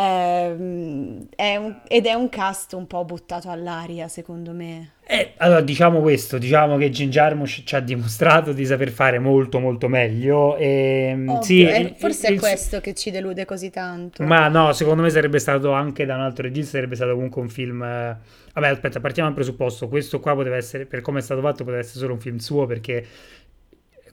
Ehm, 0.00 1.26
è 1.34 1.56
un, 1.56 1.80
ed 1.88 2.06
è 2.06 2.12
un 2.12 2.28
cast 2.28 2.72
un 2.74 2.86
po' 2.86 3.04
buttato 3.04 3.50
all'aria, 3.50 4.06
secondo 4.06 4.52
me. 4.52 4.92
Eh, 5.04 5.32
allora, 5.38 5.60
diciamo 5.60 6.00
questo, 6.00 6.38
diciamo 6.38 6.76
che 6.76 6.90
Jim 6.90 7.08
Jarmusch 7.08 7.64
ci 7.64 7.74
ha 7.74 7.80
dimostrato 7.80 8.52
di 8.52 8.64
saper 8.64 8.90
fare 8.90 9.18
molto 9.18 9.58
molto 9.58 9.88
meglio 9.88 10.56
e 10.56 11.14
Ovvio, 11.14 11.42
sì, 11.42 11.64
eh, 11.64 11.94
forse 11.96 12.28
il, 12.28 12.36
è 12.36 12.38
questo 12.38 12.80
che 12.80 12.94
ci 12.94 13.10
delude 13.10 13.44
così 13.44 13.70
tanto. 13.70 14.22
Ma 14.22 14.46
no, 14.46 14.72
secondo 14.72 15.02
me 15.02 15.10
sarebbe 15.10 15.40
stato 15.40 15.72
anche 15.72 16.06
da 16.06 16.14
un 16.14 16.20
altro 16.20 16.44
regista, 16.44 16.72
sarebbe 16.72 16.94
stato 16.94 17.14
comunque 17.14 17.40
un 17.40 17.48
film... 17.48 17.82
Eh, 17.82 18.16
vabbè, 18.52 18.68
aspetta, 18.68 19.00
partiamo 19.00 19.28
dal 19.28 19.36
presupposto, 19.36 19.88
questo 19.88 20.20
qua 20.20 20.34
poteva 20.34 20.56
essere, 20.56 20.86
per 20.86 21.00
come 21.00 21.18
è 21.18 21.22
stato 21.22 21.40
fatto, 21.40 21.64
poteva 21.64 21.78
essere 21.78 21.98
solo 21.98 22.12
un 22.12 22.20
film 22.20 22.36
suo 22.36 22.66
perché 22.66 23.04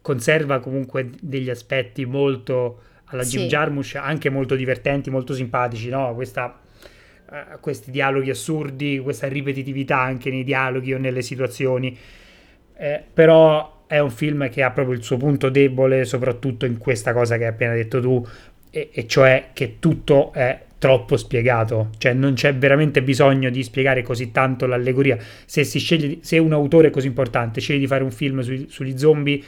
conserva 0.01 0.59
comunque 0.59 1.09
degli 1.19 1.49
aspetti 1.49 2.05
molto 2.05 2.79
alla 3.05 3.23
Jim 3.23 3.41
sì. 3.41 3.47
Jarmusch, 3.47 3.95
anche 3.95 4.29
molto 4.29 4.55
divertenti, 4.55 5.09
molto 5.09 5.33
simpatici, 5.33 5.89
no? 5.89 6.13
Questa, 6.15 6.59
uh, 7.29 7.59
questi 7.59 7.91
dialoghi 7.91 8.29
assurdi, 8.29 8.99
questa 8.99 9.27
ripetitività 9.27 9.99
anche 9.99 10.29
nei 10.29 10.43
dialoghi 10.43 10.93
o 10.93 10.97
nelle 10.97 11.21
situazioni. 11.21 11.97
Eh, 12.77 13.03
però 13.13 13.85
è 13.87 13.99
un 13.99 14.11
film 14.11 14.49
che 14.49 14.63
ha 14.63 14.71
proprio 14.71 14.95
il 14.95 15.03
suo 15.03 15.17
punto 15.17 15.49
debole, 15.49 16.05
soprattutto 16.05 16.65
in 16.65 16.77
questa 16.77 17.13
cosa 17.13 17.37
che 17.37 17.43
hai 17.43 17.51
appena 17.51 17.73
detto 17.73 18.01
tu, 18.01 18.25
e, 18.69 18.89
e 18.91 19.07
cioè 19.07 19.49
che 19.53 19.77
tutto 19.79 20.33
è 20.33 20.63
troppo 20.77 21.17
spiegato, 21.17 21.89
cioè 21.97 22.13
non 22.13 22.33
c'è 22.33 22.53
veramente 22.53 23.01
bisogno 23.01 23.49
di 23.49 23.63
spiegare 23.63 24.03
così 24.03 24.31
tanto 24.31 24.65
l'allegoria. 24.65 25.17
Se, 25.45 25.63
si 25.63 25.79
sceglie, 25.79 26.17
se 26.21 26.37
un 26.37 26.53
autore 26.53 26.89
così 26.89 27.07
importante 27.07 27.61
sceglie 27.61 27.79
di 27.79 27.87
fare 27.87 28.03
un 28.03 28.11
film 28.11 28.41
sui, 28.41 28.67
sugli 28.69 28.97
zombie, 28.97 29.41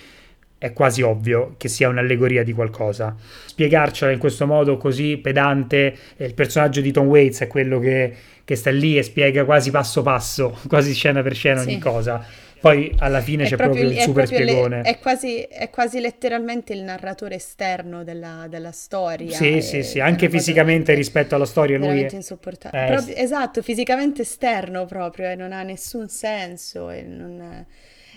è 0.57 0.73
quasi 0.73 1.01
ovvio 1.01 1.53
che 1.57 1.67
sia 1.67 1.87
un'allegoria 1.89 2.43
di 2.43 2.53
qualcosa. 2.53 3.15
Spiegarcela 3.45 4.11
in 4.11 4.19
questo 4.19 4.45
modo 4.45 4.77
così 4.77 5.17
pedante, 5.17 5.95
il 6.17 6.33
personaggio 6.33 6.81
di 6.81 6.91
Tom 6.91 7.07
Waits 7.07 7.41
è 7.41 7.47
quello 7.47 7.79
che, 7.79 8.13
che 8.43 8.55
sta 8.55 8.71
lì 8.71 8.97
e 8.97 9.03
spiega 9.03 9.45
quasi 9.45 9.71
passo 9.71 10.01
passo, 10.01 10.57
quasi 10.67 10.93
scena 10.93 11.21
per 11.21 11.35
scena 11.35 11.61
ogni 11.61 11.73
sì. 11.73 11.79
cosa. 11.79 12.25
Poi 12.59 12.91
alla 12.97 13.21
fine 13.21 13.43
è 13.43 13.47
c'è 13.47 13.55
proprio, 13.55 13.81
proprio 13.81 13.99
il 13.99 14.03
super 14.03 14.25
spiegone. 14.25 14.81
Le, 14.81 14.89
è, 14.89 14.97
quasi, 14.97 15.41
è, 15.43 15.69
quasi, 15.69 15.99
letteralmente 15.99 16.73
il 16.73 16.81
narratore 16.81 17.35
esterno 17.35 18.03
della, 18.03 18.47
della 18.49 18.71
storia. 18.71 19.35
Sì, 19.35 19.61
sì, 19.61 19.83
sì, 19.83 19.99
anche 19.99 20.27
fisicamente 20.27 20.95
rispetto 20.95 21.35
alla 21.35 21.45
storia. 21.45 21.77
Veramente 21.77 22.05
lui 22.05 22.13
è 22.13 22.15
insopportabile. 22.15 22.83
Eh, 22.83 22.91
proprio, 22.93 23.15
esatto, 23.15 23.61
fisicamente 23.61 24.23
esterno 24.23 24.85
proprio 24.85 25.29
e 25.29 25.35
non 25.35 25.51
ha 25.51 25.61
nessun 25.61 26.09
senso. 26.09 26.89
E 26.89 27.03
non 27.03 27.41
è, 27.41 27.65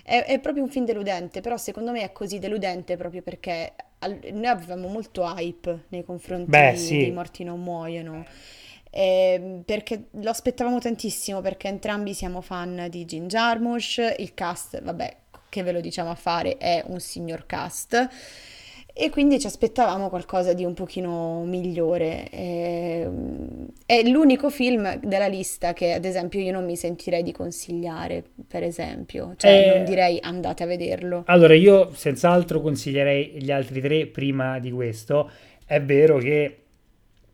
è, 0.02 0.38
proprio 0.40 0.62
un 0.62 0.70
film 0.70 0.84
deludente, 0.84 1.40
però 1.40 1.56
secondo 1.56 1.90
me 1.90 2.02
è 2.02 2.12
così 2.12 2.38
deludente 2.38 2.96
proprio 2.96 3.22
perché 3.22 3.72
al, 3.98 4.18
noi 4.32 4.46
avevamo 4.46 4.88
molto 4.88 5.22
hype 5.24 5.84
nei 5.88 6.04
confronti 6.04 6.50
Beh, 6.50 6.76
sì. 6.76 7.04
di 7.04 7.10
Morti 7.10 7.44
non 7.44 7.62
muoiono. 7.62 8.24
Eh, 8.92 9.62
perché 9.64 10.08
lo 10.12 10.30
aspettavamo 10.30 10.80
tantissimo 10.80 11.40
perché 11.40 11.68
entrambi 11.68 12.12
siamo 12.12 12.40
fan 12.40 12.88
di 12.90 13.04
Jim 13.04 13.26
Jarmusch, 13.26 14.16
il 14.18 14.34
cast, 14.34 14.82
vabbè, 14.82 15.16
che 15.48 15.62
ve 15.62 15.72
lo 15.72 15.80
diciamo 15.80 16.10
a 16.10 16.16
fare, 16.16 16.56
è 16.56 16.82
un 16.86 16.98
signor 16.98 17.46
cast 17.46 18.08
e 19.00 19.08
quindi 19.08 19.40
ci 19.40 19.46
aspettavamo 19.46 20.10
qualcosa 20.10 20.52
di 20.52 20.62
un 20.62 20.74
pochino 20.74 21.42
migliore. 21.44 22.28
E, 22.28 23.00
ehm, 23.00 23.66
è 23.86 24.02
l'unico 24.06 24.50
film 24.50 25.00
della 25.00 25.26
lista 25.26 25.72
che 25.72 25.94
ad 25.94 26.04
esempio 26.04 26.38
io 26.38 26.52
non 26.52 26.66
mi 26.66 26.76
sentirei 26.76 27.22
di 27.22 27.32
consigliare, 27.32 28.22
per 28.46 28.62
esempio, 28.62 29.32
cioè 29.38 29.50
eh, 29.50 29.76
non 29.76 29.84
direi 29.84 30.18
andate 30.20 30.64
a 30.64 30.66
vederlo. 30.66 31.22
Allora 31.26 31.54
io 31.54 31.94
senz'altro 31.94 32.60
consiglierei 32.60 33.36
gli 33.40 33.50
altri 33.50 33.80
tre 33.80 34.06
prima 34.06 34.58
di 34.58 34.70
questo. 34.70 35.30
È 35.64 35.80
vero 35.80 36.18
che 36.18 36.58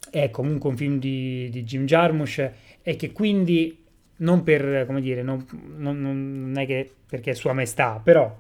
è 0.09 0.31
comunque 0.31 0.71
un 0.71 0.77
film 0.77 0.99
di, 1.01 1.49
di 1.51 1.65
Jim 1.65 1.85
Jarmusch 1.85 2.51
e 2.81 2.95
che 2.95 3.11
quindi 3.11 3.85
non 4.19 4.45
per, 4.45 4.85
come 4.87 5.01
dire, 5.01 5.23
non, 5.23 5.45
non, 5.77 6.01
non 6.01 6.55
è 6.57 6.65
che 6.65 6.89
perché 7.09 7.33
è 7.33 7.35
sua 7.35 7.53
maestà, 7.53 8.01
però 8.03 8.35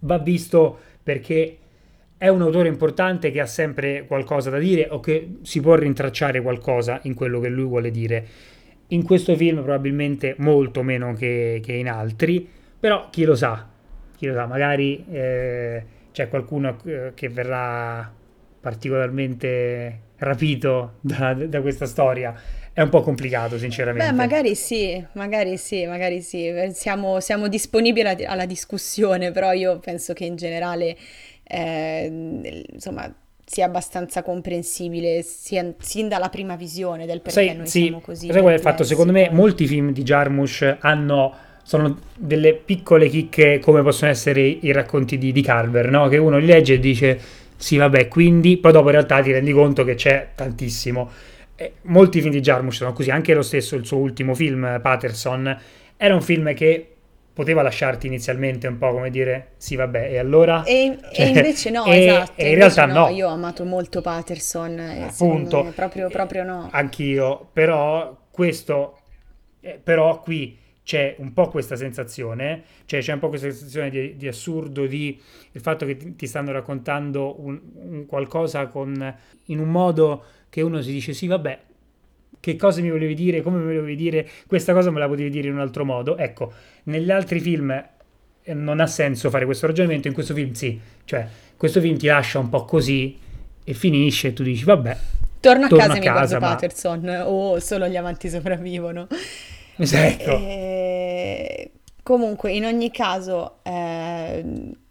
va 0.00 0.18
visto 0.18 0.78
perché 1.02 1.58
è 2.24 2.28
un 2.28 2.40
autore 2.40 2.68
importante 2.68 3.30
che 3.30 3.38
ha 3.38 3.44
sempre 3.44 4.06
qualcosa 4.06 4.48
da 4.48 4.56
dire 4.56 4.88
o 4.90 4.98
che 4.98 5.40
si 5.42 5.60
può 5.60 5.74
rintracciare 5.74 6.40
qualcosa 6.40 7.00
in 7.02 7.12
quello 7.12 7.38
che 7.38 7.48
lui 7.50 7.66
vuole 7.66 7.90
dire. 7.90 8.26
In 8.88 9.04
questo 9.04 9.36
film 9.36 9.62
probabilmente 9.62 10.34
molto 10.38 10.82
meno 10.82 11.12
che, 11.12 11.60
che 11.62 11.74
in 11.74 11.86
altri, 11.86 12.48
però 12.80 13.10
chi 13.10 13.24
lo 13.24 13.34
sa, 13.34 13.68
chi 14.16 14.24
lo 14.24 14.32
sa, 14.32 14.46
magari 14.46 15.04
eh, 15.10 15.84
c'è 16.12 16.30
qualcuno 16.30 16.78
eh, 16.86 17.12
che 17.14 17.28
verrà 17.28 18.10
particolarmente 18.58 19.98
rapito 20.16 20.94
da, 21.02 21.34
da 21.34 21.60
questa 21.60 21.84
storia 21.84 22.34
è 22.74 22.82
un 22.82 22.88
po' 22.88 23.02
complicato, 23.02 23.56
sinceramente. 23.56 24.10
Beh, 24.10 24.16
magari 24.16 24.56
sì, 24.56 25.02
magari 25.12 25.56
sì, 25.58 25.86
magari 25.86 26.20
sì. 26.22 26.52
Siamo, 26.72 27.20
siamo 27.20 27.46
disponibili 27.46 28.08
alla, 28.08 28.28
alla, 28.28 28.46
discussione, 28.46 29.30
però 29.30 29.52
io 29.52 29.78
penso 29.78 30.12
che 30.12 30.24
in 30.24 30.34
generale 30.34 30.96
eh, 31.44 32.64
insomma 32.72 33.12
sia 33.46 33.66
abbastanza 33.66 34.22
comprensibile 34.22 35.22
sia, 35.22 35.74
sin 35.78 36.08
dalla 36.08 36.30
prima 36.30 36.56
visione 36.56 37.04
del 37.06 37.20
perché 37.20 37.46
sai, 37.46 37.56
noi 37.56 37.66
sì, 37.66 37.82
siamo 37.82 38.00
così. 38.00 38.30
Sai 38.30 38.40
qual 38.40 38.54
è 38.54 38.56
il 38.56 38.62
fatto? 38.62 38.84
Secondo 38.84 39.12
me 39.12 39.28
molti 39.30 39.66
film 39.66 39.92
di 39.92 40.02
Jarmusch 40.02 40.78
hanno 40.80 41.34
sono 41.62 41.98
delle 42.14 42.54
piccole 42.54 43.08
chicche 43.08 43.58
come 43.58 43.82
possono 43.82 44.10
essere 44.10 44.42
i 44.42 44.70
racconti 44.70 45.16
di, 45.16 45.32
di 45.32 45.40
Carver, 45.40 45.90
no? 45.90 46.08
Che 46.08 46.18
uno 46.18 46.38
li 46.38 46.46
legge 46.46 46.74
e 46.74 46.78
dice 46.78 47.18
sì 47.56 47.76
vabbè, 47.76 48.08
quindi 48.08 48.56
poi 48.58 48.72
dopo 48.72 48.86
in 48.86 48.92
realtà 48.92 49.22
ti 49.22 49.32
rendi 49.32 49.52
conto 49.52 49.84
che 49.84 49.94
c'è 49.94 50.30
tantissimo. 50.34 51.10
Eh, 51.56 51.74
molti 51.82 52.20
film 52.20 52.32
di 52.32 52.40
Jarmusch 52.40 52.76
sono 52.76 52.92
così, 52.92 53.10
anche 53.10 53.32
lo 53.32 53.42
stesso 53.42 53.76
il 53.76 53.86
suo 53.86 53.98
ultimo 53.98 54.34
film, 54.34 54.80
Patterson, 54.82 55.58
era 55.96 56.14
un 56.14 56.22
film 56.22 56.52
che 56.54 56.93
poteva 57.34 57.62
lasciarti 57.62 58.06
inizialmente 58.06 58.68
un 58.68 58.78
po' 58.78 58.92
come 58.92 59.10
dire 59.10 59.54
sì 59.56 59.74
vabbè 59.74 60.12
e 60.12 60.18
allora? 60.18 60.62
E, 60.62 60.98
cioè, 61.12 61.26
e 61.26 61.28
invece 61.28 61.70
no 61.70 61.84
e, 61.92 62.06
esatto 62.06 62.32
e 62.36 62.50
in 62.50 62.54
realtà 62.54 62.86
no, 62.86 62.94
no, 62.94 63.08
io 63.08 63.28
ho 63.28 63.32
amato 63.32 63.64
molto 63.64 64.00
Patterson 64.00 64.78
appunto. 64.78 65.72
proprio, 65.74 66.08
proprio 66.08 66.44
no. 66.44 66.68
Anch'io 66.70 67.48
però 67.52 68.16
questo 68.30 69.00
eh, 69.60 69.80
però 69.82 70.20
qui 70.20 70.56
c'è 70.84 71.16
un 71.18 71.32
po' 71.32 71.48
questa 71.48 71.74
sensazione 71.74 72.62
cioè 72.84 73.00
c'è 73.00 73.12
un 73.12 73.18
po' 73.18 73.28
questa 73.28 73.50
sensazione 73.50 73.90
di, 73.90 74.16
di 74.16 74.28
assurdo 74.28 74.86
di 74.86 75.20
il 75.52 75.60
fatto 75.60 75.86
che 75.86 75.96
ti, 75.96 76.14
ti 76.14 76.26
stanno 76.28 76.52
raccontando 76.52 77.34
un, 77.40 77.60
un 77.74 78.06
qualcosa 78.06 78.68
con 78.68 79.14
in 79.46 79.58
un 79.58 79.68
modo 79.68 80.24
che 80.48 80.60
uno 80.60 80.80
si 80.80 80.92
dice 80.92 81.12
sì 81.12 81.26
vabbè 81.26 81.58
che 82.44 82.56
cosa 82.56 82.82
mi 82.82 82.90
volevi 82.90 83.14
dire, 83.14 83.40
come 83.40 83.56
mi 83.56 83.74
volevi 83.74 83.96
dire, 83.96 84.28
questa 84.46 84.74
cosa 84.74 84.90
me 84.90 84.98
la 84.98 85.08
potevi 85.08 85.30
dire 85.30 85.48
in 85.48 85.54
un 85.54 85.60
altro 85.60 85.82
modo. 85.86 86.18
Ecco, 86.18 86.52
negli 86.84 87.10
altri 87.10 87.40
film 87.40 87.70
eh, 88.42 88.52
non 88.52 88.80
ha 88.80 88.86
senso 88.86 89.30
fare 89.30 89.46
questo 89.46 89.66
ragionamento, 89.66 90.08
in 90.08 90.12
questo 90.14 90.34
film 90.34 90.52
sì, 90.52 90.78
cioè 91.06 91.26
questo 91.56 91.80
film 91.80 91.96
ti 91.96 92.06
lascia 92.06 92.38
un 92.38 92.50
po' 92.50 92.66
così 92.66 93.18
e 93.64 93.72
finisce 93.72 94.28
e 94.28 94.32
tu 94.34 94.42
dici 94.42 94.62
vabbè. 94.62 94.96
Torno 95.40 95.64
a 95.64 95.68
casa 95.68 95.92
a 95.92 95.96
e 95.96 96.00
mi 96.00 96.06
guardo 96.06 96.38
ma... 96.38 96.48
Patterson 96.48 97.22
o 97.24 97.58
solo 97.60 97.88
gli 97.88 97.96
amanti 97.96 98.28
sopravvivono. 98.28 99.06
Esatto. 99.76 100.36
E... 100.36 100.42
Eh, 100.42 101.70
comunque, 102.02 102.52
in 102.52 102.66
ogni 102.66 102.90
caso, 102.90 103.60
eh, 103.62 104.44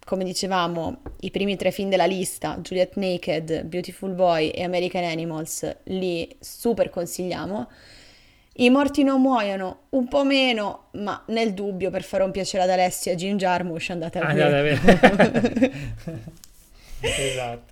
come 0.05 0.23
dicevamo, 0.23 1.01
i 1.21 1.31
primi 1.31 1.55
tre 1.55 1.71
film 1.71 1.89
della 1.89 2.05
lista, 2.05 2.57
Juliet 2.61 2.95
Naked, 2.95 3.63
Beautiful 3.63 4.13
Boy 4.13 4.49
e 4.49 4.63
American 4.63 5.03
Animals, 5.03 5.77
li 5.85 6.35
super 6.39 6.89
consigliamo. 6.89 7.69
I 8.55 8.69
morti 8.69 9.03
non 9.03 9.21
muoiono, 9.21 9.87
un 9.89 10.07
po' 10.07 10.23
meno, 10.23 10.89
ma 10.93 11.23
nel 11.27 11.53
dubbio, 11.53 11.89
per 11.89 12.03
fare 12.03 12.23
un 12.23 12.31
piacere 12.31 12.63
ad 12.63 12.69
Alessio 12.69 13.11
e 13.11 13.13
a 13.15 13.17
Jim 13.17 13.37
Jarmusch, 13.37 13.89
andate 13.89 14.19
a 14.19 14.27
vedere. 14.27 14.79
esatto. 17.01 17.71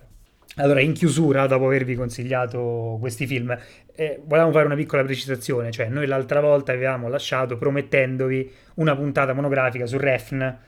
Allora, 0.56 0.80
in 0.80 0.92
chiusura, 0.92 1.46
dopo 1.46 1.66
avervi 1.66 1.94
consigliato 1.94 2.98
questi 3.00 3.26
film, 3.26 3.56
eh, 3.94 4.20
volevamo 4.24 4.52
fare 4.52 4.66
una 4.66 4.74
piccola 4.74 5.04
precisazione, 5.04 5.70
cioè 5.70 5.88
noi 5.88 6.06
l'altra 6.06 6.40
volta 6.40 6.72
avevamo 6.72 7.08
lasciato 7.08 7.56
promettendovi 7.56 8.52
una 8.74 8.96
puntata 8.96 9.32
monografica 9.32 9.86
su 9.86 9.96
Refn, 9.98 10.58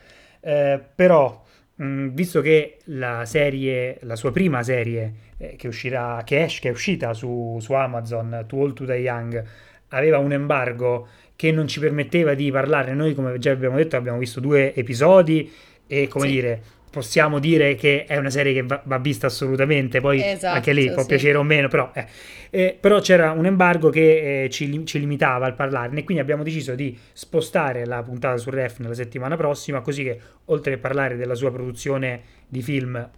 eh, 0.41 0.81
però 0.95 1.44
mh, 1.77 1.85
mm, 1.85 2.09
visto 2.09 2.41
che 2.41 2.79
la 2.85 3.25
serie, 3.25 3.99
la 4.03 4.17
sua 4.17 4.33
prima 4.33 4.63
serie 4.63 5.13
eh, 5.39 5.57
che 5.57 5.69
uscirà, 5.69 6.23
che, 6.25 6.45
es- 6.45 6.59
che 6.59 6.69
è 6.69 6.73
uscita 6.73 7.15
su, 7.15 7.59
su 7.61 7.73
Amazon, 7.73 8.45
To 8.47 8.63
All 8.63 8.73
To 8.73 8.85
The 8.85 8.95
Young, 8.95 9.45
aveva 9.89 10.19
un 10.19 10.33
embargo 10.33 11.09
che 11.37 11.51
non 11.51 11.67
ci 11.67 11.81
permetteva 11.81 12.35
di 12.35 12.51
parlarne, 12.51 12.95
noi 12.95 13.15
come 13.15 13.39
già 13.39 13.51
abbiamo 13.51 13.77
detto 13.77 13.97
abbiamo 13.97 14.19
visto 14.19 14.41
due 14.41 14.75
episodi 14.75 15.53
e 15.87 16.09
come 16.09 16.27
sì. 16.27 16.33
dire 16.33 16.63
possiamo 16.95 17.41
dire 17.41 17.75
che 17.75 18.05
è 18.05 18.17
una 18.17 18.31
serie 18.31 18.53
che 18.53 18.63
va, 18.63 18.81
va 18.85 18.99
vista 18.99 19.27
assolutamente, 19.27 20.01
poi 20.01 20.23
esatto, 20.23 20.55
anche 20.55 20.73
lì 20.73 20.93
può 20.93 21.03
sì. 21.03 21.09
piacere 21.09 21.37
o 21.37 21.43
meno, 21.43 21.67
però, 21.67 21.91
eh. 21.93 22.07
Eh, 22.51 22.79
però 22.79 23.01
c'era 23.01 23.33
un 23.33 23.47
embargo 23.47 23.91
che 23.91 24.45
eh, 24.45 24.49
ci, 24.49 24.87
ci, 24.87 25.01
limitava 25.01 25.47
al 25.47 25.57
parlarne, 25.57 26.05
quindi 26.05 26.23
abbiamo 26.23 26.45
deciso 26.45 26.77
di 26.77 26.97
spostare 27.13 27.85
la 27.85 28.01
puntata 28.05 28.37
su 28.37 28.49
Ref 28.51 28.79
nella 28.79 28.95
settimana 28.95 29.37
prossima, 29.37 29.81
così 29.81 30.05
che 30.05 30.21
oltre 30.45 30.75
a 30.75 30.79
parlare 30.79 31.17
della 31.17 31.35
sua 31.35 31.51
produzione 31.51 32.21
di 32.47 32.63
film 32.63 33.11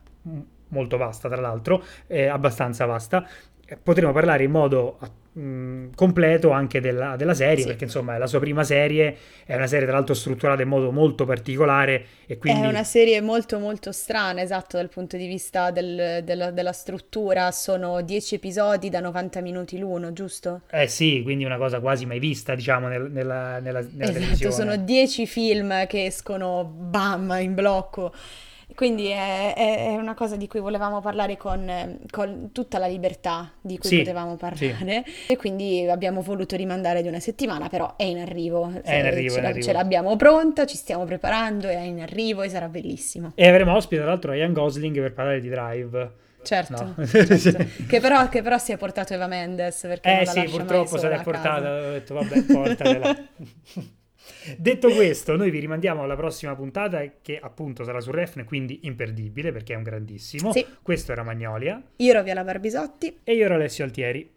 molto 0.69 0.97
vasta, 0.97 1.29
tra 1.29 1.41
l'altro, 1.41 1.85
abbastanza 2.31 2.87
vasta, 2.87 3.29
potremo 3.83 4.13
parlare 4.13 4.45
in 4.45 4.51
modo 4.51 4.99
mh, 5.37 5.95
completo 5.95 6.51
anche 6.51 6.81
della, 6.81 7.17
della 7.17 7.35
serie, 7.35 7.63
sì. 7.63 7.67
perché 7.67 7.85
insomma 7.85 8.15
è 8.15 8.19
la 8.19 8.27
sua 8.27 8.41
prima 8.41 8.65
serie, 8.65 9.17
è 9.45 9.55
una 9.55 9.67
serie 9.67 9.87
tra 9.87 9.97
l'altro 9.97 10.15
strutturata 10.15 10.63
in 10.63 10.69
modo 10.69 10.91
molto 10.91 11.25
particolare 11.25 12.07
e 12.27 12.39
quindi... 12.39 12.63
È 12.63 12.67
una 12.67 12.85
serie 12.85 13.21
molto 13.21 13.59
molto 13.59 13.93
strana, 13.93 14.41
esatto, 14.41 14.77
dal 14.77 14.89
punto 14.89 15.17
di 15.17 15.27
vista 15.27 15.71
del, 15.71 16.23
della, 16.25 16.51
della, 16.51 16.73
struttura, 16.73 17.51
sono 17.53 18.03
10 18.03 18.35
episodi 18.37 18.89
da 18.89 19.01
90 19.01 19.41
minuti 19.41 19.79
l'uno, 19.79 20.13
giusto? 20.13 20.63
Eh 20.71 20.89
sì, 20.89 21.21
quindi 21.23 21.45
una 21.45 21.59
cosa 21.59 21.81
quasi 21.81 22.07
mai 22.07 22.19
vista, 22.19 22.55
diciamo, 22.55 22.89
nel, 22.89 23.11
nella, 23.11 23.59
nella, 23.61 23.81
nella 23.81 23.81
esatto, 23.81 24.13
televisione. 24.13 24.55
sono 24.55 24.77
10 24.77 25.27
film 25.27 25.87
che 25.87 26.07
escono, 26.07 26.65
bam, 26.65 27.37
in 27.41 27.55
blocco. 27.55 28.13
Quindi 28.75 29.07
è, 29.07 29.55
è, 29.55 29.95
una 29.97 30.15
cosa 30.15 30.37
di 30.37 30.49
cui 30.49 30.61
volevamo 30.61 31.01
parlare 31.01 31.37
con, 31.37 31.99
con 32.11 32.51
tutta 32.53 32.79
la 32.79 32.87
libertà 32.87 33.53
di 33.61 33.79
cui 33.79 33.89
sì, 33.89 33.99
potevamo 33.99 34.37
parlare 34.37 34.75
sì. 34.77 35.33
e 35.33 35.37
quindi 35.37 35.89
abbiamo 35.89 36.21
voluto 36.21 36.57
rimandare 36.57 37.01
di 37.01 37.09
una 37.09 37.21
settimana, 37.21 37.69
però 37.69 37.95
è 37.97 38.03
in 38.03 38.19
arrivo. 38.19 38.71
È 38.83 38.95
in 38.95 39.07
arrivo, 39.07 39.35
ce, 39.35 39.39
in 39.39 39.47
arrivo. 39.47 39.65
ce 39.65 39.73
l'abbiamo 39.73 40.17
pronta, 40.17 40.67
ci 40.67 40.77
stiamo 40.77 41.05
preparando, 41.05 41.69
è 41.69 41.81
in 41.81 42.01
arrivo 42.01 42.43
e 42.43 42.49
sarà 42.49 42.69
bellissimo. 42.69 43.33
E 43.35 43.49
avremo 43.49 43.75
ospite 43.75 44.03
tra 44.03 44.11
l'altro 44.11 44.33
Ryan 44.33 44.53
Gosling 44.53 45.01
per 45.01 45.13
parlare 45.15 45.41
di 45.41 45.49
Drive. 45.49 46.13
Certo, 46.43 46.95
no. 46.97 47.07
certo. 47.07 47.65
che, 47.89 48.01
però, 48.01 48.29
che, 48.29 48.43
però, 48.43 48.59
si 48.59 48.73
è 48.73 48.77
portato 48.77 49.15
Eva 49.15 49.27
Mendes 49.27 49.81
perché 49.81 50.21
eh 50.21 50.27
sì, 50.27 50.43
purtroppo 50.45 50.99
se 50.99 51.09
l'è 51.09 51.21
portata, 51.23 51.89
ho 51.89 51.91
detto 51.93 52.15
vabbè 52.15 52.43
portatela 52.43 53.17
Detto 54.57 54.91
questo, 54.91 55.37
noi 55.37 55.51
vi 55.51 55.59
rimandiamo 55.59 56.03
alla 56.03 56.17
prossima 56.17 56.55
puntata 56.55 57.03
che 57.21 57.39
appunto 57.39 57.85
sarà 57.85 58.01
su 58.01 58.11
Refne, 58.11 58.45
quindi 58.45 58.81
imperdibile 58.83 59.53
perché 59.53 59.75
è 59.75 59.77
un 59.77 59.83
grandissimo. 59.83 60.53
Sì. 60.53 60.65
Questo 60.83 61.13
era 61.13 61.23
Magnolia. 61.23 61.83
Io 61.97 62.11
ero 62.11 62.23
Viala 62.23 62.45
Barbisotti. 62.45 63.19
E 63.25 63.35
io 63.35 63.45
ero 63.45 63.55
Alessio 63.55 63.85
Altieri. 63.85 64.36